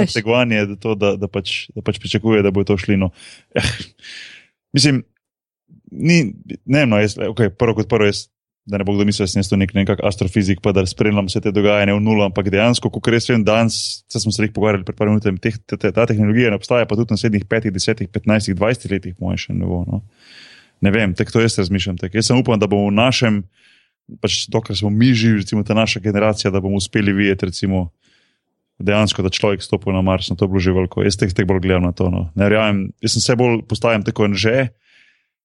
[0.10, 2.98] stegovanje, da, to, da, da, pač, da pač pričakuje, da bo to šli.
[2.98, 3.12] No.
[3.54, 3.70] Eh,
[4.74, 5.04] mislim,
[5.92, 6.34] ni,
[6.66, 8.26] ne no, jaz, okay, prvo kot prvo, jaz,
[8.70, 11.26] da ne bo kdo mislil, da sem jaz to nek nekak astrofizik, pa da spremljam
[11.26, 14.54] vse te dogajanje v nulo, ampak dejansko, kot res vem, danes, se smo se jih
[14.54, 17.48] pogovarjali pred par minutami, teh, te, te, ta tehnologija ne obstaja, pa tudi v naslednjih
[17.50, 19.82] 5, 10, 15, 20 letih, mojem, še ne bo.
[19.90, 20.04] No.
[20.86, 21.98] Ne vem, tako to jaz razmišljam.
[22.00, 22.14] Tak.
[22.16, 23.42] Jaz sem upam, da bomo v našem,
[24.22, 27.90] pač dokler smo mi živi, recimo ta naša generacija, da bomo uspeli videti, recimo,
[28.80, 31.04] dejansko, da človek stopi na Mars, no to je bilo že veliko.
[31.04, 32.08] Jaz teh bolj gledam na to.
[32.14, 32.30] No.
[32.38, 34.70] Ne verjamem, jaz sem vse bolj postajam tako že,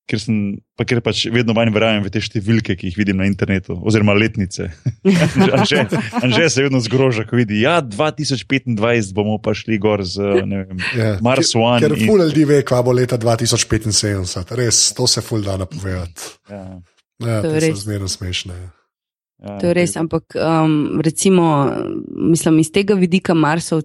[0.05, 0.35] ker sem,
[0.77, 4.13] pa ker pač vedno manj verjamem v te številke, ki jih vidim na internetu, oziroma
[4.13, 4.67] letnice.
[5.55, 5.85] Anže,
[6.21, 8.77] Anže se vedno zgroža, ko vidi, ja, 2025
[9.11, 11.17] bomo pa šli gor z ne vem, Ja.
[11.21, 11.81] Mars Ker- One.
[11.81, 14.53] Ker in- ful ljudi ve, kva bo leta 2075.
[14.53, 16.21] Res, to se ful da napovedati.
[16.49, 16.81] Ja,
[17.15, 18.53] Ja, To je zmerno smešne.
[19.45, 21.69] Ja, To je res, ampak um, recimo,
[22.09, 23.83] mislim, iz tega vidika Marsov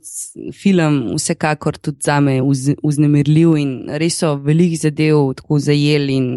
[0.56, 2.38] film vsekakor tudi za me
[2.82, 6.30] uznemirljiv in res so veliko zadev tako zajeli in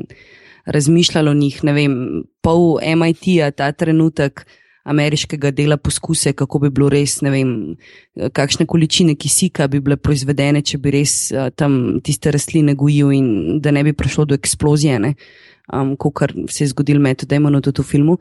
[0.65, 1.63] razmišljali o njih.
[1.63, 1.95] Ne vem,
[2.41, 4.45] pol MIT-ja ta trenutek.
[4.83, 7.51] Ameriškega dela poskuse, kako bi bilo res, ne vem,
[8.35, 13.29] kakšne količine kisika bi bile proizvedene, če bi res uh, tam tiste rastline gojil in
[13.63, 15.13] da ne bi prišlo do eksplozije, ne,
[15.73, 18.17] um, kot se je zgodil med Demonom tudi v filmu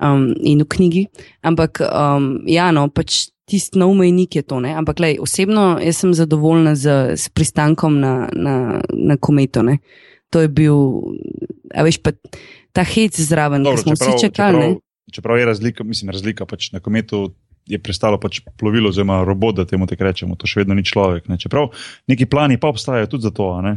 [0.00, 1.04] um, in v knjigi.
[1.42, 4.60] Ampak, um, ja, no, pač tisti nov mejnik je to.
[4.62, 4.74] Ne?
[4.78, 9.64] Ampak, lej, osebno jaz sem zadovoljna z, s pristankom na, na, na kometo.
[9.66, 9.80] Ne?
[10.30, 10.78] To je bil,
[11.74, 12.14] a veš, pa
[12.76, 14.58] ta hec zraven, ki smo vsi čakali.
[14.58, 14.70] ne.
[14.78, 17.30] čeprav, čeprav je razlika, mislim, razlika pač na kometu.
[17.70, 21.28] Je prestalo pač plovilo, oziroma robot, da temu tako rečemo, to še vedno ni človek.
[21.30, 21.36] Ne?
[21.38, 21.68] Čeprav
[22.10, 23.52] neki plani pa obstajajo tudi za to.
[23.52, 23.76] a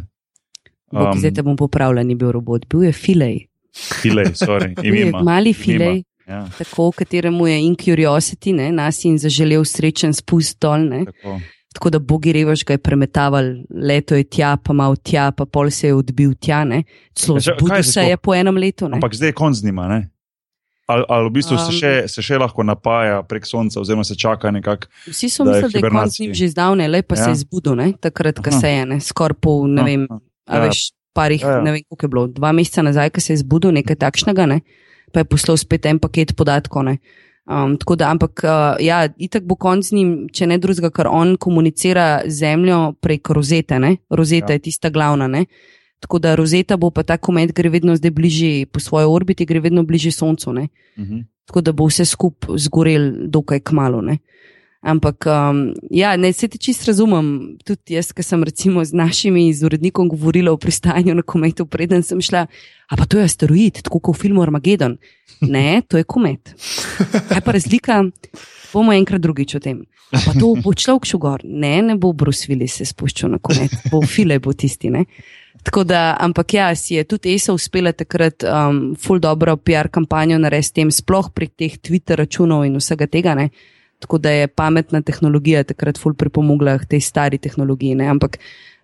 [0.94, 1.00] ne.
[1.00, 3.38] Bog, zdaj te bom popravljal, ni bil robot, bil je filej.
[3.74, 5.24] Filej, sorry, imima.
[5.26, 10.86] mali filej, Ja, tako, kateremu je in curiosity, ne, nas in zaželel srečen spust dol.
[10.88, 11.04] Ne.
[11.10, 11.40] tako.
[11.74, 15.72] Tako da Bogi revaš ga je premetaval, leto je tja, pa mal tja, pa pol
[15.74, 16.84] se je odbil tja, ne.
[17.18, 19.02] Celo zbudil se je po enem letu, ne.
[19.02, 19.88] Ampak zdaj je konc z njima.
[19.88, 20.10] ne?
[20.88, 24.16] Ali, ali v bistvu se Um, še, se še lahko napaja prek sonca, oziroma se
[24.20, 24.88] čaka nekako.
[25.08, 27.24] Vsi so mislili, da je konc njim že zdavne, le pa ja.
[27.24, 28.60] se je zbudil, ne, takrat, ko Aha.
[28.60, 30.20] se je, skoraj pol, ne No, vem, no.
[30.48, 30.64] A Ja.
[30.68, 31.62] veš, parih, Ja, ja.
[31.62, 34.62] ne vem, koliko je bilo, dva meseca nazaj, ko se je zbudil, nekaj takšnega, ne,
[35.14, 36.98] pa je poslal spet en paket podatkov, ne.
[37.44, 41.10] Um, tako da, ampak uh, ja, itak bo konc z njim, če ne drugega, ker
[41.12, 44.56] on komunicira z zemljo prek rozete, ne, rozeta ja.
[44.56, 44.62] Ja.
[44.62, 45.46] je tista glavna, ne.
[46.00, 49.60] Tako da rozeta bo pa ta komet gre vedno zdaj bližje po svoji orbiti, gre
[49.60, 50.68] vedno bližje soncu, ne.
[50.98, 51.24] Uh -huh.
[51.46, 54.02] tako da bo vse skupaj zgorel, dokaj kmalo.
[54.02, 54.18] Ne?
[54.84, 57.56] Ampak, um, ja, ne, se ti čist razumem.
[57.64, 62.04] Tudi jaz, ki sem recimo z našimi z urednikom govorila o pristajanju na kometu, preden
[62.04, 62.46] sem šla.
[62.92, 64.98] A pa to je asteroid, tako kot v filmu Armageddon.
[65.42, 66.52] Ne, to je komet.
[67.30, 68.04] Kaj pa razlika?
[68.74, 69.86] Bomo enkrat drugič o tem.
[70.12, 71.46] A pa to bo človek šel gor.
[71.48, 74.92] Ne, ne bo Bruce Willis se spuščal na komet, bo File bo tisti.
[74.92, 75.06] Ne?
[75.64, 80.42] Tako da, ampak ja, si je tudi ESA uspela takrat um, full dobro PR kampanjo
[80.44, 83.38] narediti sploh prek teh Twitter računov in vsega tega.
[83.40, 83.48] Ne?
[84.04, 87.96] Tako da je pametna tehnologija takrat full pripomogla k tej stari tehnologiji.
[87.96, 88.10] Ne?
[88.12, 88.36] Ampak,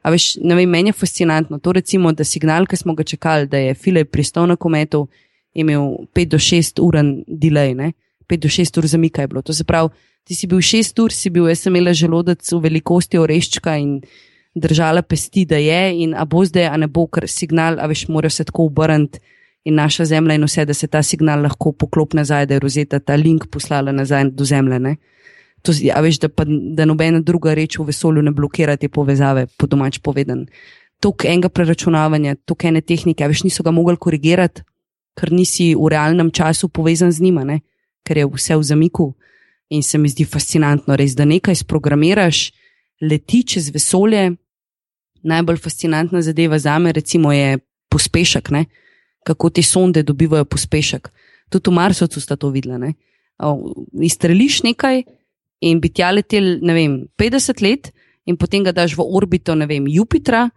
[0.02, 3.50] a veš, ne vem, meni je fascinantno to, recimo, da signal, ki smo ga čakali,
[3.52, 5.08] da je Filip pristal na kometu,
[5.54, 6.96] imel 5 do 6 ur
[7.28, 7.92] delay, ne?
[8.32, 9.44] 5 do 6 ur zamika je bilo.
[9.44, 9.92] To se pravi,
[10.24, 14.00] ti si bil 6 ur, si bil, jaz sem imela želodec v velikosti oreščka in
[14.56, 18.08] držala pesti, da je in a bo zdaj, a ne bo, ker signal, a veš,
[18.08, 19.20] mora se tako obrniti
[19.70, 23.00] in naša zemlja in vse, da se ta signal lahko poklop nazaj, da je rozeta
[23.00, 24.80] ta link poslala nazaj do zemlje.
[24.80, 24.96] Ne?
[25.62, 29.46] To, a veš, da, pa, da nobena druga reč v vesolju ne blokira te povezave,
[29.58, 30.46] po domač povedan.
[31.04, 34.66] Tok enega preračunavanja, tok ene tehnike, veš, niso ga mogli korigirati,
[35.20, 37.62] ker nisi v realnem času povezan z njima, ne?
[38.08, 39.14] ker je vse v zamiku.
[39.70, 42.50] In se mi zdi fascinantno, res, da nekaj sprogramiraš,
[43.06, 44.32] leti čez vesolje.
[45.30, 47.60] Najbolj fascinantna zadeva za me recimo, je
[47.92, 48.66] pospešek, ne?
[49.24, 51.10] Kako te sonde dobivajo pospešek.
[51.50, 52.94] Tudi v Marsu so to videli.
[54.02, 55.04] Izstreliš nekaj
[55.62, 57.92] in bi tja letel, ne vem, 50 let,
[58.26, 60.48] in potem ga daš v orbito, ne vem, Jupitra,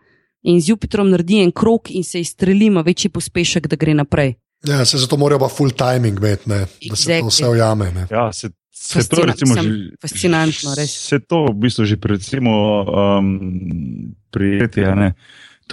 [0.42, 4.34] in z Jupitrom naredi en krok in se izstreli, ima večji pospešek, da gre naprej.
[4.66, 6.96] Ja, se zato morajo pa full timing imeti, da exactly.
[6.96, 8.06] se to vse ujame.
[8.10, 8.50] Ja, se
[8.82, 10.90] Se to, recimo, že, fascinantno, res.
[10.90, 15.14] Se to v bistvu že recimo, um, prijeti, ne.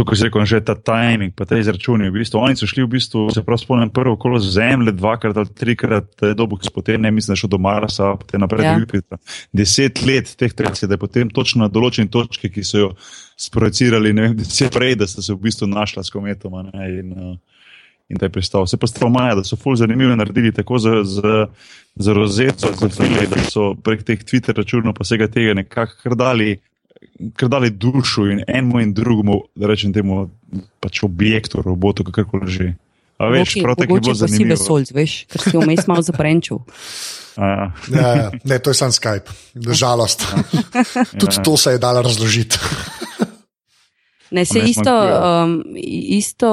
[0.05, 2.09] Ko se reče, že ta timing, pa te izračuni.
[2.09, 5.53] V bistvu, oni so šli, v bistvu, se prav spomnim, prvo kolo zemlje, dvakrat ali
[5.55, 8.73] trikrat, dobo, ki spotem, ne mislim, da šel do Marsa, potem naprej ja.
[8.73, 9.19] do Jupitra.
[9.51, 12.89] Deset let teh trajci, da je potem točno na določeni točki, ki so jo
[13.39, 16.69] sprojecirali, ne vem, deset prej, da so se v bistvu našla s kometoma.
[16.71, 17.59] Ne, in, uh,
[18.09, 18.67] in da je pristal.
[18.67, 21.45] Se pa stvar maja, da so ful zanimivo naredili tako za, za,
[21.95, 26.57] za rozeto, za file, da so prek teh Twitter računov pa vsega tega nekako krdali.
[27.35, 30.29] Ker dali dušo in enemu in drugemu, da rečem temu,
[30.79, 32.73] pač objektu, robotu, kako že.
[33.19, 34.37] A veš, okay, prav tako je bilo zanimivo.
[34.39, 36.61] Ti si vesolc, veš, ker si vmes malo zaprenčil.
[37.39, 37.71] Ja.
[37.91, 40.23] ja, ja, ne, to je samo Skype, žalost.
[40.95, 41.03] Ja.
[41.19, 41.43] Tudi ja.
[41.43, 42.57] to se je dalo razložiti.
[44.31, 44.93] Ne, se isto,
[45.43, 45.63] um,
[45.93, 46.49] isto,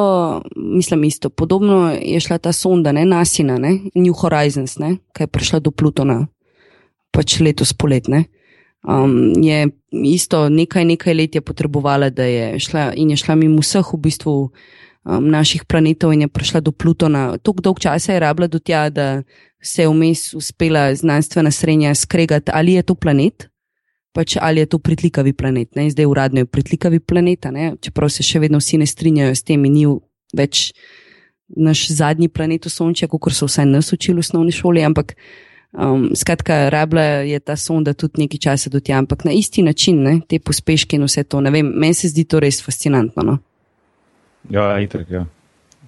[0.56, 1.30] mislim, isto.
[1.30, 5.70] Podobno je šla ta sonda, ne, Nasina, ne, New Horizons, ne, ki je prišla do
[5.70, 6.26] Plutona,
[7.12, 8.24] pač letos poletne.
[8.86, 13.58] Um, je isto nekaj, nekaj let je potrebovala, da je šla in je šla mimo
[13.64, 17.34] vseh v bistvu um, naših planetov in je prišla do Plutona.
[17.38, 19.22] Tok dolg časa je rabila do tja, da
[19.62, 23.50] se je vmes uspela znanstvena srednja skregati, ali je to planet
[24.16, 25.76] pač ali je to pritlikavi planet.
[25.76, 25.90] Ne?
[25.92, 27.44] Zdaj uradno je pritlikavi planet,
[27.84, 29.84] čeprav se še vedno vsi ne strinjajo s tem, ni
[30.36, 30.70] več
[31.52, 34.82] naš zadnji planet v Sončju, kot so vsaj nas učili v osnovni šoli.
[34.88, 35.14] Ampak
[35.76, 40.02] um, skratka, rabla je ta sonda tudi nekaj časa do tja, ampak na isti način,
[40.02, 40.20] ne?
[40.28, 41.40] te pospeške in vse to.
[41.40, 43.22] Meni se zdi to res fascinantno.
[43.22, 43.38] No?
[44.50, 45.26] Ja, itak, ja.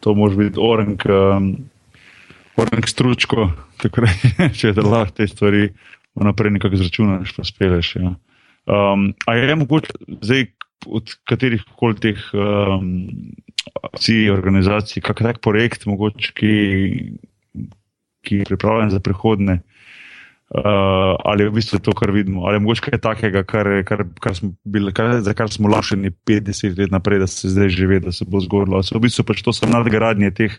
[0.01, 1.03] To može biti orang.
[1.09, 1.57] Um...
[2.59, 3.51] Orang stručko,
[3.83, 5.69] tako da če da lahko te stvari
[6.19, 7.93] naprej nekako izračunaš, pa speleš.
[7.97, 8.15] Ja.
[8.67, 10.47] Um, a je mogoče zdaj
[10.87, 13.07] od katerih koli teh um,
[13.83, 16.53] akcij, organizacij, kakšen tak projekt, mogoče, ki,
[18.27, 19.61] ki je pripravljen za prihodne?
[20.49, 24.07] Uh, ali je v bistvu to, kar vidimo, ali je mogoče kaj takega, kar, kar,
[24.17, 27.87] kar smo bili, kar, za kar smo lašeni 50 let naprej, da se zdaj že
[27.87, 28.81] ve, da se bo zgodilo.
[28.81, 30.57] V bistvu pač to so nadgradnje teh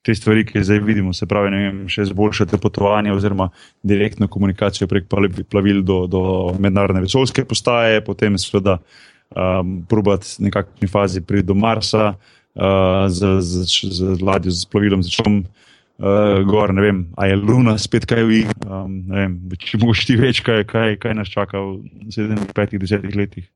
[0.00, 3.50] te stvari, ki zdaj vidimo, se pravi, vem, še izboljšati potovanje oziroma
[3.84, 5.10] direktno komunikacijo prek
[5.50, 6.22] plavil do, do
[6.56, 13.42] mednarodne vesoljske postaje, potem seveda um, probati v nekakšni fazi priti do Marsa uh, z,
[13.44, 15.42] z, z, z ladjo, z plavilom, z čom.
[15.44, 15.67] Uh,
[16.46, 18.44] gor, ne vem, ali je Luna spet kaj vi.
[18.66, 23.48] Um, če moš ti več, kaj, kaj, kaj nas čaka v 7-5-10 letih.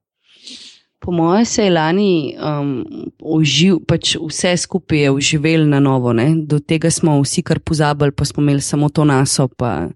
[1.03, 2.75] Po mojem se je lani um,
[3.19, 6.13] uživ, pač vse skupaj je uživelo na novo.
[6.15, 6.29] Ne?
[6.47, 9.49] Do tega smo vsi kar pozabili, pa smo imeli samo to naso.
[9.49, 9.89] Pa,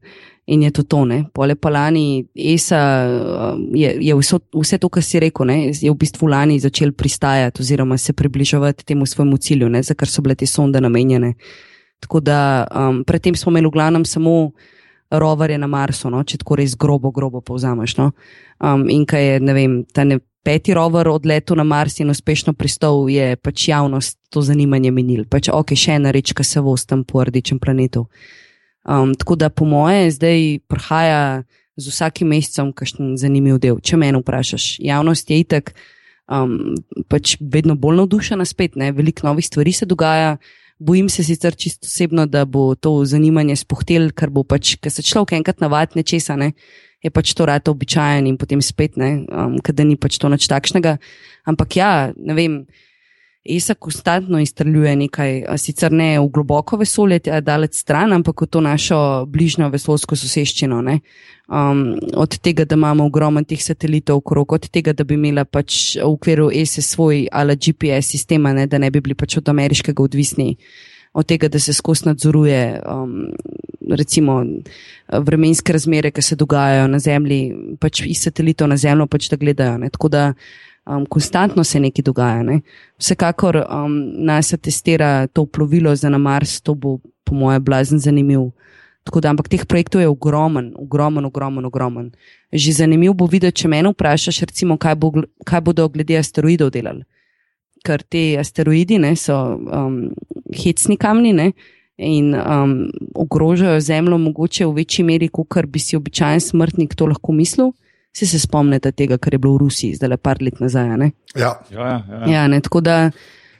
[0.47, 1.25] in je to tone.
[1.35, 2.81] Pole pa lani, ESA
[3.75, 5.57] je, je vso, vse to, kar si rekel, ne?
[5.75, 9.83] je v bistvu lani začel pristajati oziroma se približevati temu svojemu cilju, ne?
[9.83, 11.35] za kar so bile te sonde namenjene.
[12.01, 14.53] Tako da um, predtem smo imeli v glavnem samo.
[15.11, 16.25] Rover je na Marsu, no?
[16.27, 17.93] če tako res grobo, grobo povzameš.
[17.95, 18.09] No?
[18.59, 22.55] Um, in kaj je, ne vem, ta ne, peti rover odletel na Mars in uspešno
[22.55, 25.25] pristal, je pač javnost to zanimanje menil.
[25.31, 28.07] Pač ok, še ena reč, ki se vozi tam po rdečem planetu.
[28.87, 31.43] Um, tako da po moje zdaj prihaja
[31.77, 33.81] z vsakim mesecem kakšen zanimiv del.
[33.83, 35.75] Če me vprašaš, javnost je itek
[36.31, 36.77] um,
[37.11, 38.93] pač vedno bolj navdušena spet, ne?
[38.95, 40.37] veliko novih stvari se dogaja.
[40.79, 45.03] Bojim se sicer čisto osebno, da bo to zanimanje spohtel, ker bo pač, ker se
[45.03, 46.53] človek enkrat navadi nečesa, ne
[47.07, 50.49] je pač to rado običajen in potem spet ne, um, da ni pač to nič
[50.51, 50.97] takšnega.
[51.47, 52.55] Ampak ja, ne vem,
[53.49, 58.99] ESA konstantno izstreljuje nekaj, sicer ne v globoko vesolje, daleč stran, ampak v to našo
[59.31, 60.83] bližnjo vesolsko soseščino.
[61.47, 61.83] Um,
[62.15, 66.09] od tega, da imamo ogromno teh satelitov okrog, od tega, da bi imela pač v
[66.09, 70.57] okviru ESA svoj ali GPS sistema, ne, da ne bi bili pač od ameriškega odvisni.
[71.17, 73.31] Od tega, da se skozi nadzoruje, um,
[73.91, 74.43] recimo,
[75.09, 77.41] vremenske razmere, ki se dogajajo na Zemlji,
[77.81, 79.79] pač iz satelitov na Zemljo, pač da gledajo.
[79.81, 79.91] Ne.
[79.95, 80.27] Tako da
[80.87, 82.43] um, konstantno se nekaj dogaja.
[82.43, 82.61] Ne?
[82.99, 88.51] Vsekakor um, nas testira to plovilo za na Mars, to bo po mojem blazen zanimiv.
[89.07, 92.11] Tako da, ampak teh projektov je ogromen, ogromen, ogromen, ogromen.
[92.53, 95.13] Že zanimiv bo videti, če me vprašaš, recimo, kaj, bo,
[95.47, 97.05] kaj bodo glede asteroidov delali.
[97.87, 100.11] Ker te asteroidi ne, so um,
[100.51, 101.53] hecni kamni ne,
[101.97, 107.33] in um, ogrožajo Zemljo, mogoče v večji meri, kot bi si običajen smrtnik to lahko
[107.33, 107.73] mislil.
[108.17, 110.89] Vsi se spomnite tega, kar je bilo v Rusiji, zdaj le par let nazaj.
[110.89, 111.11] Ja.
[111.37, 112.21] Ja, ja, ja.
[112.33, 113.11] Ja, ne, tako da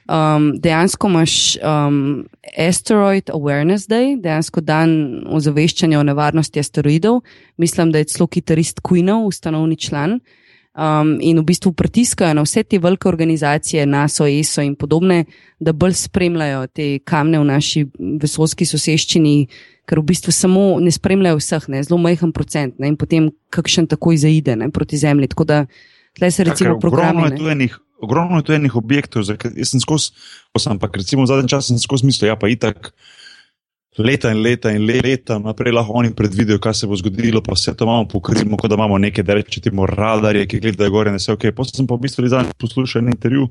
[0.09, 2.25] um, dejansko imaš um,
[2.57, 7.21] Asteroid Awareness Day, dejansko dan ozaveščanja o nevarnosti asteroidov.
[7.61, 10.17] Mislim, da je celo kitarist Queenov, ustanovni član.
[10.77, 15.23] Um, in v bistvu pritiskajo na vse te velike organizacije, NASO, ESO in podobne,
[15.59, 17.81] da bolj spremljajo te kamne v naši
[18.21, 19.47] vesolski soseščini,
[19.89, 23.87] ker v bistvu samo ne spremljajo vseh, ne, zelo majhen procent ne, in potem kakšen
[23.89, 25.31] takoj zaide ne, proti zemlji.
[25.33, 25.63] Tako da
[26.13, 27.25] tle se recimo Kakor, programi.
[27.25, 30.11] ogromno je tu enih- Ogromno je tu enih objektov, za katere sem skozi,
[30.53, 32.93] ko sem pa recimo v zadnjem času skozi mislil, ja pa itak
[33.97, 37.73] leta in leta in leta naprej lahko oni predvidijo, kaj se bo zgodilo, pa vse
[37.77, 41.33] to imamo pokrimo, kot da imamo neke, da rečemo, radarje, ki gledajo gore in vse
[41.33, 41.49] ok.
[41.55, 43.49] Potem sem pa v bistvu zadnjič poslušal en intervju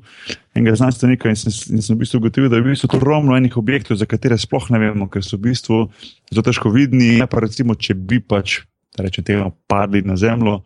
[0.55, 3.37] enega znanstvenika in sem, in sem v bistvu ugotovil, da je v bistvu to ogromno
[3.37, 5.83] enih objektov, za katere sploh ne vemo, ker so v bistvu
[6.31, 7.17] zelo težko vidni.
[7.21, 8.63] Ja, pa recimo, če bi pač.
[8.97, 10.61] Da Rečem, tega padli na zemljo,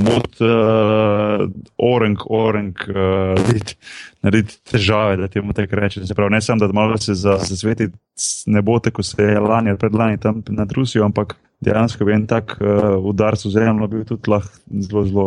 [0.00, 1.44] mod, uh,
[1.78, 2.94] orang, orang, uh,
[3.36, 3.76] narediti,
[4.22, 6.06] narediti težave, da temu tako rečem.
[6.06, 7.88] Se pravi, ne samo, da malo se za, za sveti
[8.46, 12.12] ne bo tako, kot se je lani ali predlani tam nad Rusijo, ampak dejansko bi
[12.12, 14.48] en tak uh, udarc v zemljo bil tudi lahko
[14.80, 15.26] zelo, zelo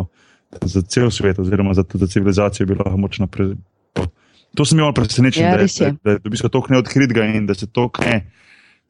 [0.61, 3.53] za cel svet, oziroma za, za civilizacijo bi lahko močno pre.
[4.55, 7.25] To sem imel presenečen, Ja, da, je- da, da, da je v bistvu to neodkritega
[7.25, 8.21] in da se to ne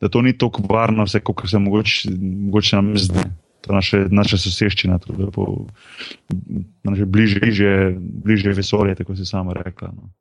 [0.02, 3.26] da to ni tako varno, vse kot se mogoče, nam zdi.
[3.62, 5.66] To je naše, naša soseščina, je po,
[6.84, 9.90] naše bližje, bližje, bližje vesolje, tako si sama rekla.
[9.96, 10.12] No.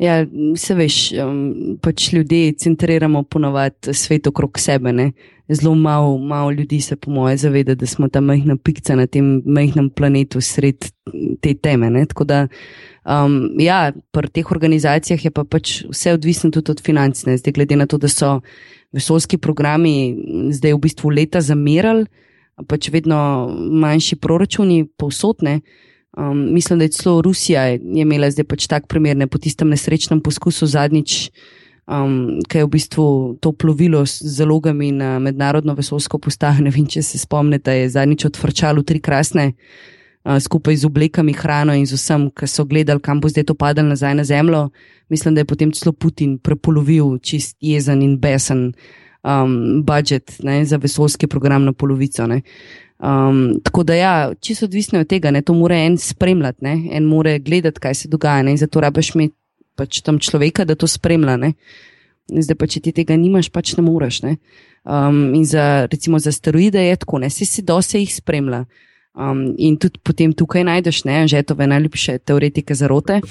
[0.00, 0.22] Ja,
[0.56, 4.94] se veš, um, pač ljudje centriramo ponovadi svet okrog sebe.
[4.96, 5.10] Ne?
[5.48, 9.42] Zelo malo, malo ljudi se, po moje, zaveda, da smo ta majhna pikca na tem
[9.44, 10.88] majhnem planetu sred
[11.42, 11.90] te teme.
[11.90, 12.06] Ne?
[12.08, 12.46] Tako da,
[13.04, 17.26] um, ja, pri teh organizacijah je pa pač vse odvisno tudi od financ.
[17.26, 17.36] ne.
[17.36, 18.38] Zdaj, glede na to, da so
[18.96, 20.16] vesolski programi
[20.50, 22.06] zdaj v bistvu leta zamirali,
[22.68, 25.60] pač vedno manjši proračuni povsotne.
[26.16, 29.70] Um, mislim, da je celo Rusija je imela zdaj pač tak primer, ne po tistem
[29.70, 31.30] nesrečnem poskusu zadnjič,
[31.86, 33.04] um, ki je v bistvu
[33.40, 36.62] to plovilo z zalogami na mednarodno vesolsko postajo.
[36.66, 41.78] Ne vem, če se spomnite, je zadnjič odvrčalo tri krasne, uh, skupaj z oblekami, hrano
[41.78, 44.70] in z vsem, ki so gledali, kam bo zdaj to padalo nazaj na zemljo.
[45.10, 48.72] Mislim, da je potem celo Putin prepolovil čist jezen in besen
[49.22, 52.26] um, budžet ne, za vesolski program na polovico.
[52.26, 52.42] Ne.
[52.98, 57.04] Um, tako da, ja, čisto odvisno od tega, ne, to mora en spremljati, ne, en
[57.04, 59.34] mora gledati, kaj se dogaja, ne, in zato rabiš imeti
[59.74, 61.38] pač tam človeka, da to spremlja.
[61.40, 61.54] Ne.
[62.30, 64.20] Zdaj pa, če ti tega nimaš, pač ne moreš.
[64.26, 64.36] Ne.
[64.84, 68.64] Um, in za, recimo za asteroide je tako, ne, si si dose jih spremlja.
[69.16, 73.20] Um, in tudi potem tukaj najdeš, ne, žetove najljubše teoretike zarote.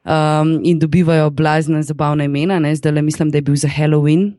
[0.00, 4.30] Um, in dobivajo blazne zabavne imena, ne, zdaj le mislim, da je bil za Halloween,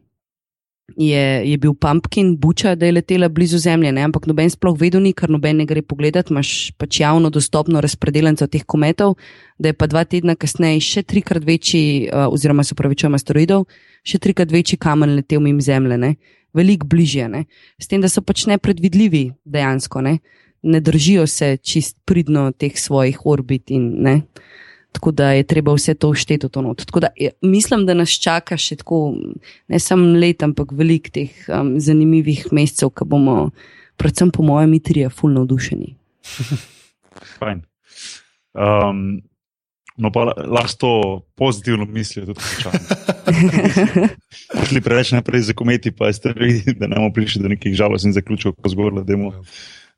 [0.97, 4.03] je, je bil Pumpkin, buča, da je letela blizu zemlje, ne?
[4.07, 8.47] ampak noben sploh vedel ni, ker noben ne gre pogledat, imaš pač javno dostopno razpredeljenco
[8.47, 9.15] teh kometov,
[9.59, 13.67] da je pa dva tedna kasneje še trikrat večji, uh, oziroma se pravi, čujem asteroidov,
[14.07, 16.15] še trikrat večji kamen letel mimo zemlje, ne?
[16.53, 17.45] veliko bližje, ne?
[17.79, 20.17] s tem, da so pač nepredvidljivi dejansko, ne,
[20.63, 24.21] ne držijo se čist pridno teh svojih orbit in ne.
[24.91, 26.85] Tako da je treba vse to ušteti v to not.
[26.85, 29.15] Tako da je, mislim, da nas čaka še tako,
[29.71, 33.49] ne samo let, ampak veliko teh um, zanimivih mesecev, ki bomo,
[34.01, 35.93] predvsem po mojem, mitrija, fulno navdušeni.
[37.39, 37.63] Fajn.
[38.51, 39.21] Um,
[39.95, 40.91] no, pa la- lahko to
[41.39, 42.79] pozitivno mislijo tudi občani.
[44.67, 48.13] Šli preveč naprej za kometi, pa ste videli, da ne bomo prišli do nekih žalostnih
[48.19, 49.39] zaključkov, ko zgoraj, da bomo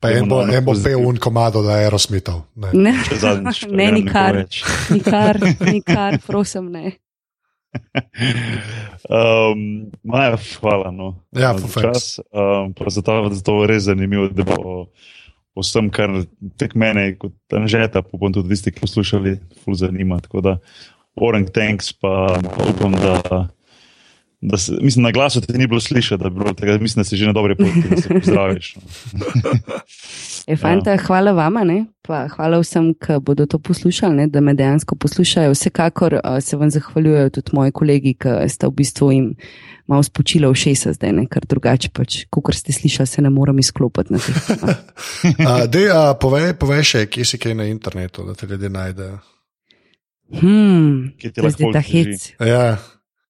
[0.04, 2.42] Pa en bo, en bo pel un komado, da je Aerosmithov.
[2.60, 2.74] Ne.
[2.76, 3.64] Ne, zadnjič.
[3.78, 4.42] ne nikar,
[4.94, 6.92] nikar, nikar, prosim, ne.
[9.04, 12.20] Um, Maja, hvala no, Ja, za čas.
[12.30, 14.86] Um, pa za, to, za to res zanimivo debavo o,
[15.60, 16.22] vsem, kar
[16.56, 20.20] tek mene, kot Anžeta, pa bom tudi tisti, ki poslušali, ful zanima.
[20.22, 20.54] Tako da,
[21.20, 23.42] orang thanks, pa, pa upam, da.
[24.44, 27.16] Da se, mislim, na glasu te ni bilo slišati, da, bilo tega, mislim, da si
[27.16, 28.76] že na dobri poti, da se pozdraviš.
[29.12, 29.26] no.
[30.46, 30.98] E, fanta, ja.
[31.06, 31.86] Hvala vama, ne?
[32.04, 34.26] pa hvala vsem, ki bodo to poslušali, ne?
[34.28, 35.54] da me dejansko poslušajo.
[35.54, 39.30] Vsekakor uh, se vam zahvaljujejo tudi moji kolegi, ki ste v bistvu jim
[39.88, 41.24] malo spočili v šesa zdaj, ne?
[41.32, 44.42] ker drugače pač, kot ste slišali, se ne morem izklopiti na teh.
[45.32, 49.22] uh, dej, uh, povej, povej še, kje si kaj na internetu, da te ljudje najdejo.
[50.34, 52.32] Hmm, Kje ti je lahko ta hec.
[52.40, 52.76] Ja.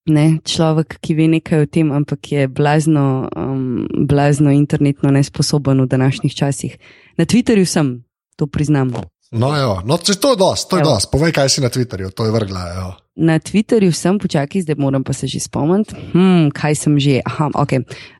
[0.04, 5.86] Ne, človek, ki ve nekaj o tem, ampak je blazno, um, blazno internetno nesposoben v
[5.88, 6.76] današnjih časih.
[7.16, 8.04] Na Twitterju sem,
[8.36, 8.92] to priznam.
[9.32, 9.80] No, jo.
[9.84, 10.90] no če to je dosti, to je Evo.
[10.90, 11.10] dosti.
[11.12, 12.64] Povej, kaj si na Twitterju, to je vrgla.
[12.76, 12.86] Jo.
[13.16, 15.96] Na Twitterju sem, počakaj, zdaj moram pa se že spomniti.
[16.12, 17.22] Hmm, kaj sem že?
[17.24, 17.72] Aha, ok.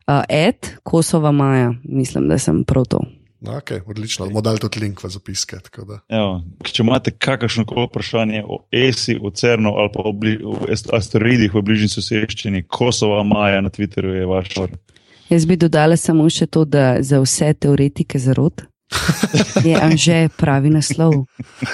[0.09, 3.05] Uh, Ed, Kosova Maja, mislim, da sem prav to.
[3.45, 5.59] No, okay, odlično, bomo dali tudi link v zapiske.
[5.61, 5.99] tako da.
[6.09, 10.57] Evo, če imate kakršno koli vprašanje o ESI, o CERN-u ali pa o, bli, o
[10.97, 14.55] asteroidih v bližnji soseščini, Kosova, Maja na Twitterju je vaš.
[15.29, 18.65] Jaz bi dodala samo še to, da za vse teoretike zarot
[19.65, 21.13] je Anže pravi naslov.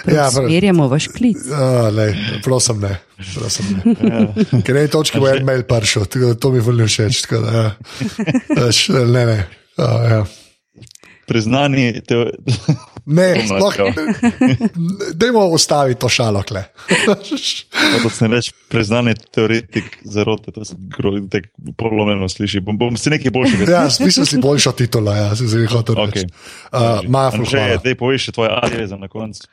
[0.07, 0.45] Ja, prav.
[0.45, 1.39] Usmerjamo vaš klic.
[1.47, 2.15] Uh, lej,
[2.45, 2.97] prosim, ne.
[3.35, 4.27] Prosim, ne.
[4.65, 6.07] Ker na eni točki bo en mail prišel,
[6.41, 7.23] to mi voljo všeč.
[7.27, 7.69] tako da, ja.
[9.07, 9.41] Ne, ne.
[9.77, 10.23] Uh, ja.
[11.31, 12.17] Priznani, te,
[13.07, 14.57] Ne, sploh ne.
[15.15, 16.43] Dajmo ustaviti to šalo,
[18.03, 21.49] kot se reče, priznani teoretik zarote, to se gro- tako
[21.79, 22.61] polomeno sliši.
[22.61, 23.73] Bom, bom si nekaj boljšega.
[23.73, 26.27] Ja, mislim si boljša titula, ja, si zdaj hotel reči.
[26.27, 26.29] Okay.
[26.73, 27.81] Uh, Maful, Že, hvala.
[27.85, 29.47] dej poveš še tvoj adres na koncu.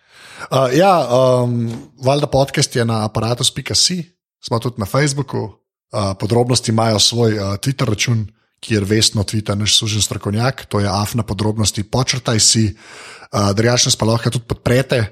[0.52, 1.70] Uh, ja, um,
[2.04, 4.04] valjda podcast je na aparatus.si,
[4.44, 5.54] smo tudi na Facebooku.
[5.88, 8.26] Uh, podrobnosti imajo svoj uh, Twitter račun,
[8.60, 12.66] kjer vestno tvita naš služen strokovnjak, to je afna podrobnosti, počrtaj si.
[13.32, 15.04] Uh, Drugače nas pa lahko tudi podprete.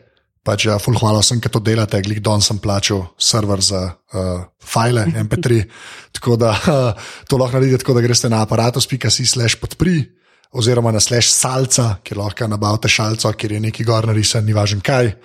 [0.45, 1.97] Pač, ja, ful hvala vsem, ki to delate.
[2.05, 5.63] Glik don sem plačal server za uh, file MP3.
[6.13, 10.03] Tako da uh, to lahko naredite tako, da greste na aparatus.si slash podpri.
[10.55, 14.85] Oziroma na slash salca, kjer lahko nabavite šalco, kjer je neki gor narisan, ni važen
[14.85, 15.15] kaj.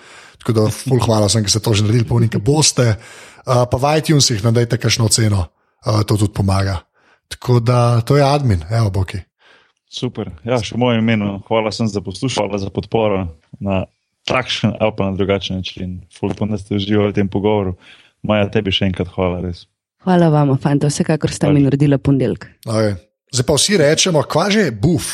[0.41, 2.97] Tako da, ful hvala vsem, ki ste to že naredili, polnike boste.
[3.45, 5.45] Uh, pa v iTunesih nadajte kakšno ceno,
[5.85, 6.81] uh, to tudi pomaga.
[7.31, 9.23] Tako da, to je admin, evo, boki.
[9.91, 10.31] Super.
[10.47, 13.25] Ja, še v mojem imenu, hvala sem za poslušanje, hvala za podporo
[13.59, 13.85] na
[14.29, 16.01] takšen ali pa na drugačen način.
[16.15, 17.75] Fulpom, da ste uživali v tem pogovoru.
[18.23, 19.65] Maja, tebi še enkrat hvala, res.
[20.07, 22.47] Hvala vam, fanta, vsekakor ste mi naredili ponedeljek.
[22.65, 22.95] Okay.
[23.35, 25.11] Zdaj pa vsi rečemo, kva že je buf.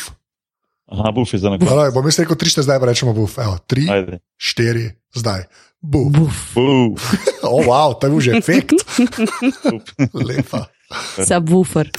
[0.87, 1.67] Aha, buf je za nekaj.
[1.67, 3.35] Alaj, bom jaz rekel tri, šte zdaj pa rečemo buf.
[3.43, 4.21] Evo, tri, Ajde.
[4.39, 4.87] štiri,
[5.17, 5.49] zdaj.
[5.81, 6.13] Buf.
[6.15, 7.03] Buf, Buf.
[7.47, 8.75] O, oh, wow, to je bil že efekt.
[10.27, 10.67] Lepa.
[10.89, 11.91] Сабвуфер.